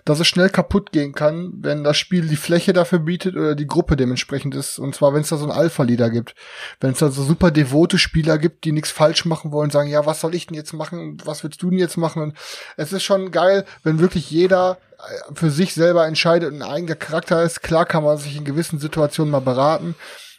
[0.05, 3.67] dass es schnell kaputt gehen kann, wenn das Spiel die Fläche dafür bietet oder die
[3.67, 4.79] Gruppe dementsprechend ist.
[4.79, 6.35] Und zwar, wenn es da so einen Alpha-Leader gibt.
[6.81, 10.07] Wenn es da so super devote Spieler gibt, die nichts falsch machen wollen, sagen, ja,
[10.07, 11.19] was soll ich denn jetzt machen?
[11.25, 12.23] Was willst du denn jetzt machen?
[12.23, 12.37] Und
[12.77, 16.97] es ist schon geil, wenn wirklich jeder äh, für sich selber entscheidet und ein eigener
[16.97, 17.63] Charakter ist.
[17.63, 19.95] Klar kann man sich in gewissen Situationen mal beraten.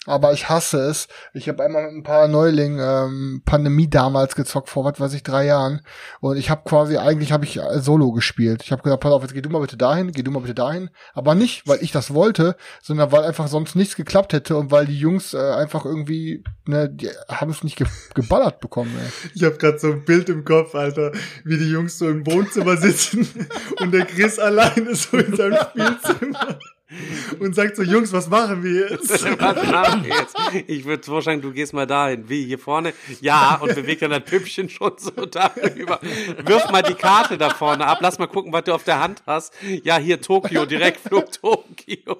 [0.08, 1.08] Aber ich hasse es.
[1.32, 5.22] Ich habe einmal mit ein paar Neulingen ähm, Pandemie damals gezockt, vor was weiß ich,
[5.22, 5.82] drei Jahren.
[6.22, 8.64] Und ich habe quasi, eigentlich habe ich äh, Solo gespielt.
[8.64, 10.56] Ich habe gesagt, pass auf, jetzt geh du mal bitte dahin, geh du mal bitte
[10.56, 10.90] dahin.
[11.14, 14.88] Aber nicht, weil ich das wollte, sondern weil einfach sonst nichts geklappt hätte und weil
[14.88, 18.92] die Jungs äh, einfach irgendwie, ne, die haben es nicht ge geballert bekommen.
[19.00, 19.30] Ey.
[19.36, 21.12] Ich habe gerade so ein Bild im Kopf, Alter,
[21.46, 23.28] wie die Jungs so im Wohnzimmer sitzen
[23.80, 26.58] und der Chris alleine so in seinem Spielzimmer
[27.40, 29.10] und sagt so, Jungs, was machen wir jetzt?
[29.40, 30.36] was machen wir jetzt?
[30.68, 32.28] Ich würde vorschlagen, du gehst mal dahin.
[32.28, 32.94] Wie, hier vorne?
[33.22, 36.00] Ja, und bewegt dann das Püppchen schon so darüber.
[36.46, 38.00] Wirf mal die Karte da vorne ab.
[38.02, 39.54] Lass mal gucken, was du auf der Hand hast.
[39.84, 42.18] Ja, hier Tokio, Direktflug Tokio.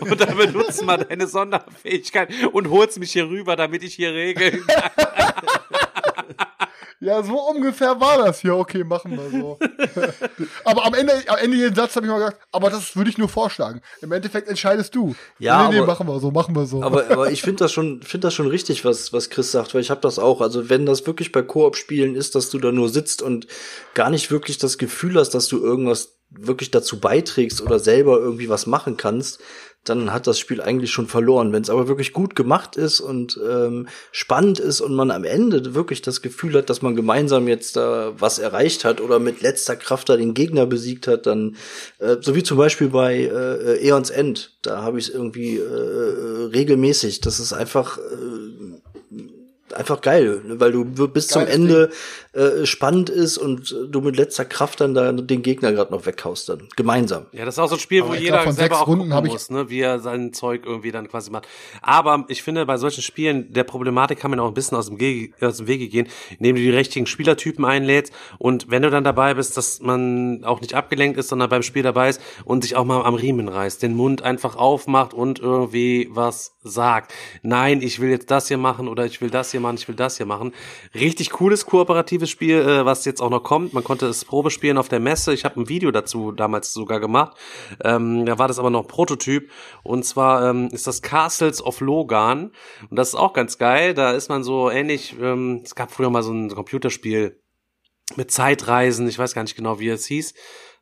[0.00, 4.64] Und dann benutzt mal deine Sonderfähigkeit und holst mich hier rüber, damit ich hier regeln
[4.66, 4.90] kann.
[7.04, 8.56] Ja, so ungefähr war das hier.
[8.56, 9.58] Okay, machen wir so.
[10.64, 13.18] aber am Ende, am Ende jeden Satz habe ich mal gesagt, aber das würde ich
[13.18, 13.82] nur vorschlagen.
[14.00, 15.14] Im Endeffekt entscheidest du.
[15.38, 16.82] Ja, nee, nee, aber- machen wir so, machen wir so.
[16.82, 19.82] Aber, aber ich finde das schon, finde das schon richtig, was, was Chris sagt, weil
[19.82, 20.40] ich habe das auch.
[20.40, 23.48] Also wenn das wirklich bei Koop-Spielen ist, dass du da nur sitzt und
[23.92, 28.48] gar nicht wirklich das Gefühl hast, dass du irgendwas wirklich dazu beiträgst oder selber irgendwie
[28.48, 29.40] was machen kannst,
[29.84, 31.52] dann hat das Spiel eigentlich schon verloren.
[31.52, 35.74] Wenn es aber wirklich gut gemacht ist und ähm, spannend ist und man am Ende
[35.74, 39.76] wirklich das Gefühl hat, dass man gemeinsam jetzt da was erreicht hat oder mit letzter
[39.76, 41.56] Kraft da den Gegner besiegt hat, dann
[41.98, 45.60] äh, so wie zum Beispiel bei äh, Eons End, da habe ich es irgendwie äh,
[45.60, 47.20] äh, regelmäßig.
[47.20, 51.90] Das ist einfach äh, einfach geil, ne, weil du w- bis zum Geiles Ende
[52.34, 56.04] äh, spannend ist und äh, du mit letzter Kraft dann da den Gegner gerade noch
[56.04, 57.26] weghaust dann gemeinsam.
[57.30, 58.88] Ja, das ist auch so ein Spiel, Aber wo jeder glaub, von selber sechs auch
[58.88, 61.46] Runden gucken muss, ne, wie er sein Zeug irgendwie dann quasi macht.
[61.80, 64.98] Aber ich finde, bei solchen Spielen, der Problematik kann man auch ein bisschen aus dem,
[64.98, 66.08] Ge aus dem Wege gehen,
[66.38, 70.60] indem du die richtigen Spielertypen einlädst und wenn du dann dabei bist, dass man auch
[70.60, 73.80] nicht abgelenkt ist, sondern beim Spiel dabei ist und sich auch mal am Riemen reißt,
[73.80, 77.12] den Mund einfach aufmacht und irgendwie was sagt.
[77.42, 79.94] Nein, ich will jetzt das hier machen oder ich will das hier machen, ich will
[79.94, 80.52] das hier machen.
[80.94, 83.72] Richtig cooles kooperatives Spiel, äh, was jetzt auch noch kommt.
[83.72, 85.32] Man konnte es Probe spielen auf der Messe.
[85.32, 87.36] Ich habe ein Video dazu damals sogar gemacht.
[87.82, 89.50] Ähm, da war das aber noch Prototyp.
[89.82, 92.52] Und zwar ähm, ist das Castles of Logan.
[92.90, 93.94] Und das ist auch ganz geil.
[93.94, 97.40] Da ist man so ähnlich, ähm, es gab früher mal so ein Computerspiel
[98.16, 99.08] mit Zeitreisen.
[99.08, 100.34] Ich weiß gar nicht genau, wie es hieß.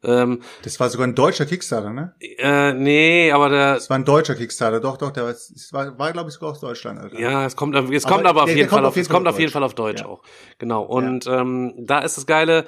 [0.04, 2.12] Ähm, Das war sogar ein deutscher Kickstarter, ne?
[2.20, 5.34] äh, nee, aber der, Das war ein deutscher Kickstarter, doch, doch, der war,
[5.70, 7.18] war, war glaube ich, sogar aus Deutschland, Alter.
[7.20, 8.96] Ja, es kommt, es Aber kommt aber auf der- jeden der kommt Fall auf auf,
[8.96, 9.52] jeden es kommt auf auf jeden Deutsch.
[9.52, 10.06] Fall auf Deutsch Ja.
[10.06, 10.22] auch.
[10.58, 10.82] Genau.
[10.82, 12.66] Und ähm, da ist das Geile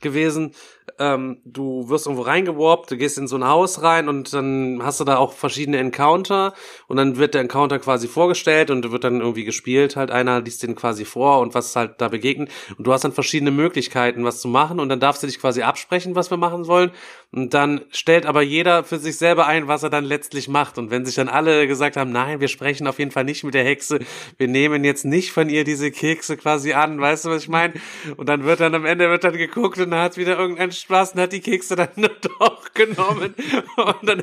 [0.00, 0.52] gewesen,
[0.98, 5.00] ähm, du wirst irgendwo reingeworbt, du gehst in so ein Haus rein und dann hast
[5.00, 6.54] du da auch verschiedene Encounter
[6.88, 10.62] und dann wird der Encounter quasi vorgestellt und wird dann irgendwie gespielt, halt einer liest
[10.62, 12.50] den quasi vor und was halt da begegnet.
[12.78, 15.62] Und du hast dann verschiedene Möglichkeiten, was zu machen und dann darfst du dich quasi
[15.62, 16.92] absprechen, was wir machen wollen
[17.32, 20.78] Und dann stellt aber jeder für sich selber ein, was er dann letztlich macht.
[20.78, 23.52] Und wenn sich dann alle gesagt haben, nein, wir sprechen auf jeden Fall nicht mit
[23.52, 23.98] der Hexe,
[24.38, 27.74] wir nehmen jetzt nicht von ihr diese Kekse quasi an, weißt du, was ich meine?
[28.16, 31.12] Und dann wird dann am Ende wird dann geguckt und dann hat wieder irgendein Spaß
[31.12, 31.88] und hat die Kekse dann
[32.38, 33.34] doch genommen.
[33.76, 34.22] Und dann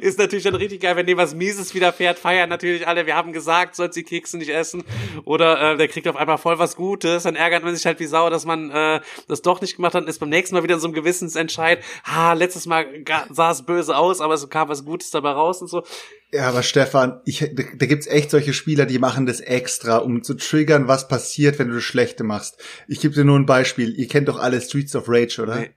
[0.00, 3.32] ist natürlich dann richtig geil, wenn dem was Mieses widerfährt, feiern natürlich alle, wir haben
[3.32, 4.84] gesagt, sollst die Kekse nicht essen.
[5.24, 8.06] Oder äh, der kriegt auf einmal voll was Gutes, dann ärgert man sich halt wie
[8.06, 10.74] sauer, dass man äh, das doch nicht gemacht hat und ist beim nächsten Mal wieder
[10.74, 12.86] in so einem Gewissensentscheid, ha, letztes Mal
[13.30, 15.84] sah es böse aus, aber es kam was Gutes dabei raus und so.
[16.32, 20.22] Ja, aber Stefan, ich, da, da gibt's echt solche Spieler, die machen das extra, um
[20.22, 22.58] zu triggern, was passiert, wenn du das Schlechte machst.
[22.88, 23.94] Ich gebe dir nur ein Beispiel.
[23.98, 25.60] Ihr kennt doch alle Streets of Rage, oder?
[25.60, 25.70] Nee.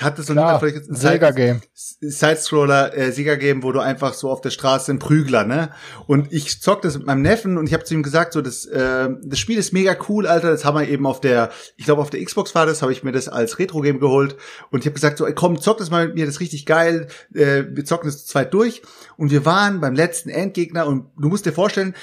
[0.00, 1.60] Hat das so Klar, ein Sega-Game.
[1.74, 5.70] Side-Scroller, äh, Sega-Game, wo du einfach so auf der Straße ein Prügler, ne?
[6.06, 8.64] Und ich zock das mit meinem Neffen und ich habe zu ihm gesagt, so das,
[8.66, 10.50] äh, das Spiel ist mega cool, Alter.
[10.50, 13.02] Das haben wir eben auf der, ich glaube auf der Xbox war das, habe ich
[13.02, 14.36] mir das als Retro-Game geholt
[14.70, 16.66] und ich habe gesagt, so ey, komm, zock das mal mit mir, das ist richtig
[16.66, 17.08] geil.
[17.34, 18.82] Äh, wir zocken das zu zweit durch
[19.16, 21.94] und wir waren beim letzten Endgegner und du musst dir vorstellen,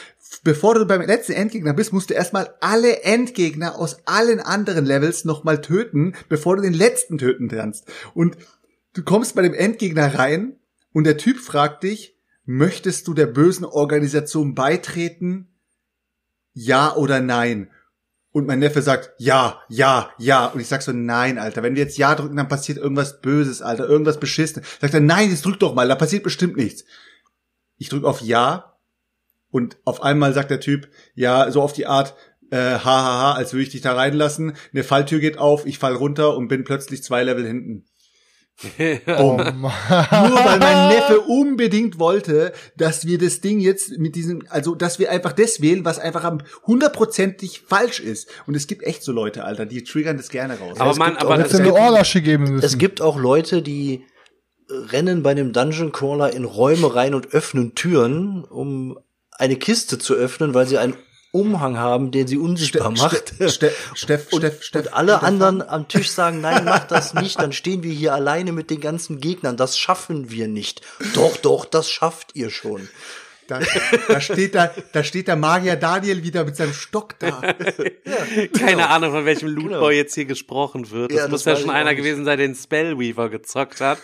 [0.44, 5.26] bevor du beim letzten Endgegner bist, musst du erstmal alle Endgegner aus allen anderen Levels
[5.26, 7.88] nochmal töten, bevor du den letzten töten kannst.
[8.14, 8.38] Und
[8.94, 10.58] du kommst bei dem Endgegner rein
[10.94, 15.48] und der Typ fragt dich, möchtest du der bösen Organisation beitreten?
[16.54, 17.70] Ja oder nein?
[18.32, 20.48] Und mein Neffe sagt, ja, ja, ja.
[20.48, 21.64] Und ich sag so, nein, Alter.
[21.64, 23.88] Wenn wir jetzt ja drücken, dann passiert irgendwas Böses, Alter.
[23.88, 24.68] Irgendwas Beschissenes.
[24.82, 25.88] Sagt er, nein, jetzt drück doch mal.
[25.88, 26.84] Da passiert bestimmt nichts.
[27.78, 28.75] Ich drück auf ja
[29.56, 32.14] und auf einmal sagt der Typ, ja, so auf die Art,
[32.52, 34.52] äh, hahaha, als würde ich dich da reinlassen.
[34.74, 37.86] Eine Falltür geht auf, ich fall runter und bin plötzlich zwei Level hinten.
[39.08, 39.38] oh.
[39.38, 39.72] Nur
[40.44, 45.10] weil mein Neffe unbedingt wollte, dass wir das Ding jetzt mit diesem, also dass wir
[45.10, 46.38] einfach das wählen, was einfach
[46.68, 48.28] hundertprozentig falsch ist.
[48.48, 50.82] Und es gibt echt so Leute, Alter, die triggern das gerne raus.
[50.82, 52.66] Aber man, aber es, eine Ohrlasche geben müssen.
[52.66, 54.04] es gibt auch Leute, die
[54.70, 58.98] rennen bei einem Dungeon Crawler in Räume rein und öffnen Türen, um
[59.38, 60.96] eine Kiste zu öffnen, weil sie einen
[61.32, 63.34] Umhang haben, den sie unsichtbar Ste macht.
[63.50, 67.42] Ste Steff, und, Steff, Steff, und alle anderen am Tisch sagen, nein, mach das nicht,
[67.42, 69.58] dann stehen wir hier alleine mit den ganzen Gegnern.
[69.58, 70.82] Das schaffen wir nicht.
[71.14, 72.88] Doch, doch, das schafft ihr schon.
[73.48, 73.60] Da,
[74.08, 77.42] da, steht da, da steht der Magier Daniel wieder mit seinem Stock da.
[77.42, 78.86] ja, Keine genau.
[78.88, 79.90] Ahnung, von welchem Lootboy genau.
[79.90, 81.12] jetzt hier gesprochen wird.
[81.12, 84.00] Das, ja, muss ja schon einer gewesen sein, der den Spellweaver gezockt hat.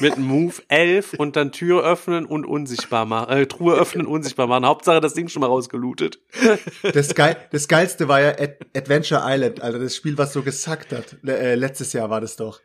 [0.00, 3.36] mit Move 11 und dann Tür öffnen und unsichtbar machen.
[3.36, 4.66] Äh, Truhe öffnen, unsichtbar machen.
[4.66, 6.20] Hauptsache das Ding schon mal rausgelootet.
[6.92, 9.78] Das, Geil, das Geilste war ja Ad Adventure Island, Alter.
[9.78, 11.16] Das Spiel, was so gesackt hat.
[11.26, 12.60] Äh, letztes Jahr war das doch.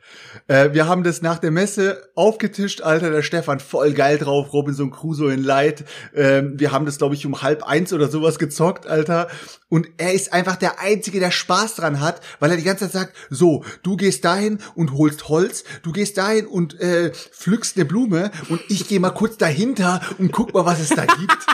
[0.47, 3.11] Äh, wir haben das nach der Messe aufgetischt, Alter.
[3.11, 4.53] Der Stefan voll geil drauf.
[4.53, 5.83] Robinson Crusoe in Light
[6.19, 9.29] ähm, wir haben das, glaube ich, um halb eins oder sowas gezockt, Alter.
[9.69, 12.91] Und er ist einfach der Einzige, der Spaß dran hat, weil er die ganze Zeit
[12.91, 17.85] sagt, so, du gehst dahin und holst Holz, du gehst dahin und äh, pflückst eine
[17.85, 21.45] Blume und ich gehe mal kurz dahinter und guck mal, was es da gibt.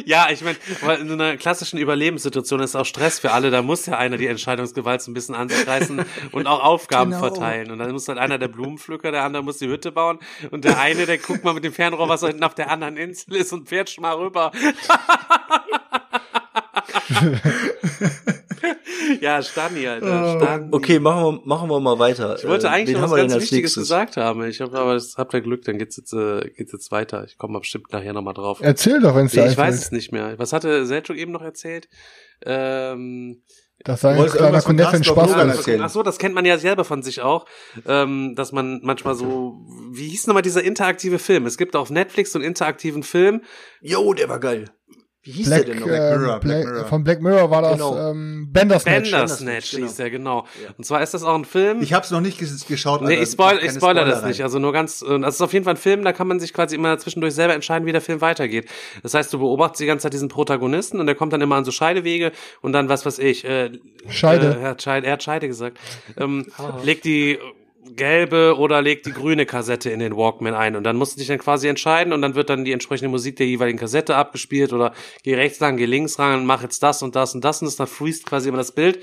[0.04, 0.56] ja, ich meine,
[1.00, 3.50] in so einer klassischen Überlebenssituation ist auch Stress für alle.
[3.50, 7.10] Da muss ja einer die Entscheidungsgewalt so ein bisschen an sich reißen und auch Aufgaben
[7.10, 7.22] genau.
[7.22, 7.70] verteilen.
[7.70, 10.18] Und dann muss halt einer der Blumenpflücker, der andere muss die Hütte bauen
[10.50, 12.96] und der eine, der guckt mal mit dem Fernrohr, was da hinten auf der anderen
[12.96, 14.52] Insel ist und fährt schon mal rüber.
[19.20, 20.38] ja, Stani, Alter.
[20.38, 20.68] Stani.
[20.72, 22.36] Okay, machen wir, machen wir mal weiter.
[22.38, 24.44] Ich wollte äh, eigentlich noch was ganz Wichtiges gesagt haben.
[24.44, 27.24] Ich habe aber das habt ihr Glück, dann geht's jetzt, äh, geht's jetzt weiter.
[27.24, 28.58] Ich komme bestimmt nachher nochmal drauf.
[28.60, 30.38] Erzähl doch, wenn es nee, Ich weiß es nicht mehr.
[30.38, 31.88] Was hatte Selchuk eben noch erzählt?
[32.44, 33.42] Ähm,
[33.82, 35.82] das sei ein kleiner Konneff Spaß erzählen.
[35.82, 37.44] Ach so, das kennt man ja selber von sich auch,
[37.86, 39.58] ähm, dass man manchmal so,
[39.92, 41.44] wie hieß nochmal dieser interaktive Film?
[41.44, 43.42] Es gibt auf Netflix so einen interaktiven Film.
[43.82, 44.70] Jo, der war geil.
[45.24, 45.88] Wie hieß Black, der denn noch?
[45.88, 46.84] Black Mirror, Black, Black Mirror.
[46.84, 48.10] Von Black Mirror war das genau.
[48.10, 49.10] ähm, Bandersnatch.
[49.10, 49.86] Bandersnatch genau.
[49.86, 50.46] hieß der, genau.
[50.62, 50.74] Ja.
[50.76, 51.80] Und zwar ist das auch ein Film.
[51.80, 52.38] Ich habe es noch nicht
[52.68, 53.00] geschaut.
[53.00, 54.42] Nee, ich, spoil, ich spoiler das nicht.
[54.42, 56.76] Also nur ganz, das ist auf jeden Fall ein Film, da kann man sich quasi
[56.76, 58.68] immer zwischendurch selber entscheiden, wie der Film weitergeht.
[59.02, 61.64] Das heißt, du beobachtest die ganze Zeit diesen Protagonisten und der kommt dann immer an
[61.64, 62.30] so Scheidewege
[62.60, 63.70] und dann, was weiß ich, äh,
[64.10, 64.58] Scheide.
[64.58, 65.78] Äh, er, hat Scheide er hat Scheide gesagt.
[66.18, 66.46] Ähm,
[66.82, 67.38] legt die
[67.84, 71.28] gelbe oder legt die grüne Kassette in den Walkman ein und dann musst du dich
[71.28, 74.94] dann quasi entscheiden und dann wird dann die entsprechende Musik der jeweiligen Kassette abgespielt oder
[75.22, 77.76] geh rechts lang, geh links ran, mach jetzt das und das und das und das,
[77.76, 79.00] dann freest quasi immer das Bild.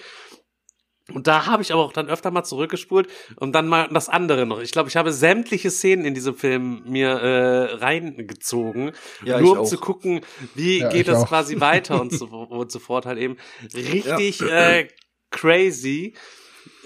[1.14, 4.46] Und da habe ich aber auch dann öfter mal zurückgespult und dann mal das andere
[4.46, 4.62] noch.
[4.62, 8.92] Ich glaube, ich habe sämtliche Szenen in diesem Film mir äh, reingezogen,
[9.26, 9.68] ja, nur um auch.
[9.68, 10.22] zu gucken,
[10.56, 11.28] wie ja, geht das auch.
[11.28, 13.38] quasi weiter und so, und so fort halt eben.
[13.74, 14.72] Richtig ja.
[14.72, 14.88] äh,
[15.32, 16.14] crazy.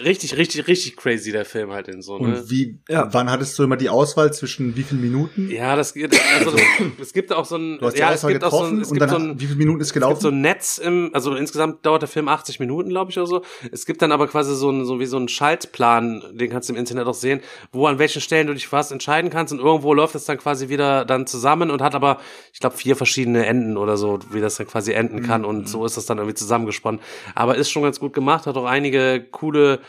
[0.04, 2.40] Richtig, richtig, richtig crazy, der Film halt in so, ne?
[2.42, 3.08] Und wie, Ja.
[3.14, 5.50] wann hattest du immer die Auswahl zwischen wie viel Minuten?
[5.50, 6.58] Ja, das geht, also,
[7.00, 8.90] es gibt auch so ein, Du hast die ja, es gibt auch so ein, es
[8.90, 10.22] und gibt dann so ein, wie viele Minuten ist Es gibt gelaufen?
[10.22, 13.42] so ein Netz im, also insgesamt dauert der Film 80 Minuten, glaube ich, oder so.
[13.72, 16.74] Es gibt dann aber quasi so ein, so wie so ein Schaltplan, den kannst du
[16.74, 17.42] im Internet auch sehen,
[17.72, 20.70] wo an welchen Stellen du dich fast entscheiden kannst und irgendwo läuft es dann quasi
[20.70, 22.20] wieder dann zusammen und hat aber,
[22.54, 25.48] ich glaube, vier verschiedene Enden oder so, wie das dann quasi enden kann Mhm.
[25.48, 27.00] und so ist das dann irgendwie zusammengesponnen.
[27.34, 29.80] Aber ist schon ganz gut gemacht, hat auch einige coole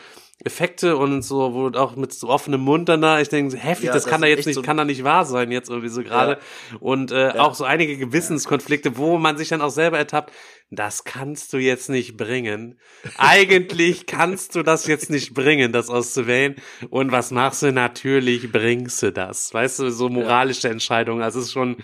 [0.45, 3.93] Effekte und so, wo auch mit so offenem Mund dann da, ich denke, heftig, Ja,
[3.93, 6.03] das, das kann da jetzt nicht, so- kann da nicht wahr sein jetzt irgendwie so
[6.03, 6.37] gerade.
[6.79, 10.31] Und äh, auch so einige Gewissenskonflikte, wo man sich dann auch selber ertappt,
[10.69, 12.77] das kannst du jetzt nicht bringen.
[13.17, 16.55] Eigentlich kannst du das jetzt nicht bringen, das auszuwählen.
[16.89, 17.71] Und was machst du?
[17.71, 19.53] Natürlich bringst du das.
[19.53, 21.23] Weißt du, so moralische Entscheidungen.
[21.23, 21.77] Also es ist schon,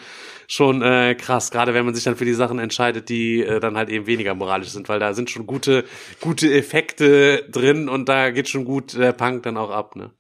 [0.47, 3.77] schon äh, krass, gerade wenn man sich dann für die Sachen entscheidet, die äh, dann
[3.77, 5.85] halt eben weniger moralisch sind, weil da sind schon gute,
[6.21, 10.11] gute Effekte drin und da geht schon gut der Punk dann auch ab, ne?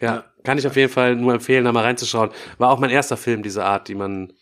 [0.00, 2.30] Ja, kann ich auf jeden Fall nur empfehlen, da mal reinzuschauen.
[2.58, 4.32] War auch mein erster Film dieser Art, die man.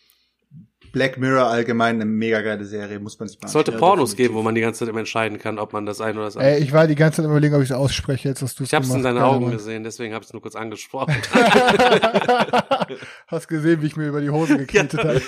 [0.91, 4.17] Black Mirror allgemein eine mega geile Serie, muss man sich mal Es sollte Pornos definitiv.
[4.27, 6.37] geben, wo man die ganze Zeit immer entscheiden kann, ob man das ein oder das
[6.37, 6.53] andere.
[6.55, 8.63] Ey, ich war die ganze Zeit am überlegen, ob ich es ausspreche, jetzt hast du
[8.63, 9.51] es ich hab's in deinen Augen Ahnung.
[9.51, 11.15] gesehen, deswegen habe ich es nur kurz angesprochen.
[13.27, 15.21] Hast gesehen, wie ich mir über die Hose geknetet habe.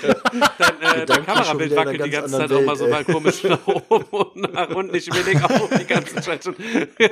[0.58, 3.14] Dein, äh, dein Kamerabild wackelt die ganz ganze Zeit anderen auch mal so Welt, mal
[3.14, 4.94] komisch nach oben und nach unten.
[4.94, 6.56] Ich überlege auch die ganze Zeit schon,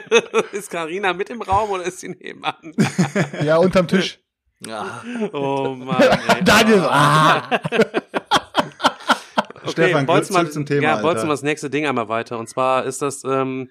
[0.52, 2.54] ist Karina mit im Raum oder ist sie nebenan?
[3.44, 4.18] Ja, unterm Tisch.
[4.66, 5.02] Ja.
[5.32, 6.44] Oh Mann, ey.
[6.44, 7.48] Daniel, ah!
[9.70, 11.04] Okay, Stefan, wir- zum Thema, Ja, Alter.
[11.28, 12.38] das nächste Ding einmal weiter.
[12.38, 13.70] Und zwar ist das ähm,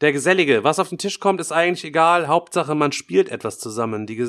[0.00, 0.64] der Gesellige.
[0.64, 2.28] Was auf den Tisch kommt, ist eigentlich egal.
[2.28, 4.06] Hauptsache, man spielt etwas zusammen.
[4.06, 4.28] Die,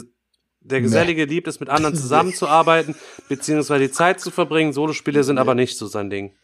[0.60, 2.96] der Gesellige liebt es, mit anderen zusammenzuarbeiten,
[3.30, 4.74] beziehungsweise die Zeit zu verbringen.
[4.74, 6.36] Solospiele sind aber nicht so sein Ding.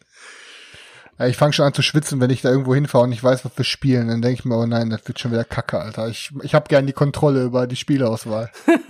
[1.18, 3.44] Ja, ich fange schon an zu schwitzen, wenn ich da irgendwo hinfahre und ich weiß,
[3.44, 4.06] was wir spielen.
[4.06, 6.08] Dann denke ich mir, oh nein, das wird schon wieder kacke, Alter.
[6.08, 8.50] Ich, ich habe gern die Kontrolle über die Spieleauswahl.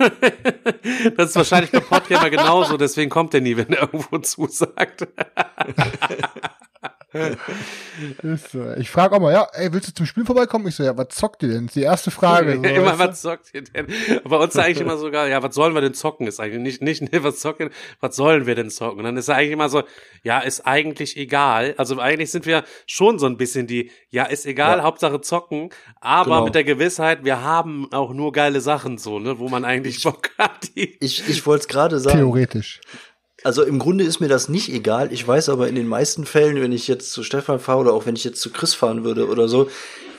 [1.17, 5.07] Das ist wahrscheinlich bei Podgamer genauso, deswegen kommt er nie, wenn er irgendwo zusagt.
[8.23, 8.71] Ist so.
[8.77, 10.67] Ich frage auch mal, ja, ey, willst du zum Spiel vorbeikommen?
[10.67, 11.65] Ich so, ja, was zockt ihr denn?
[11.65, 12.53] Das ist die erste Frage.
[12.59, 13.07] So, immer, weißt du?
[13.07, 13.87] was zockt ihr denn?
[14.25, 16.27] Bei uns ist eigentlich immer sogar, ja, was sollen wir denn zocken?
[16.27, 17.69] Ist eigentlich nicht, nicht, ne, was zocken,
[17.99, 18.99] was sollen wir denn zocken?
[18.99, 19.83] Und dann ist er eigentlich immer so,
[20.23, 21.73] ja, ist eigentlich egal.
[21.77, 24.83] Also eigentlich sind wir schon so ein bisschen die, ja, ist egal, Ja.
[24.83, 25.69] Hauptsache zocken,
[25.99, 26.45] aber Genau.
[26.45, 30.29] mit der Gewissheit, wir haben auch nur geile Sachen so, ne, wo man eigentlich Bock
[30.37, 32.17] hat, die, Ich, ich wollte es gerade sagen.
[32.17, 32.81] Theoretisch.
[33.43, 35.11] Also im Grunde ist mir das nicht egal.
[35.11, 38.05] Ich weiß aber in den meisten Fällen, wenn ich jetzt zu Stefan fahre oder auch
[38.05, 39.69] wenn ich jetzt zu Chris fahren würde oder so,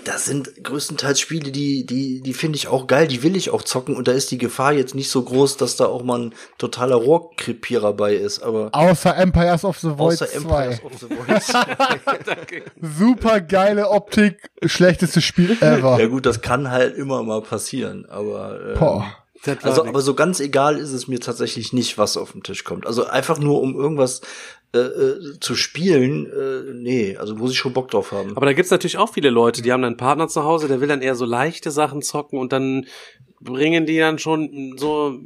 [0.05, 3.63] das sind größtenteils Spiele, die, die, die finde ich auch geil, die will ich auch
[3.63, 6.35] zocken und da ist die Gefahr jetzt nicht so groß, dass da auch mal ein
[6.59, 10.37] totaler Rohrkrepierer bei ist, aber Außer Empires of the Void außer 2.
[10.37, 12.63] Empires of the Void.
[12.99, 16.01] Super geile Optik, schlechtestes Spiel ever.
[16.01, 19.05] ja gut, das kann halt immer mal passieren, aber äh, Boah.
[19.63, 22.87] Also, aber so ganz egal ist es mir tatsächlich nicht, was auf den Tisch kommt.
[22.87, 24.21] Also einfach nur, um irgendwas
[24.73, 28.37] äh, äh, zu spielen, äh, nee, also muss ich schon Bock drauf haben.
[28.37, 30.81] Aber da gibt's natürlich auch viele Leute, die haben dann einen Partner zu Hause, der
[30.81, 32.87] will dann eher so leichte Sachen zocken und dann
[33.41, 35.19] bringen die dann schon so,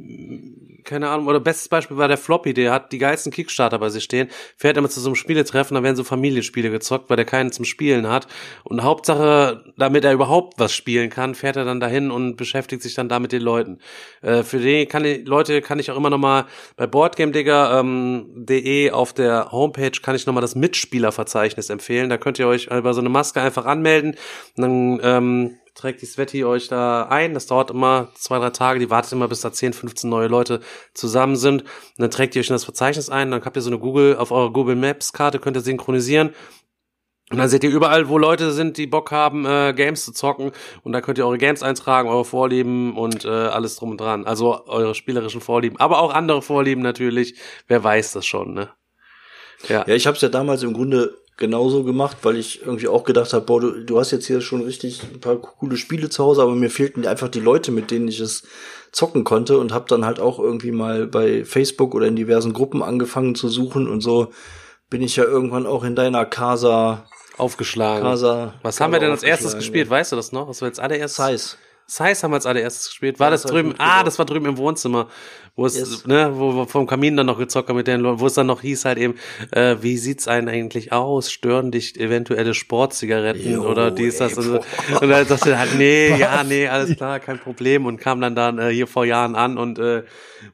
[0.85, 4.03] keine Ahnung, oder bestes Beispiel war der Floppy, der hat die geilsten Kickstarter bei sich
[4.03, 7.51] stehen, fährt immer zu so einem Spieletreffen, da werden so Familienspiele gezockt, weil der keinen
[7.51, 8.27] zum Spielen hat.
[8.63, 12.93] Und Hauptsache, damit er überhaupt was spielen kann, fährt er dann dahin und beschäftigt sich
[12.93, 13.79] dann da mit den Leuten.
[14.21, 16.45] Äh, für die kann ich, Leute kann ich auch immer noch mal
[16.77, 22.09] bei boardgamedigger.de ähm, auf der Homepage kann ich noch mal das Mitspielerverzeichnis empfehlen.
[22.09, 24.15] Da könnt ihr euch über so eine Maske einfach anmelden.
[24.55, 27.33] Dann ähm, trägt die Sveti euch da ein.
[27.33, 28.79] Das dauert immer zwei, drei Tage.
[28.79, 30.61] Die wartet immer, bis da 10, 15 neue Leute
[30.93, 31.61] zusammen sind.
[31.63, 33.29] Und dann trägt ihr euch in das Verzeichnis ein.
[33.29, 36.33] Dann habt ihr so eine Google, auf eurer Google Maps Karte könnt ihr synchronisieren.
[37.31, 40.51] Und dann seht ihr überall, wo Leute sind, die Bock haben, äh, Games zu zocken.
[40.83, 44.25] Und da könnt ihr eure Games eintragen, eure Vorlieben und äh, alles drum und dran.
[44.25, 45.79] Also eure spielerischen Vorlieben.
[45.79, 47.35] Aber auch andere Vorlieben natürlich.
[47.67, 48.69] Wer weiß das schon, ne?
[49.67, 49.85] Ja.
[49.87, 53.33] Ja, ich habe es ja damals im Grunde genauso gemacht, weil ich irgendwie auch gedacht
[53.33, 56.41] habe, boah, du, du hast jetzt hier schon richtig ein paar coole Spiele zu Hause,
[56.41, 58.43] aber mir fehlten einfach die Leute, mit denen ich es
[58.91, 62.81] zocken konnte und habe dann halt auch irgendwie mal bei Facebook oder in diversen Gruppen
[62.81, 64.31] angefangen zu suchen und so
[64.89, 67.05] bin ich ja irgendwann auch in deiner Casa
[67.37, 68.03] Aufgeschlagen.
[68.03, 69.89] Casa Was haben wir denn als erstes gespielt?
[69.89, 70.47] Weißt du das noch?
[70.47, 71.25] Was wir als allererstes?
[71.25, 71.57] Size.
[71.87, 73.19] Size haben wir als allererstes gespielt.
[73.19, 73.75] War Ja, das das drüben?
[73.77, 75.09] Ah, das war drüben im Wohnzimmer,
[75.55, 76.05] wo es, Yes.
[76.05, 78.47] ne, wo wir vom Kamin dann noch gezockt haben mit den Leuten, wo es dann
[78.47, 79.15] noch hieß halt eben,
[79.51, 81.31] äh, wie sieht's einen eigentlich aus?
[81.31, 84.59] Stören dich eventuelle Sportzigaretten Jo, oder dies, das und so.
[85.01, 88.35] Und dann sagte er halt, nee, ja, nee, alles klar, kein Problem und kam dann
[88.35, 90.03] dann äh, hier vor Jahren an und äh,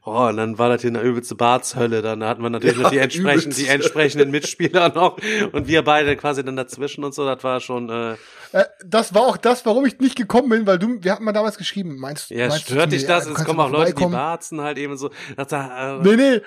[0.06, 2.02] oh, und dann war das hier eine übelste Bartshölle.
[2.02, 5.18] Dann hatten wir natürlich noch die entsprechenden, die entsprechenden Mitspieler noch
[5.52, 7.26] und wir beide quasi dann dazwischen und so.
[7.26, 8.14] Das war schon äh,
[8.54, 11.32] Äh, das war auch das, warum ich nicht gekommen bin, weil du, wir hatten mal
[11.32, 13.26] damals geschrieben, meinst Ja, meinst du stört zu dich das?
[13.26, 15.10] ja, es kommen auch Leute, die barzen halt eben so.
[15.36, 16.42] Dachte, äh, Nee, nee.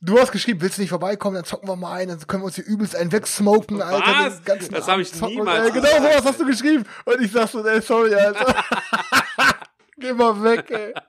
[0.00, 2.46] Du hast geschrieben, willst du nicht vorbeikommen, dann zocken wir mal ein, dann können wir
[2.46, 4.26] uns hier übelst einen wegsmoken, Alter.
[4.26, 4.42] Was?
[4.68, 6.12] Das hab ich niemals Und, äh, genau gesagt.
[6.12, 6.84] sowas hast du geschrieben.
[7.04, 8.54] Und ich sag so, ey, sorry, Alter.
[9.96, 10.92] Geh mal weg, ey.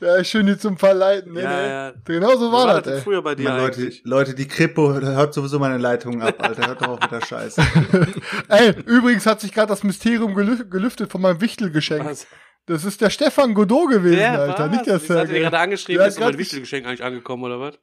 [0.00, 1.32] ja, schön die zum Verleiten.
[1.32, 1.92] Nee, Ja, ja.
[2.04, 3.00] Genau so war, war das, ey.
[3.02, 4.02] früher bei dir Leute, eigentlich?
[4.04, 6.66] Leute, die Kripo hört sowieso meine Leitungen ab, Alter.
[6.66, 7.62] Hört doch auf mit der Scheiße.
[8.48, 12.04] Ey, übrigens hat sich gerade das Mysterium gelü gelüftet von meinem Wichtelgeschenk.
[12.04, 12.26] Was?
[12.66, 14.70] Das ist der Stefan Godot gewesen, Der Alter, war's?
[14.70, 15.40] nicht der hatte dir Sergej.
[15.40, 17.78] gerade angeschrieben, Der ist hat mein Wichtelgeschenk eigentlich angekommen, oder was?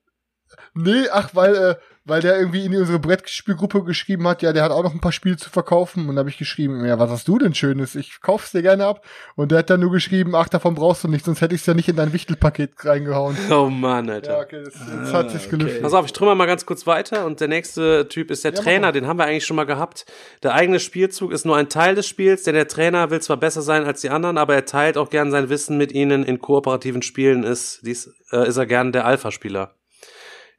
[0.73, 1.75] Nee, ach, weil, äh,
[2.05, 5.11] weil der irgendwie in unsere Brettspielgruppe geschrieben hat, ja, der hat auch noch ein paar
[5.11, 6.07] Spiele zu verkaufen.
[6.07, 7.95] Und da habe ich geschrieben, ja, was hast du denn Schönes?
[7.95, 9.03] Ich kauf's dir gerne ab.
[9.35, 11.73] Und der hat dann nur geschrieben, ach, davon brauchst du nichts, sonst hätte ich's ja
[11.73, 13.37] nicht in dein Wichtelpaket reingehauen.
[13.49, 14.33] Oh Mann, Alter.
[14.33, 15.81] Ja, okay, das, jetzt hat sich gelüftet.
[15.81, 18.61] Pass auf, ich trümmer mal ganz kurz weiter und der nächste Typ ist der Ja,
[18.61, 20.05] Trainer, den haben wir eigentlich schon mal gehabt.
[20.43, 23.61] Der eigene Spielzug ist nur ein Teil des Spiels, denn der Trainer will zwar besser
[23.61, 27.01] sein als die anderen, aber er teilt auch gern sein Wissen mit ihnen in kooperativen
[27.01, 29.76] Spielen, ist, dies, äh, ist er gern der Alpha-Spieler.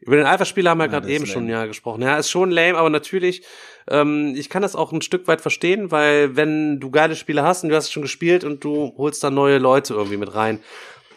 [0.01, 2.03] Über den Alpha-Spieler haben wir gerade das eben schon ja gesprochen.
[2.03, 3.43] Ja, ist schon lame, aber natürlich,
[3.89, 7.65] ähm, ich kann das auch ein Stück weit verstehen, weil wenn du geile Spiele hast
[7.65, 10.61] und du hast es schon gespielt und du holst dann neue Leute irgendwie mit rein,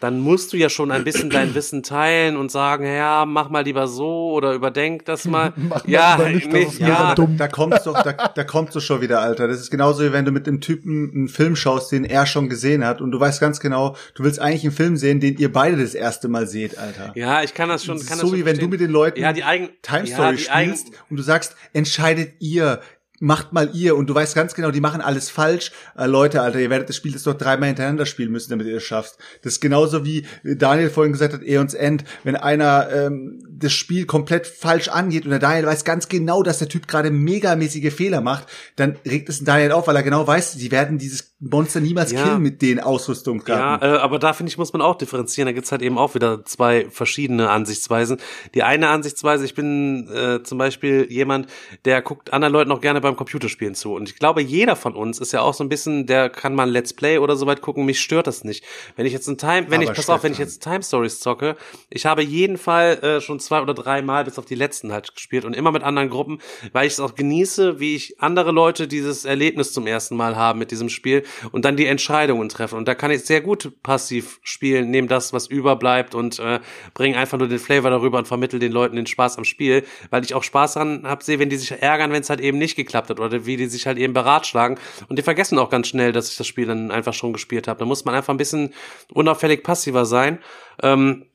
[0.02, 3.62] dann musst du ja schon ein bisschen dein Wissen teilen und sagen, ja, mach mal
[3.62, 5.52] lieber so oder überdenk das mal.
[5.56, 7.36] Mach mal ja, lieber nicht, das nicht, ja, dumm.
[7.36, 9.46] Da kommst doch, da, da kommst du schon wieder, Alter.
[9.46, 12.48] Das ist genauso wie wenn du mit dem Typen einen Film schaust, den er schon
[12.48, 15.52] gesehen hat und du weißt ganz genau, du willst eigentlich einen Film sehen, den ihr
[15.52, 17.12] beide das erste Mal seht, Alter.
[17.14, 17.94] ja, ich kann das schon.
[17.94, 18.70] Kann ist das so schon wie wenn du verstehen.
[18.70, 22.34] mit den Leuten ja, die eigen, Time ja, Story eigen, spielst und du sagst, entscheidet
[22.40, 22.80] ihr,
[23.22, 25.70] macht mal ihr und du weißt ganz genau, die machen alles falsch.
[25.96, 28.76] Äh, Leute, Alter, ihr werdet das Spiel jetzt doch dreimal hintereinander spielen müssen, damit ihr
[28.76, 29.16] es schafft.
[29.42, 34.06] Das ist genauso wie Daniel vorhin gesagt hat, Eons End, wenn einer ähm, das Spiel
[34.06, 38.20] komplett falsch angeht und der Daniel weiß ganz genau, dass der Typ gerade megamäßige Fehler
[38.20, 42.12] macht, dann regt es Daniel auf, weil er genau weiß, sie werden dieses Monster niemals
[42.12, 42.22] Ja.
[42.22, 43.88] killen mit den Ja, Ausrüstungskarten.
[43.88, 45.46] äh, aber da finde ich, muss man auch differenzieren.
[45.46, 48.18] Da gibt's halt eben auch wieder zwei verschiedene Ansichtsweisen.
[48.54, 51.48] Die eine Ansichtsweise, ich bin äh, zum Beispiel jemand,
[51.84, 53.94] der guckt anderen Leuten auch gerne beim Computerspielen zu.
[53.94, 56.70] Und ich glaube, jeder von uns ist ja auch so ein bisschen, der kann mal
[56.70, 57.84] Let's Play oder so weit gucken.
[57.84, 58.64] Mich stört das nicht.
[58.96, 61.18] Wenn ich jetzt ein Time, wenn Aber ich, pass auf, wenn ich jetzt Time Stories
[61.18, 61.56] zocke,
[61.90, 65.12] ich habe jeden Fall äh, schon zwei oder drei Mal bis auf die letzten halt
[65.14, 66.38] gespielt und immer mit anderen Gruppen,
[66.72, 70.58] weil ich es auch genieße, wie ich andere Leute dieses Erlebnis zum ersten Mal haben
[70.60, 72.76] mit diesem Spiel und dann die Entscheidungen treffen.
[72.76, 76.60] Und da kann ich sehr gut passiv spielen, nehme das, was überbleibt und äh,
[76.94, 80.24] bringe einfach nur den Flavor darüber und vermittel den Leuten den Spaß am Spiel, weil
[80.24, 82.76] ich auch Spaß daran habe, sehe, wenn die sich ärgern, wenn es halt eben nicht
[82.76, 84.78] geklappt hat oder wie die sich halt eben beratschlagen.
[85.08, 87.78] Und die vergessen auch ganz schnell, dass ich das Spiel dann einfach schon gespielt habe.
[87.80, 88.72] Da muss man einfach ein bisschen
[89.12, 90.38] unauffällig passiver sein.
[90.82, 91.26] Ähm,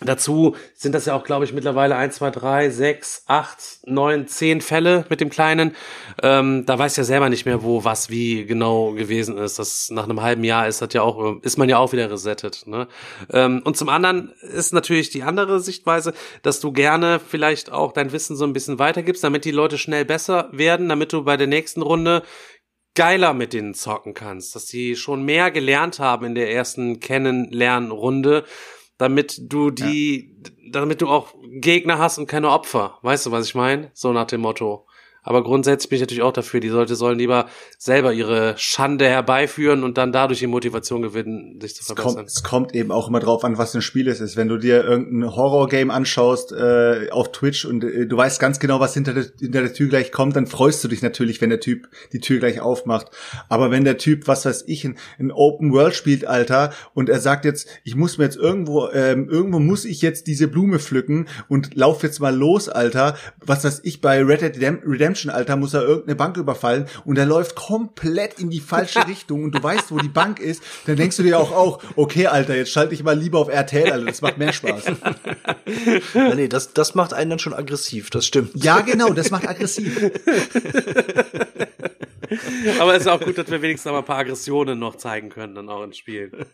[0.00, 4.60] Dazu sind das ja auch, glaube ich, mittlerweile eins, zwei, drei, sechs, acht, neun, zehn
[4.60, 5.74] Fälle mit dem Kleinen.
[6.22, 9.58] Ähm, da weiß ja selber nicht mehr, wo, was, wie genau gewesen ist.
[9.58, 12.68] Das nach einem halben Jahr ist das ja auch, ist man ja auch wieder resettet.
[12.68, 12.86] Ne?
[13.32, 18.12] Ähm, und zum anderen ist natürlich die andere Sichtweise, dass du gerne vielleicht auch dein
[18.12, 21.48] Wissen so ein bisschen weitergibst, damit die Leute schnell besser werden, damit du bei der
[21.48, 22.22] nächsten Runde
[22.94, 28.44] geiler mit denen zocken kannst, dass die schon mehr gelernt haben in der ersten Kennenlernrunde,
[28.98, 30.36] damit du die,
[30.70, 32.98] damit du auch Gegner hast und keine Opfer.
[33.02, 33.90] Weißt du, was ich meine?
[33.94, 34.87] So nach dem Motto.
[35.22, 37.46] Aber grundsätzlich bin ich natürlich auch dafür, die Leute sollen lieber
[37.76, 42.14] selber ihre Schande herbeiführen und dann dadurch die Motivation gewinnen, sich zu Es verbessern.
[42.16, 44.36] kommt, es kommt eben auch immer drauf an, was für ein Spiel es ist.
[44.36, 48.80] Wenn du dir irgendein Horror-Game anschaust äh, auf Twitch und äh, du weißt ganz genau,
[48.80, 51.60] was hinter der, hinter der Tür gleich kommt, dann freust du dich natürlich, wenn der
[51.60, 53.08] Typ die Tür gleich aufmacht.
[53.48, 57.20] Aber wenn der Typ, was weiß ich, ein, ein Open World spielt, Alter, und er
[57.20, 61.26] sagt jetzt, ich muss mir jetzt irgendwo, ähm, irgendwo muss ich jetzt diese Blume pflücken
[61.48, 63.16] und lauf jetzt mal los, Alter.
[63.44, 67.18] Was weiß ich, bei Red Dead Redem- Redemption, Alter, muss er irgendeine Bank überfallen und
[67.18, 70.96] er läuft komplett in die falsche Richtung und du weißt, wo die Bank ist, dann
[70.96, 74.06] denkst du dir auch, auch okay, Alter, jetzt schalte ich mal lieber auf RTL, Alter,
[74.06, 74.84] das macht mehr Spaß.
[76.14, 78.50] Ja, nee, das, das macht einen dann schon aggressiv, das stimmt.
[78.62, 80.10] Ja, genau, das macht aggressiv.
[82.78, 85.54] Aber es ist auch gut, dass wir wenigstens mal ein paar Aggressionen noch zeigen können,
[85.54, 86.30] dann auch ins Spiel.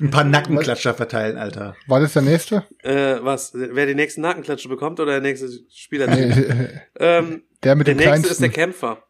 [0.00, 1.76] Ein paar Nackenklatscher verteilen, Alter.
[1.86, 2.64] War das der nächste?
[2.82, 3.52] Äh, was?
[3.54, 6.08] Wer die nächsten Nackenklatsche bekommt oder der nächste Spieler?
[6.98, 8.32] ähm, Der mit der dem nächste kleinsten.
[8.32, 9.02] ist der Kämpfer.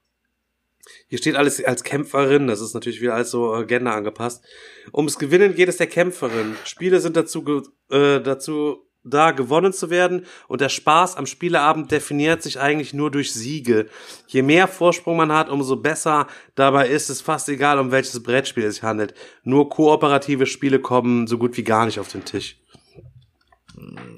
[1.09, 4.45] hier steht alles als Kämpferin, das ist natürlich wieder alles so äh, Gender angepasst.
[4.93, 6.57] Ums Gewinnen geht es der Kämpferin.
[6.65, 12.43] Spiele sind dazu, äh, dazu da, gewonnen zu werden und der Spaß am Spieleabend definiert
[12.43, 13.87] sich eigentlich nur durch Siege.
[14.27, 16.27] Je mehr Vorsprung man hat, umso besser.
[16.55, 19.15] Dabei ist es fast egal, um welches Brettspiel es sich handelt.
[19.43, 22.61] Nur kooperative Spiele kommen so gut wie gar nicht auf den Tisch.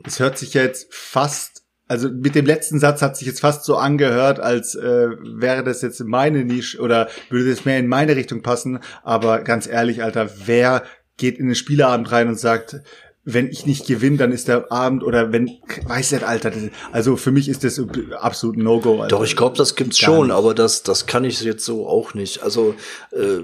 [0.05, 3.77] Es hört sich jetzt fast, also mit dem letzten Satz hat sich jetzt fast so
[3.77, 8.43] angehört, als äh, wäre das jetzt meine Nische oder würde das mehr in meine Richtung
[8.43, 8.81] passen.
[9.05, 10.83] Aber ganz ehrlich, Alter, wer
[11.17, 12.81] geht in den Spieleabend rein und sagt,
[13.25, 15.49] wenn ich nicht gewinne, dann ist der Abend oder wenn,
[15.87, 16.51] weiß nicht, Alter.
[16.51, 17.81] Das, also für mich ist das
[18.19, 19.03] absolut No-Go.
[19.03, 19.17] Alter.
[19.17, 20.37] Doch, ich glaube, das gibt's schon, nicht.
[20.37, 22.43] aber das, das kann ich jetzt so auch nicht.
[22.43, 22.75] Also
[23.13, 23.41] äh,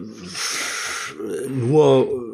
[1.49, 2.28] nur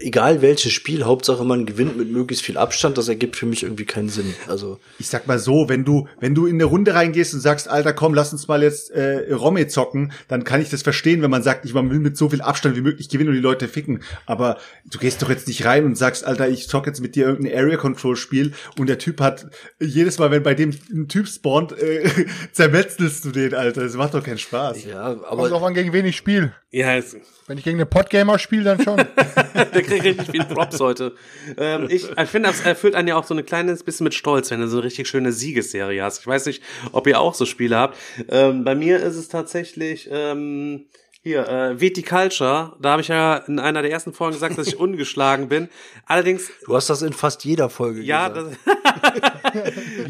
[0.00, 3.84] egal welches Spiel, Hauptsache man gewinnt mit möglichst viel Abstand, das ergibt für mich irgendwie
[3.84, 4.34] keinen Sinn.
[4.48, 7.68] Also ich sag mal so, wenn du, wenn du in eine Runde reingehst und sagst,
[7.68, 11.30] Alter, komm, lass uns mal jetzt äh, Romme zocken, dann kann ich das verstehen, wenn
[11.30, 13.68] man sagt, ich man will mit so viel Abstand wie möglich gewinnen und die Leute
[13.68, 14.02] ficken.
[14.26, 14.58] Aber
[14.90, 17.56] du gehst doch jetzt nicht rein und sagst, Alter, ich zock jetzt mit dir irgendein
[17.56, 19.46] Area Control Spiel und der Typ hat
[19.80, 22.08] jedes Mal, wenn bei dem ein Typ spawnt, äh,
[22.52, 23.82] zermetzelst du den, Alter.
[23.82, 24.84] Das macht doch keinen Spaß.
[24.84, 26.54] ja, Kommt aber drauf an, gegen wen ich spiele.
[26.70, 28.96] Ja, es, Wenn ich gegen eine Podgamer spiele, dann schon.
[29.54, 31.14] der kriegt richtig viel Props heute.
[31.58, 34.50] Ähm, ich ich finde, das erfüllt einen ja auch so ein kleines bisschen mit Stolz,
[34.50, 36.20] wenn du so eine richtig schöne Siegesserie hast.
[36.20, 36.62] Ich weiß nicht,
[36.92, 37.98] ob ihr auch so Spiele habt.
[38.28, 40.86] Ähm, bei mir ist es tatsächlich ähm,
[41.22, 42.76] hier äh, Viticulture.
[42.80, 45.68] Da habe ich ja in einer der ersten Folgen gesagt, dass ich ungeschlagen bin.
[46.06, 48.58] Allerdings du hast das in fast jeder Folge ja, gesagt.
[48.64, 49.32] das,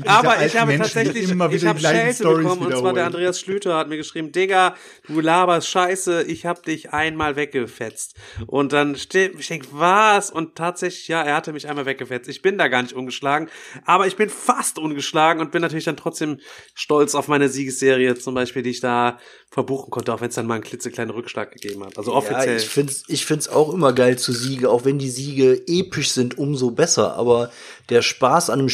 [0.07, 3.07] aber ich habe Menschen, tatsächlich, immer wieder ich habe Schelte Storys bekommen und zwar der.
[3.07, 4.75] Andreas Schlüter hat mir geschrieben, Digga,
[5.07, 8.15] du laberst Scheiße, ich hab dich einmal weggefetzt.
[8.47, 10.31] Und dann steht, ich denk, was?
[10.31, 12.29] Und tatsächlich, ja, er hatte mich einmal weggefetzt.
[12.29, 13.49] Ich bin da gar nicht ungeschlagen,
[13.85, 16.39] aber ich bin fast ungeschlagen und bin natürlich dann trotzdem
[16.75, 19.19] stolz auf meine Siegesserie zum Beispiel, die ich da
[19.51, 21.97] verbuchen konnte, auch wenn es dann mal einen klitzekleinen Rückschlag gegeben hat.
[21.97, 22.57] Also offiziell.
[22.57, 26.11] Ja, ich find's, ich find's auch immer geil zu Siege, auch wenn die Siege episch
[26.11, 27.15] sind, umso besser.
[27.15, 27.53] Aber
[27.89, 28.69] der Spaß an einem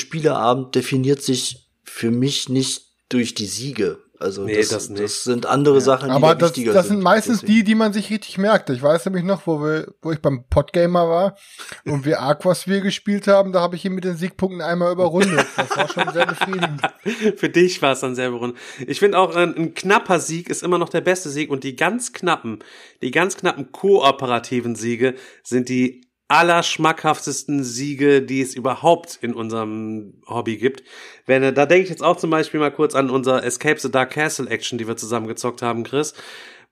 [0.51, 3.99] Spieleabend definiert sich für mich nicht durch die Siege.
[4.19, 6.97] Also Nee, das, das das, sind andere Sachen, die Aber da das, wichtiger das sind.
[6.97, 7.55] sind meistens Deswegen.
[7.61, 8.69] die, die man sich richtig merkt.
[8.69, 11.37] Ich weiß nämlich noch, wo wir, wo ich beim Podgamer war
[11.87, 15.47] und wir Aquasphere gespielt haben, da habe ich ihn mit den Siegpunkten einmal überrundet.
[15.57, 16.83] Das war schon sehr befriedigend.
[17.39, 18.59] Für dich war es dann sehr berührend.
[18.87, 21.75] Ich finde auch, ein, ein knapper Sieg ist immer noch der beste Sieg und die
[21.75, 22.59] ganz knappen,
[23.01, 30.59] die ganz knappen kooperativen Siege sind die allerschmackhaftesten Siege, die es überhaupt in unserem Hobby
[30.59, 30.85] gibt.
[31.27, 34.11] Wenn, da denke ich jetzt auch zum Beispiel mal kurz an unser Escape the Dark
[34.11, 36.15] Castle Action, die wir zusammen gezockt haben, Chris,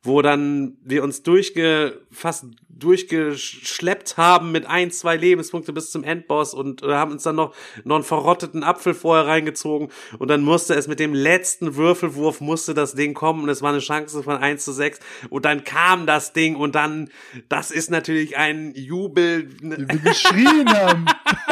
[0.03, 6.55] wo dann wir uns durchge, fast durchgeschleppt haben mit ein, zwei Lebenspunkte bis zum Endboss
[6.55, 7.55] und äh, haben uns dann noch,
[7.85, 9.89] noch einen verrotteten Apfel vorher reingezogen
[10.19, 13.70] und dann musste es mit dem letzten Würfelwurf musste das Ding kommen und es war
[13.70, 17.11] eine Chance von 1 zu 6 und dann kam das Ding und dann,
[17.49, 21.07] das ist natürlich ein Jubel, Wie wir geschrien haben.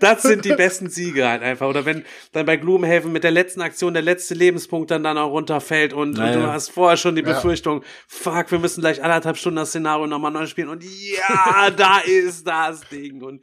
[0.00, 1.68] das sind die besten Siege halt einfach.
[1.68, 5.30] Oder wenn dann bei Gloomhaven mit der letzten Aktion der letzte Lebenspunkt dann dann auch
[5.30, 6.36] runterfällt und, und Naja.
[6.40, 7.32] du hast vorher schon die Ja.
[7.34, 11.98] Befürchtung, fuck, wir müssen gleich anderthalb Stunden das Szenario nochmal neu spielen und ja, da
[11.98, 13.42] ist das Ding und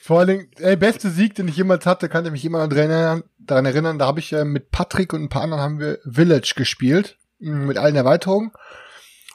[0.00, 2.68] Vor allen Dingen, ey, beste Sieg, den ich jemals hatte, kann ich mich immer noch
[2.68, 3.22] dran erinnern.
[3.38, 6.52] Daran erinnern da habe ich äh, mit Patrick und ein paar anderen haben wir Village
[6.56, 8.52] gespielt, mh, mit allen Erweiterungen.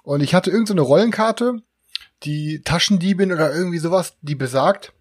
[0.03, 1.53] Und ich hatte irgendeine so eine Rollenkarte,
[2.23, 4.93] die Taschendiebin oder irgendwie sowas, die besagt,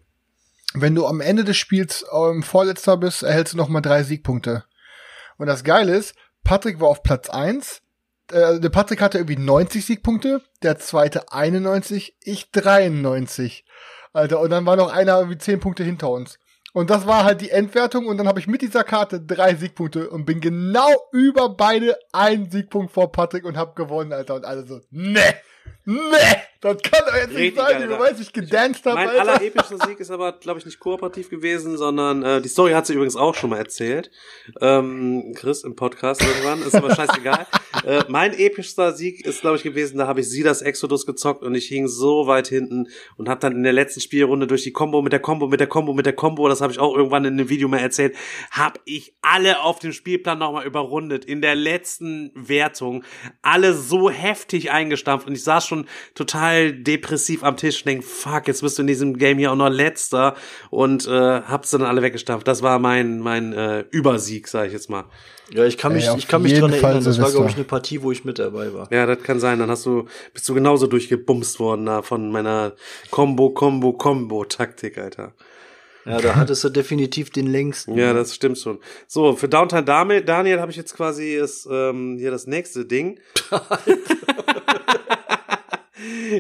[0.75, 4.65] wenn du am Ende des Spiels ähm, Vorletzter bist, erhältst du nochmal drei Siegpunkte.
[5.37, 6.15] Und das Geile ist,
[6.45, 7.83] Patrick war auf Platz eins.
[8.31, 13.65] Äh, der Patrick hatte irgendwie 90 Siegpunkte, der zweite 91, ich 93.
[14.13, 16.39] Alter, und dann war noch einer irgendwie 10 Punkte hinter uns.
[16.73, 20.09] Und das war halt die Endwertung und dann habe ich mit dieser Karte drei Siegpunkte
[20.09, 24.37] und bin genau über beide einen Siegpunkt vor Patrick und hab gewonnen, Alter.
[24.37, 25.35] Und alle so, ne,
[25.85, 26.19] ne,
[26.61, 29.33] das kann doch jetzt nicht sein, wie weiß ich gedanced habe, Mein Alter.
[29.33, 32.93] allerepischster Sieg ist aber, glaube ich, nicht kooperativ gewesen, sondern äh, die Story hat sie
[32.93, 34.11] übrigens auch schon mal erzählt.
[34.61, 37.47] Ähm, Chris im Podcast irgendwann, ist aber scheißegal.
[37.87, 41.43] äh, mein epischster Sieg ist, glaube ich, gewesen, da habe ich sie das Exodus gezockt
[41.43, 44.73] und ich hing so weit hinten und habe dann in der letzten Spielrunde durch die
[44.73, 47.25] Combo mit der Combo mit der Combo mit der Combo, das habe ich auch irgendwann
[47.25, 48.15] in einem Video mal erzählt,
[48.51, 51.25] habe ich alle auf dem Spielplan nochmal überrundet.
[51.25, 53.03] In der letzten Wertung
[53.41, 58.47] alle so heftig eingestampft und ich saß schon total depressiv am Tisch und denk, fuck,
[58.47, 60.37] jetzt bist du in diesem Game hier auch noch letzter
[60.71, 61.11] und äh,
[61.43, 62.47] hab's dann alle weggestampft.
[62.47, 65.05] Das war mein mein äh, Übersieg, sag ich jetzt mal.
[65.53, 67.05] Ja, ich kann mich, Ey, ich kann mich dran Fall erinnern.
[67.05, 68.87] Das war, glaube ich, eine Partie, wo ich mit dabei war.
[68.93, 69.59] Ja, das kann sein.
[69.59, 72.75] Dann hast du bist du genauso durchgebumst worden da von meiner
[73.11, 75.35] Combo Combo Combo Taktik, Alter.
[76.07, 77.97] Ja, da hattest du definitiv den längsten.
[77.97, 78.79] Ja, das stimmt schon.
[79.07, 83.21] So, für Downtown Daniel, Daniel habe ich jetzt quasi ist, ähm, hier das nächste Ding.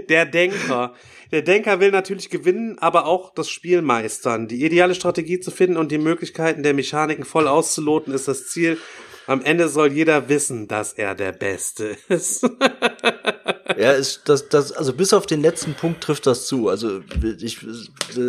[0.08, 0.94] Der Denker.
[1.32, 4.48] Der Denker will natürlich gewinnen, aber auch das Spiel meistern.
[4.48, 8.78] Die ideale Strategie zu finden und die Möglichkeiten der Mechaniken voll auszuloten ist das Ziel.
[9.26, 12.48] Am Ende soll jeder wissen, dass er der Beste ist.
[13.78, 16.68] Ja, ist das, das, also bis auf den letzten Punkt trifft das zu.
[16.68, 17.00] Also
[17.40, 17.58] ich,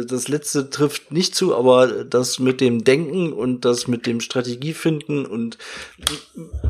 [0.07, 5.25] das letzte trifft nicht zu, aber das mit dem Denken und das mit dem Strategiefinden
[5.25, 5.57] und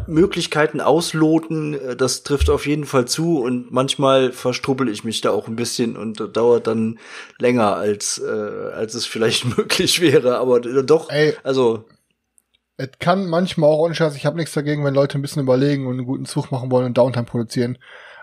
[0.07, 5.47] Möglichkeiten ausloten, das trifft auf jeden Fall zu und manchmal verstrubbel ich mich da auch
[5.47, 6.99] ein bisschen und dauert dann
[7.39, 10.37] länger als äh, als es vielleicht möglich wäre.
[10.37, 11.35] Aber doch, Ey.
[11.43, 11.85] also
[12.77, 15.87] Es kann manchmal auch ohne Scheiß, ich habe nichts dagegen, wenn Leute ein bisschen überlegen
[15.87, 17.77] und einen guten Zug machen wollen und Downtime produzieren.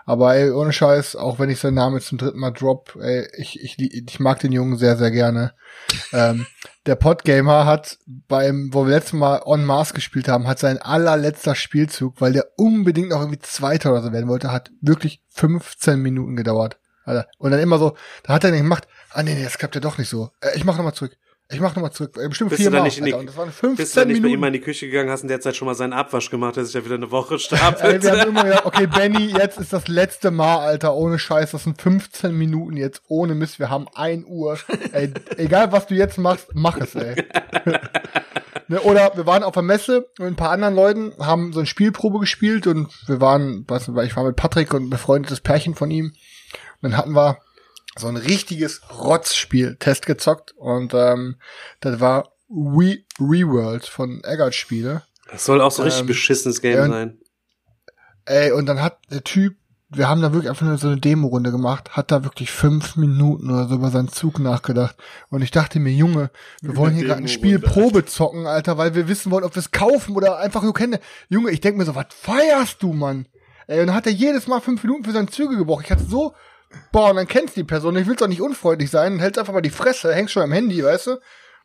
[0.05, 3.27] Aber ey, ohne Scheiß, auch wenn ich seinen Namen jetzt zum dritten Mal drop, ey,
[3.37, 5.53] ich, ich, ich mag den Jungen sehr, sehr gerne.
[6.13, 6.45] ähm,
[6.85, 11.55] der Podgamer hat beim, wo wir letztes Mal On Mars gespielt haben, hat sein allerletzter
[11.55, 16.35] Spielzug, weil der unbedingt noch irgendwie Zweiter oder so werden wollte, hat wirklich 15 Minuten
[16.35, 16.79] gedauert.
[17.05, 17.27] Alter.
[17.37, 19.81] Und dann immer so, da hat er nicht gemacht, ah nee, nee, das klappt ja
[19.81, 20.31] doch nicht so.
[20.41, 21.17] Äh, ich mach nochmal zurück.
[21.51, 22.15] Ich mach nochmal zurück.
[22.21, 22.77] Äh, bestimmt Bist du viermal.
[22.81, 23.19] dann nicht in die- Alter.
[23.21, 24.47] Und das waren Bist du 15 dann nicht bei ihm Minuten.
[24.47, 26.75] in die Küche gegangen, hast in der Zeit schon mal seinen Abwasch gemacht, der sich
[26.75, 28.03] ja wieder eine Woche Ey, stapelt.
[28.03, 31.63] wir haben immer gesagt, okay, Benny, jetzt ist das letzte Mal, Alter, ohne Scheiß, das
[31.63, 34.59] sind 15 Minuten jetzt, ohne Mist, wir haben 1 Uhr.
[34.91, 37.15] Ey, egal was du jetzt machst, mach es, ey.
[38.67, 41.67] ne, oder wir waren auf der Messe mit ein paar anderen Leuten, haben so eine
[41.67, 45.89] Spielprobe gespielt und wir waren, was, ich war mit Patrick und ein befreundetes Pärchen von
[45.89, 46.13] ihm.
[46.81, 47.39] Und dann hatten wir
[47.99, 51.35] so ein richtiges Rotzspiel Test gezockt und ähm,
[51.79, 55.03] das war We Reworld von Eggert Spiele.
[55.31, 57.17] Das soll auch so richtig Ähm, beschissenes Game ja, sein.
[58.25, 59.55] Ey, und dann hat der Typ,
[59.89, 63.49] wir haben da wirklich einfach nur so eine Demo-Runde gemacht, hat da wirklich fünf Minuten
[63.49, 64.95] oder so über seinen Zug nachgedacht.
[65.29, 66.31] Und ich dachte mir, Junge,
[66.61, 69.59] wir wollen hier gerade ein Spiel Probe zocken, Alter, weil wir wissen wollen, ob wir
[69.59, 70.99] es kaufen oder einfach nur kennen.
[71.27, 73.27] Junge, ich denk mir so, was feierst du, Mann?
[73.67, 75.85] Ey, und dann hat er jedes Mal fünf Minuten für seine Züge gebraucht.
[75.85, 76.33] Ich hatte so,
[76.91, 79.53] boah, und dann kennst du die Person, ich will doch nicht unfreundlich sein, hältst einfach
[79.53, 81.17] mal die Fresse, hängst schon am Handy, weißt du?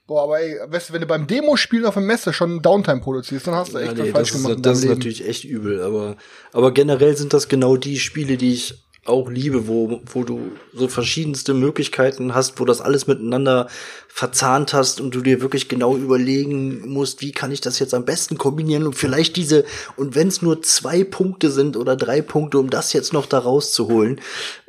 [0.06, 3.46] Boah, aber ey, weißt du, wenn du beim Demospielen auf der Messe schon Downtime produzierst,
[3.46, 4.56] dann hast du echt Ja, was nee, falsch das, gemacht.
[4.56, 4.94] ist, das ist Leben.
[4.94, 6.16] natürlich echt übel, aber,
[6.52, 10.88] aber generell sind das genau die Spiele, die ich auch liebe, wo, wo du so
[10.88, 13.68] verschiedenste Möglichkeiten hast, wo das alles miteinander
[14.08, 18.04] verzahnt hast und du dir wirklich genau überlegen musst, wie kann ich das jetzt am
[18.04, 19.64] besten kombinieren und vielleicht diese,
[19.96, 23.38] und wenn es nur zwei Punkte sind oder drei Punkte, um das jetzt noch da
[23.38, 24.20] rauszuholen,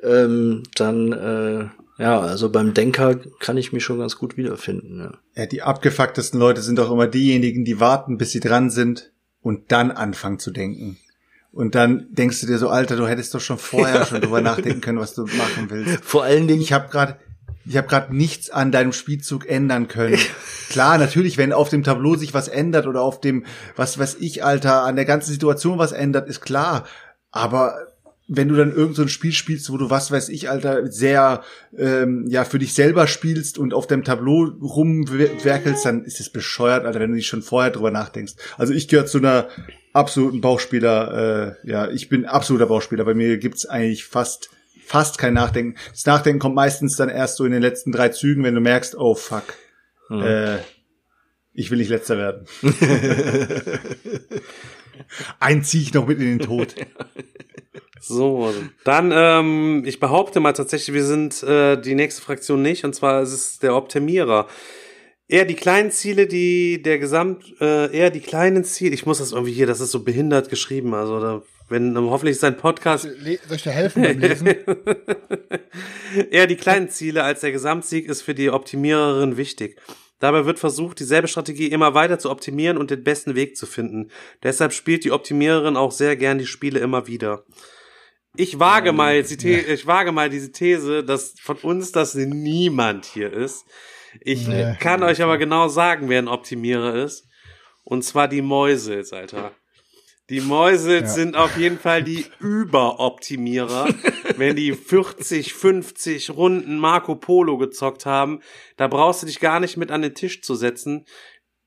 [0.03, 1.68] ähm, dann, äh,
[1.98, 4.99] ja, also beim Denker kann ich mich schon ganz gut wiederfinden.
[4.99, 5.14] Ja.
[5.36, 9.72] Ja, die abgefucktesten Leute sind doch immer diejenigen, die warten, bis sie dran sind und
[9.72, 10.98] dann anfangen zu denken.
[11.56, 14.82] Und dann denkst du dir so, Alter, du hättest doch schon vorher schon drüber nachdenken
[14.82, 16.03] können, was du machen willst.
[16.03, 17.18] Vor allen Dingen, Ich habe gerade
[17.65, 20.19] ich habe gerade nichts an deinem Spielzug ändern können.
[20.69, 23.45] Klar, natürlich, wenn auf dem Tableau sich was ändert oder auf dem,
[23.76, 26.86] was weiß ich, Alter, an der ganzen Situation was ändert, ist klar.
[27.32, 27.76] Aber
[28.27, 31.43] wenn du dann irgend so ein Spiel spielst, wo du, was weiß ich, Alter, sehr
[31.77, 36.85] ähm, ja für dich selber spielst und auf deinem Tableau rumwerkelst, dann ist es bescheuert,
[36.85, 38.34] Alter, wenn du nicht schon vorher drüber nachdenkst.
[38.57, 39.49] Also ich gehöre zu einer
[39.93, 43.06] absoluten Bauchspieler, äh, ja, ich bin absoluter Bauchspieler.
[43.06, 44.49] Bei mir gibt's eigentlich fast
[44.85, 45.77] fast kein Nachdenken.
[45.91, 48.95] Das Nachdenken kommt meistens dann erst so in den letzten drei Zügen, wenn du merkst,
[48.95, 49.56] oh fuck,
[50.11, 50.57] äh,
[51.53, 52.45] ich will nicht letzter werden.
[55.39, 56.76] Ein zieh ich noch mit in den Tod.
[57.99, 58.53] So,
[58.84, 63.22] dann, ähm, ich behaupte mal tatsächlich, wir sind äh, die nächste Fraktion nicht, und zwar
[63.23, 64.47] ist es der Optimierer.
[65.27, 69.31] Eher die kleinen Ziele, die der Gesamt, äh, eher die kleinen Ziele, ich muss das
[69.31, 73.39] irgendwie hier, das ist so behindert geschrieben, also da, wenn hoffentlich ist sein Podcast soll
[73.55, 74.47] ich dir helfen beim Lesen?
[76.31, 79.81] Eher die kleinen Ziele als der Gesamtsieg ist für die Optimiererin wichtig.
[80.19, 84.11] Dabei wird versucht, dieselbe Strategie immer weiter zu optimieren und den besten Weg zu finden.
[84.43, 87.43] Deshalb spielt die Optimiererin auch sehr gern die Spiele immer wieder.
[88.38, 93.06] Ich wage mal, die The ich wage mal diese These, dass von uns das niemand
[93.06, 93.66] hier ist.
[94.22, 94.76] Ich Nee.
[94.80, 97.28] kann euch aber genau sagen, wer ein Optimierer ist.
[97.84, 99.52] Und zwar die Mäusels, Alter.
[100.30, 103.90] Die Mäusels sind auf jeden Fall die Überoptimierer.
[104.38, 108.41] Wenn die 40, 50 Runden Marco Polo gezockt haben,
[108.76, 111.06] da brauchst du dich gar nicht mit an den Tisch zu setzen.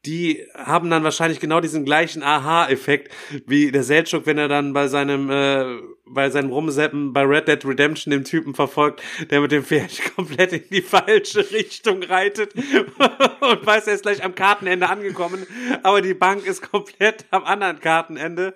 [0.06, 3.12] Die haben dann wahrscheinlich genau diesen gleichen Aha-Effekt
[3.46, 5.64] wie der Seltschuk, wenn er dann bei seinem äh,
[6.06, 10.52] bei seinem Rumseppen bei Red Dead Redemption den Typen verfolgt, der mit dem Pferd komplett
[10.52, 12.54] in die falsche Richtung reitet
[13.40, 15.44] und weiß, er ist gleich am Kartenende angekommen,
[15.82, 18.54] aber die Bank ist komplett am anderen Kartenende.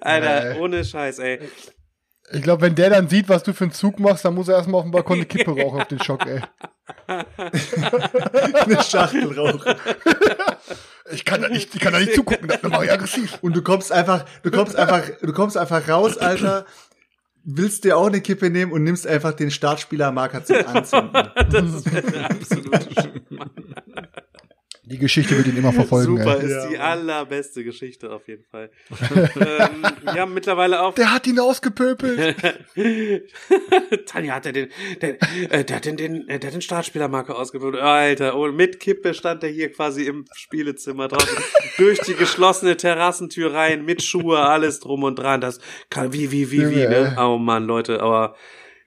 [0.00, 0.60] Alter, Nee.
[0.60, 1.40] ohne Scheiß, ey.
[2.32, 4.54] Ich glaube, wenn der dann sieht, was du für einen Zug machst, dann muss er
[4.56, 6.40] erstmal auf dem Balkon eine Kippe rauchen auf den Schock, ey.
[7.06, 9.74] Eine Schachtel rauchen.
[11.12, 13.38] Ich kann da nicht, ich kann da nicht zugucken, das mache ich aggressiv.
[13.42, 16.66] Und du kommst einfach, du kommst einfach, du kommst einfach raus, Alter.
[17.42, 21.12] Willst dir auch eine Kippe nehmen und nimmst einfach den Startspielermarker zum Anzünden.
[21.12, 23.50] Das wäre der absolute Schmarrn.
[24.90, 26.16] Die Geschichte wird ihn immer verfolgen.
[26.18, 26.46] Super, Ey.
[26.46, 28.70] ist Ja, die allerbeste Geschichte auf jeden Fall.
[28.90, 32.36] ähm, wir haben mittlerweile auch Der hat ihn ausgepöpelt.
[34.06, 34.68] Tanja hat er den,
[35.00, 35.22] der,
[35.52, 37.76] äh, der hat den, den, äh, der hat den Startspielermarker ausgewählt.
[37.76, 41.38] Alter, und mit Kippe stand er hier quasi im Spielezimmer draußen.
[41.76, 45.40] durch die geschlossene Terrassentür rein, mit Schuhe, alles drum und dran.
[45.40, 47.16] Das kann, wie, wie, wie, wie, ne?
[47.16, 48.34] Oh Mann, Leute, aber,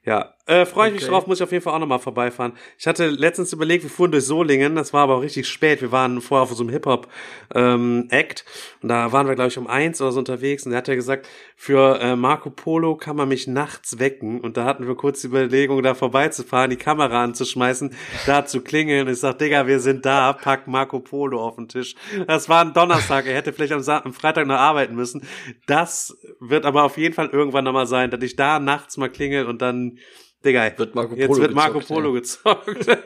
[0.03, 0.32] ja.
[0.45, 1.11] Äh, freue ich mich Okay.
[1.11, 2.51] drauf, muss ich auf jeden Fall auch nochmal vorbeifahren.
[2.77, 5.81] Ich hatte letztens überlegt, wir fuhren durch Solingen, das war aber auch richtig spät.
[5.81, 8.45] Wir waren vorher auf so einem Hip-Hop-Act
[8.81, 10.95] und da waren wir, glaube ich, um eins oder so unterwegs und er hat ja
[10.95, 15.21] gesagt, für äh, Marco Polo kann man mich nachts wecken und da hatten wir kurz
[15.21, 17.95] die Überlegung, da vorbeizufahren, die Kamera anzuschmeißen,
[18.25, 19.07] da zu klingeln.
[19.07, 21.95] Ich sag, Digga, wir sind da, pack Marco Polo auf den Tisch.
[22.27, 25.25] Das war ein Donnerstag, er hätte vielleicht am, Sa am Freitag noch arbeiten müssen.
[25.67, 29.45] Das wird aber auf jeden Fall irgendwann nochmal sein, dass ich da nachts mal klingel
[29.45, 29.99] und dann
[30.43, 32.19] Digga, Wird Marco jetzt Polo wird Marco gezockt, Polo ja.
[32.19, 32.87] gezockt.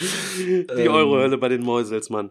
[0.00, 0.88] Die Ähm.
[0.90, 2.30] Eurohölle bei den Mäusels, Mann.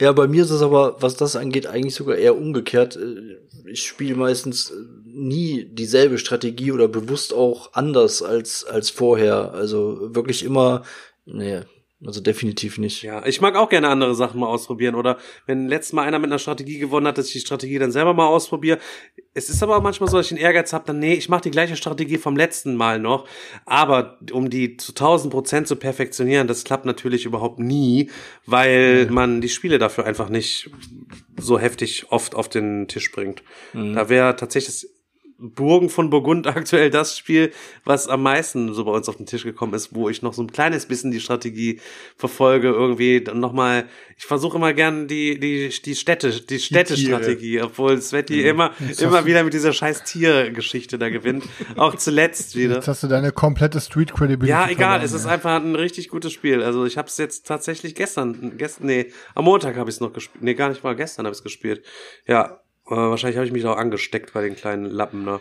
[0.00, 2.96] Ja, bei mir ist es aber, was das angeht, eigentlich sogar eher umgekehrt.
[2.96, 3.36] Äh,
[3.70, 4.74] Ich spiele meistens äh,
[5.04, 9.52] nie dieselbe Strategie oder bewusst auch anders als, als vorher.
[9.52, 10.82] Also wirklich immer,
[11.24, 11.60] nee,
[12.04, 13.02] also definitiv nicht.
[13.02, 14.94] Ja, ich mag auch gerne andere Sachen mal ausprobieren.
[14.94, 17.92] Oder wenn letztes Mal einer mit einer Strategie gewonnen hat, dass ich die Strategie dann
[17.92, 18.78] selber mal ausprobiere.
[19.34, 21.42] Es ist aber auch manchmal so, dass ich den Ehrgeiz habe, dann, nee, ich mache
[21.42, 23.28] die gleiche Strategie vom letzten Mal noch.
[23.66, 28.10] Aber um die zu 1000 Prozent zu perfektionieren, das klappt natürlich überhaupt nie,
[28.46, 30.70] weil man die Spiele dafür einfach nicht
[31.38, 33.42] so heftig oft auf den Tisch bringt.
[33.72, 34.91] Da wäre tatsächlich das
[35.42, 37.52] Burgen von Burgund aktuell das Spiel,
[37.84, 40.42] was am meisten so bei uns auf den Tisch gekommen ist, wo ich noch so
[40.42, 41.80] ein kleines bisschen die Strategie
[42.16, 43.86] verfolge, irgendwie dann nochmal,
[44.16, 49.42] ich versuche immer gern die, die, die Städte, die Städtestrategie, obwohl Sveti immer, immer wieder
[49.42, 51.44] mit dieser scheiß Tiergeschichte da gewinnt.
[51.76, 52.76] Auch zuletzt wieder.
[52.76, 54.50] Jetzt hast du deine komplette Street Credibility.
[54.50, 56.62] Ja, egal, verloren, es ist einfach ein richtig gutes Spiel.
[56.62, 60.12] Also ich habe es jetzt tatsächlich gestern, gestern, nee, am Montag habe ich es noch
[60.12, 60.42] gespielt.
[60.42, 61.84] Nee, gar nicht mal gestern habe ich es gespielt.
[62.26, 62.60] Ja,
[62.96, 65.24] wahrscheinlich habe ich mich auch angesteckt bei den kleinen Lappen.
[65.24, 65.40] Ne?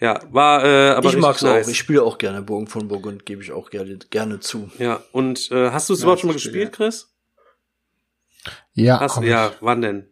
[0.00, 1.66] Ja, war äh, aber ich mag's nice.
[1.66, 1.70] auch.
[1.70, 4.70] Ich spiele auch gerne Burgen von Burgund, gebe ich auch gerne, gerne zu.
[4.78, 7.08] Ja, und äh, hast du es überhaupt schon mal gespielt, Chris?
[8.74, 10.11] Ja, Hast, ja, ich wann denn?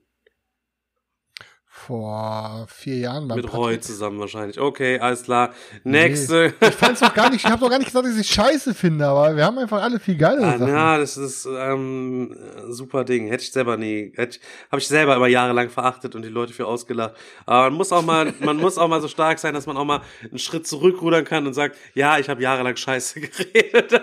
[1.91, 3.83] Vor vier Jahren beim Mit Roy Patrick.
[3.83, 4.61] zusammen wahrscheinlich.
[4.61, 5.51] Okay, alles klar.
[5.83, 6.55] Nächste.
[6.61, 9.07] Ich fand's doch gar nicht, ich habe doch gar nicht gesagt, dass ich scheiße finde,
[9.09, 10.69] aber wir haben einfach alle viel geilere Ah, Sachen.
[10.73, 12.31] ja, das ist ähm,
[12.65, 13.27] ein super Ding.
[13.27, 14.41] Hätte ich selber nie, hätte ich,
[14.71, 17.15] habe ich selber immer jahrelang verachtet und die Leute für ausgelacht.
[17.45, 19.85] Aber man muss auch mal, man muss auch mal so stark sein, dass man auch
[19.85, 24.01] mal einen Schritt zurückrudern kann und sagt, ja, ich habe jahrelang Scheiße geredet.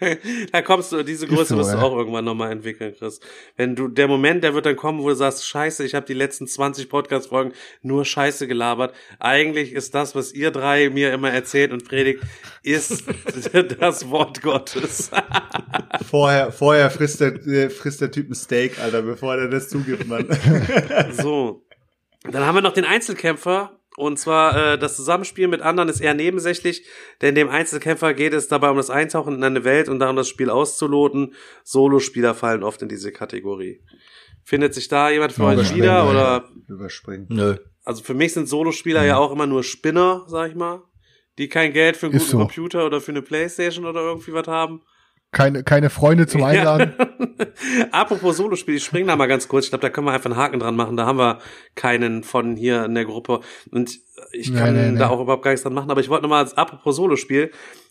[0.52, 3.20] da kommst du, diese Größe so, wirst du auch irgendwann nochmal entwickeln, Chris.
[3.56, 6.14] Wenn du, der Moment, der wird dann kommen, wo du sagst, scheiße, ich habe die
[6.14, 7.52] letzten 20 Podcast-Folgen
[7.82, 8.94] nur Scheiße gelabert.
[9.18, 12.22] Eigentlich ist das, was ihr drei mir immer erzählt und predigt,
[12.62, 13.04] ist
[13.80, 15.10] das Wort Gottes.
[16.08, 20.06] Vorher, vorher frisst der, äh, frisst der Typ ein Steak, Alter, bevor der das zugibt,
[20.06, 20.26] Mann.
[21.12, 21.64] So.
[22.22, 23.77] Dann haben wir noch den Einzelkämpfer.
[23.98, 26.86] Und zwar äh, das Zusammenspiel mit anderen ist eher nebensächlich,
[27.20, 30.28] denn dem Einzelkämpfer geht es dabei um das Eintauchen in eine Welt und darum, das
[30.28, 31.34] Spiel auszuloten.
[31.64, 33.82] Solospieler fallen oft in diese Kategorie.
[34.44, 35.84] Findet sich da jemand für euch wieder?
[35.84, 37.26] ja, Oder Überspringen.
[37.28, 37.56] Nö.
[37.84, 40.82] also für mich sind Solospieler ja auch immer nur Spinner, sag ich mal,
[41.36, 42.38] die kein Geld für einen Ist guten so.
[42.38, 44.82] Computer oder für eine Playstation oder irgendwie was haben.
[45.30, 46.94] Keine, keine Freunde zum Einladen.
[47.92, 49.66] Apropos Solospiel, ich spring da mal ganz kurz.
[49.66, 50.96] Ich glaube, da können wir einfach einen Haken dran machen.
[50.96, 51.38] Da haben wir
[51.74, 53.40] keinen von hier in der Gruppe.
[53.70, 53.98] Und
[54.32, 54.98] ich Nee, kann nee, nee.
[54.98, 55.90] da auch überhaupt gar nichts dran machen.
[55.90, 57.50] Aber ich wollte nochmal, apropos Solospiel,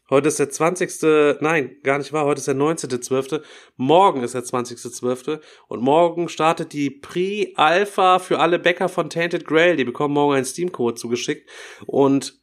[0.09, 1.39] heute ist der 20.
[1.41, 2.26] Nein, gar nicht wahr.
[2.26, 3.41] Heute ist der 19.12.
[3.76, 5.39] Morgen ist der 20.12.
[5.68, 9.76] Und morgen startet die Pre-Alpha für alle Bäcker von Tainted Grail.
[9.76, 11.47] Die bekommen morgen einen Steam-Code zugeschickt.
[11.85, 12.34] Und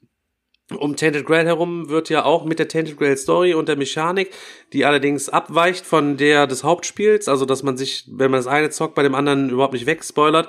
[0.70, 4.30] um Tainted Grail herum wird ja auch mit der Tainted Grail Story und der Mechanik,
[4.72, 8.70] die allerdings abweicht von der des Hauptspiels, also dass man sich, wenn man das eine
[8.70, 10.48] zockt, bei dem anderen überhaupt nicht wegspoilert,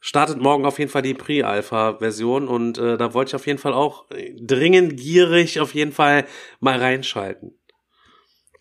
[0.00, 3.72] startet morgen auf jeden Fall die Pre-Alpha-Version und äh, da wollte ich auf jeden Fall
[3.72, 4.06] auch
[4.40, 6.26] dringend gierig auf jeden Fall
[6.60, 7.58] mal reinschalten.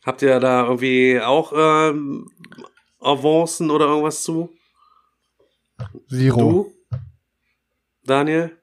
[0.05, 2.29] Habt ihr da irgendwie auch ähm,
[2.99, 4.51] Avancen oder irgendwas zu?
[6.07, 6.37] Zero.
[6.39, 6.71] Du?
[8.05, 8.62] Daniel?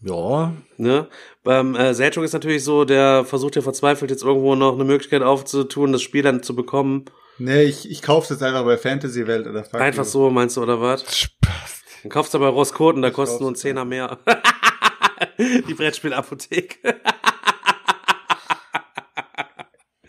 [0.00, 1.08] Ja, Ne?
[1.42, 5.22] Beim äh, Selchuk ist natürlich so, der versucht ja verzweifelt jetzt irgendwo noch eine Möglichkeit
[5.22, 7.06] aufzutun, das Spiel dann zu bekommen.
[7.38, 10.10] Nee, ich, ich kauf's jetzt einfach bei Fantasy Welt oder fuck Einfach you.
[10.10, 11.02] so, meinst du, oder was?
[11.16, 11.82] Spaß.
[12.02, 14.18] Dann kaufst du aber Roskoten, da Ich kostet nur ein kauf's Zehner mehr.
[15.38, 16.96] Die Brettspielapotheke.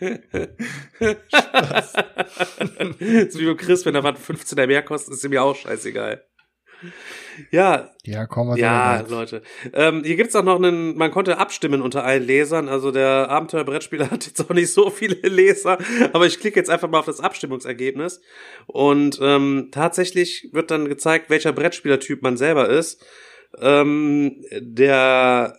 [3.38, 6.24] wie beim Chris, wenn da was 15er mehr kostet, ist mir auch scheißegal.
[7.50, 9.00] Ja, Ja, komm, was ja?
[9.08, 9.42] Leute.
[9.72, 12.68] Ähm, hier gibt's auch noch einen, man konnte abstimmen unter allen Lesern.
[12.68, 15.78] Also der Abenteuerbrettspieler hat jetzt auch nicht so viele Leser,
[16.12, 18.20] aber ich klicke jetzt einfach mal auf das Abstimmungsergebnis.
[18.66, 23.04] Und ähm, tatsächlich wird dann gezeigt, welcher Brettspielertyp man selber ist.
[23.58, 25.56] Ähm, der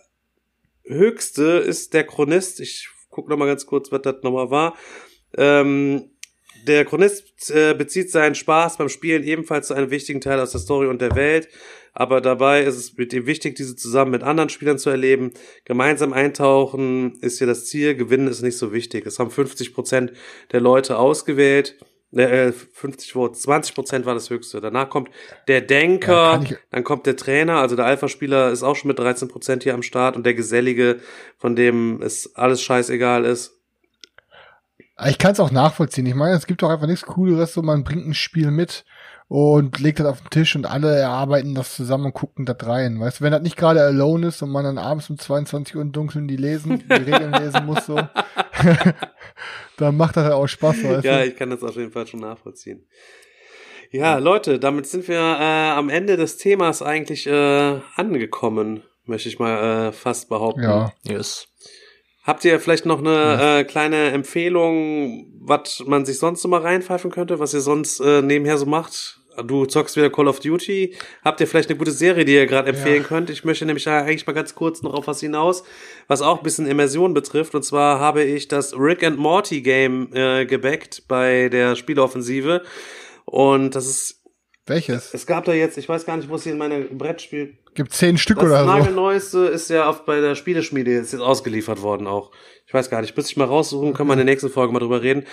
[0.84, 2.60] höchste ist der Chronist.
[2.60, 4.76] Ich guck noch mal ganz kurz, was das nochmal war.
[5.36, 6.11] Ähm,
[6.66, 10.60] der Chronist äh, bezieht seinen Spaß beim Spielen ebenfalls zu einem wichtigen Teil aus der
[10.60, 11.48] Story und der Welt,
[11.94, 15.32] aber dabei ist es mit ihm wichtig, diese zusammen mit anderen Spielern zu erleben.
[15.64, 19.04] Gemeinsam eintauchen ist hier das Ziel, gewinnen ist nicht so wichtig.
[19.06, 20.12] Es haben 50 Prozent
[20.52, 21.76] der Leute ausgewählt.
[22.14, 24.60] Äh, 50 Votes, 20 Prozent war das höchste.
[24.60, 25.08] Danach kommt
[25.48, 28.98] der Ja, Denker, ich- dann kommt der Trainer, also der Alpha-Spieler ist auch schon mit
[28.98, 31.00] 13 Prozent hier am Start und der Gesellige,
[31.38, 33.58] von dem es alles scheißegal ist.
[35.06, 36.06] Ich kann es auch nachvollziehen.
[36.06, 38.84] Ich meine, es gibt doch einfach nichts Cooleres, so man bringt ein Spiel mit
[39.28, 43.00] und legt das auf den Tisch und alle erarbeiten das zusammen und gucken das rein.
[43.00, 45.82] Weißt du, wenn das nicht gerade alone ist und man dann abends um 22 Uhr
[45.82, 47.96] im Dunkeln die lesen, die Regeln lesen muss, so,
[49.78, 51.26] dann macht das halt auch Spaß, weißt Ja, du?
[51.26, 52.86] ich kann das auf jeden Fall schon nachvollziehen.
[53.90, 59.38] Ja, Leute, damit sind wir äh, am Ende des Themas eigentlich äh, angekommen, möchte ich
[59.38, 60.62] mal äh, fast behaupten.
[60.62, 60.92] Ja.
[61.02, 61.46] Yes.
[62.24, 67.10] Habt ihr vielleicht noch eine äh, kleine Empfehlung, was man sich sonst so mal reinpfeifen
[67.10, 69.18] könnte, was ihr sonst äh, nebenher so macht?
[69.46, 70.94] Du zockst wieder Call of Duty.
[71.24, 73.08] Habt ihr vielleicht eine gute Serie, die ihr gerade empfehlen Ja.
[73.08, 73.30] könnt?
[73.30, 75.64] Ich möchte nämlich eigentlich mal ganz kurz noch auf was hinaus,
[76.06, 77.54] was auch ein bisschen Immersion betrifft.
[77.54, 82.62] Und zwar habe ich das Rick and Morty Game äh, gebackt bei der Spieleoffensive.
[83.24, 84.21] Und das ist,
[84.66, 85.12] Welches?
[85.12, 87.92] es gab da jetzt, ich weiß gar nicht, wo es hier in meiner Brettspiel Gibt
[87.92, 88.66] zehn Stück das oder so.
[88.66, 92.30] nagelneueste ist ja auf, bei der Spieleschmiede ist jetzt ausgeliefert worden auch.
[92.66, 94.78] Ich weiß gar nicht, müsste ich mal raussuchen, können wir in der nächsten Folge mal
[94.78, 95.24] drüber reden.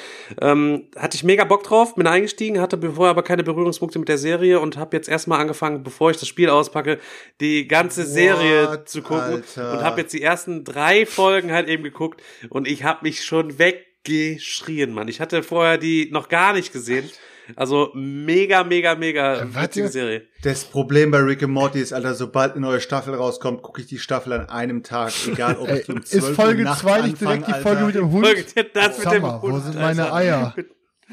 [0.42, 4.18] Ähm, hatte ich mega Bock drauf, bin eingestiegen, hatte vorher aber keine Berührungspunkte mit der
[4.18, 6.98] Serie und habe jetzt erstmal angefangen, bevor ich das Spiel auspacke,
[7.42, 9.74] die ganze Serie What, zu gucken Alter?
[9.74, 13.60] und habe jetzt die ersten drei Folgen halt eben geguckt und ich habe mich schon
[13.60, 15.10] weggeschrien, Mann.
[15.10, 17.10] Ich hatte vorher die noch gar nicht gesehen.
[17.56, 20.28] Also mega, mega, mega was witzige ihr- Serie.
[20.44, 23.88] Das Problem bei Rick and Morty ist, Alter, sobald eine neue Staffel rauskommt, gucke ich
[23.88, 27.02] die Staffel an einem Tag, egal ob ich um ist 12 Folge Uhr nachts 2
[27.02, 27.62] nicht direkt die Alter.
[27.70, 28.26] Folge mit dem Hund?
[28.26, 30.16] Folge, das mit dem Summer, wo Hund, sind meine Alter.
[30.16, 30.56] Eier?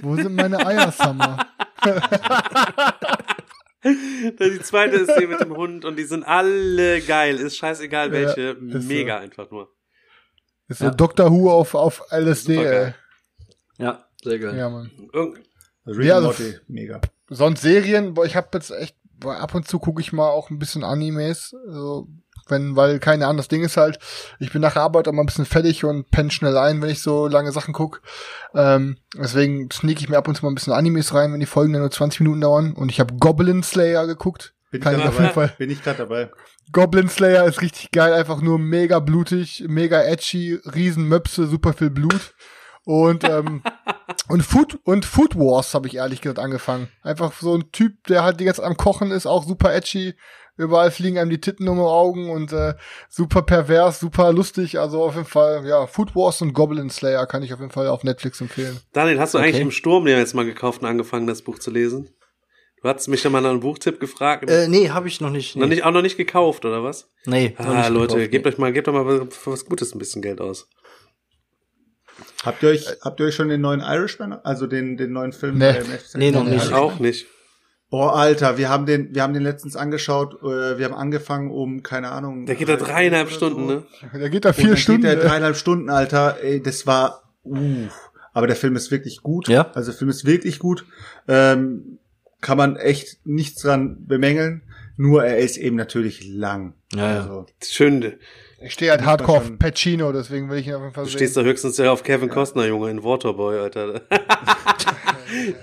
[0.03, 1.39] Wo sind meine Eier, Summer?
[3.85, 7.37] Die zweite ist die mit dem Hund und die sind alle geil.
[7.37, 8.41] Ist scheißegal welche.
[8.61, 8.89] Ja, ist so.
[8.89, 9.73] Mega einfach nur.
[10.69, 12.95] Ist so Doctor Who auf, auf LSD, ey.
[13.79, 14.57] Ja, sehr geil.
[14.57, 14.91] Ja, Mann.
[15.13, 15.46] Irgend
[15.87, 17.01] Rick Ja, also- Morty, mega.
[17.29, 20.51] Sonst Serien, boah, ich habe jetzt echt, boah, ab und zu gucke ich mal auch
[20.51, 22.09] ein bisschen Animes, also,
[22.49, 23.99] wenn, weil keine Ahnung, das Ding ist halt,
[24.39, 26.91] ich bin nach der Arbeit auch mal ein bisschen fertig und penne schnell ein, wenn
[26.91, 28.03] ich so lange Sachen guck.
[28.55, 31.47] Ähm, deswegen sneak ich mir ab und zu mal ein bisschen Animes rein, wenn die
[31.47, 32.73] Folgen dann nur 20 Minuten dauern.
[32.75, 34.55] Und ich habe Goblin Slayer geguckt.
[34.71, 35.49] Bin ich Kann ich gerade auf jeden dabei?
[35.49, 35.57] Fall.
[35.59, 36.31] Bin ich gerade dabei?
[36.71, 42.33] Goblin Slayer ist richtig geil, einfach nur mega blutig, mega edgy, Riesenmöpse, super viel Blut.
[42.87, 43.63] Und, ähm,
[44.29, 46.89] und Food, und Food Wars habe ich ehrlich gesagt angefangen.
[47.03, 50.15] Einfach so ein Typ, der halt die ganze Zeit am Kochen ist, auch super edgy.
[50.57, 52.75] Überall fliegen einem die Titten um die Augen und äh,
[53.11, 54.79] super pervers, super lustig.
[54.79, 57.89] Also auf jeden Fall, ja, Food Wars und Goblin Slayer kann ich auf jeden Fall
[57.89, 58.79] auf Netflix empfehlen.
[58.93, 59.49] Daniel, hast du Okay.
[59.49, 62.09] eigentlich im Sturm dir jetzt mal gekauft und angefangen, das Buch zu lesen?
[62.83, 64.49] Du hattest mich ja mal nach einem Buchtipp gefragt.
[64.49, 65.57] Äh, nee, habe ich noch nicht.
[65.57, 67.11] Nee, noch nicht, auch noch nicht gekauft, oder was?
[67.27, 68.53] nee Ah, nicht Leute, gekauft, gebt nee.
[68.53, 70.69] euch mal, gebt doch mal für was Gutes ein bisschen Geld aus.
[72.47, 75.59] Habt ihr euch, habt ihr euch schon den neuen Irishman, also den, den neuen Film?
[75.59, 75.75] Nee.
[76.15, 76.67] Nee, noch nicht.
[76.67, 77.27] Ich auch nicht.
[77.91, 81.83] Boah, Alter, wir haben den, wir haben den letztens angeschaut, äh, wir haben angefangen um,
[81.83, 82.47] keine Ahnung.
[82.47, 83.75] Der geht da drei dreieinhalb Stunden, so.
[83.75, 83.83] ne?
[84.13, 85.03] Da geht da Und vier dann Stunden.
[85.03, 86.39] Geht der äh, dreieinhalb Stunden, Alter.
[86.43, 87.89] Ey, das war, uh,
[88.33, 89.49] aber der Film ist wirklich gut.
[89.49, 89.71] Ja?
[89.73, 90.85] Also der Film ist wirklich gut.
[91.29, 91.99] Ähm,
[92.41, 94.63] kann man echt nichts dran bemängeln.
[94.97, 96.75] Nur er ist eben natürlich lang.
[96.93, 97.21] Ja, ja.
[97.21, 98.15] Also, Schön.
[98.61, 101.19] Ich stehe halt hardcore auf Pacino, deswegen will ich ihn auf jeden Fall Du sehen.
[101.19, 104.01] stehst da höchstens ja auf Kevin Costner, Junge, in Waterboy, Alter.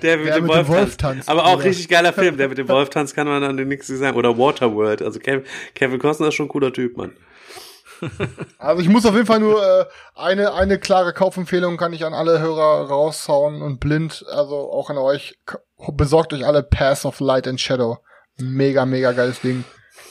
[0.01, 1.29] der mit, Der dem, mit Wolf dem Wolf tanzt.
[1.29, 1.65] Aber auch Bruder.
[1.65, 2.37] richtig geiler Film.
[2.37, 4.17] Der mit dem Wolf tanzt kann man dann nichts sagen.
[4.17, 5.01] Oder Waterworld.
[5.01, 5.43] Also Kevin,
[5.73, 7.13] Kevin Costner ist schon ein cooler Typ, Mann.
[8.57, 12.13] Also ich muss auf jeden Fall nur äh, eine eine klare Kaufempfehlung kann ich an
[12.13, 15.39] alle Hörer raushauen und blind, also auch an euch.
[15.93, 17.99] Besorgt euch alle Pass of Light and Shadow.
[18.37, 19.63] Mega mega geiles Ding.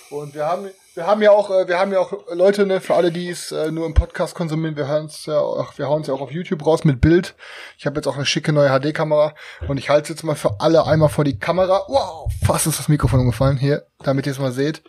[0.09, 2.95] Und wir haben wir haben ja auch äh, wir haben ja auch Leute ne für
[2.95, 4.77] alle die es äh, nur im Podcast konsumieren.
[4.77, 7.35] Wir hören es ja auch, wir hauen es ja auch auf YouTube raus mit Bild.
[7.79, 9.35] Ich habe jetzt auch eine schicke neue HD Kamera
[9.69, 11.85] und ich halte es jetzt mal für alle einmal vor die Kamera.
[11.89, 14.83] Wow, fast ist das Mikrofon umgefallen hier, damit ihr es mal seht.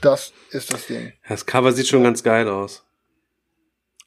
[0.00, 1.12] Das ist das Ding.
[1.28, 2.84] Das Cover sieht schon ganz geil aus.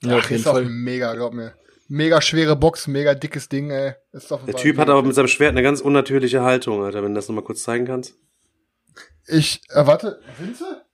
[0.04, 0.66] Ja, auf Ach, jeden ist auch Fall.
[0.66, 1.54] mega, glaub mir.
[1.88, 3.94] Mega schwere Box, mega dickes Ding, ey.
[4.12, 7.02] Ist jeden Der Typ hat mega aber mit seinem Schwert eine ganz unnatürliche Haltung, Alter,
[7.02, 8.16] wenn du das nochmal kurz zeigen kannst.
[9.26, 10.86] Ich, äh, warte, Winze?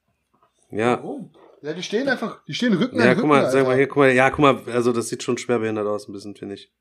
[0.75, 0.97] Ja.
[0.97, 1.31] Warum?
[1.61, 3.69] Ja, die stehen einfach, die stehen Rücken Ja, an guck Rücken, mal, sag Alter.
[3.69, 6.35] mal hier, guck mal, ja, guck mal, also das sieht schon schwerbehindert aus, ein bisschen,
[6.35, 6.71] finde ich.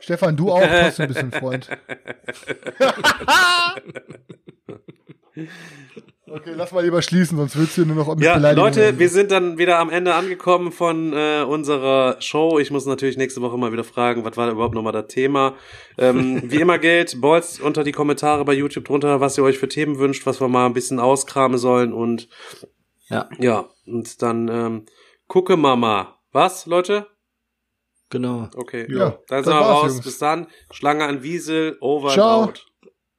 [0.00, 1.68] Stefan, du auch, trotzdem ein bisschen Freund.
[6.26, 9.58] okay, lass mal lieber schließen, sonst willst du nur noch Ja, Leute, wir sind dann
[9.58, 12.58] wieder am Ende angekommen von äh, unserer Show.
[12.58, 15.54] Ich muss natürlich nächste Woche mal wieder fragen, was war da überhaupt nochmal das Thema.
[15.98, 19.68] Ähm, wie immer gilt, bolzt unter die Kommentare bei YouTube drunter, was ihr euch für
[19.68, 22.28] Themen wünscht, was wir mal ein bisschen auskramen sollen und
[23.08, 24.86] Ja, ja, und dann ähm,
[25.28, 26.18] gucke Mama.
[26.32, 27.06] Was, Leute?
[28.12, 28.48] genau.
[28.54, 28.86] Okay.
[28.90, 29.92] Ja, dann sind wir raus.
[29.92, 30.04] Jungs.
[30.04, 30.46] Bis dann.
[30.70, 32.40] Schlange an Wiesel, over Ciao.
[32.42, 32.71] and out.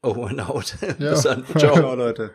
[0.03, 0.75] Oh, and out.
[0.99, 1.11] Ja.
[1.11, 1.45] Bis dann.
[1.45, 1.59] Ciao.
[1.59, 1.75] Ciao.
[1.75, 2.31] Ciao, Leute.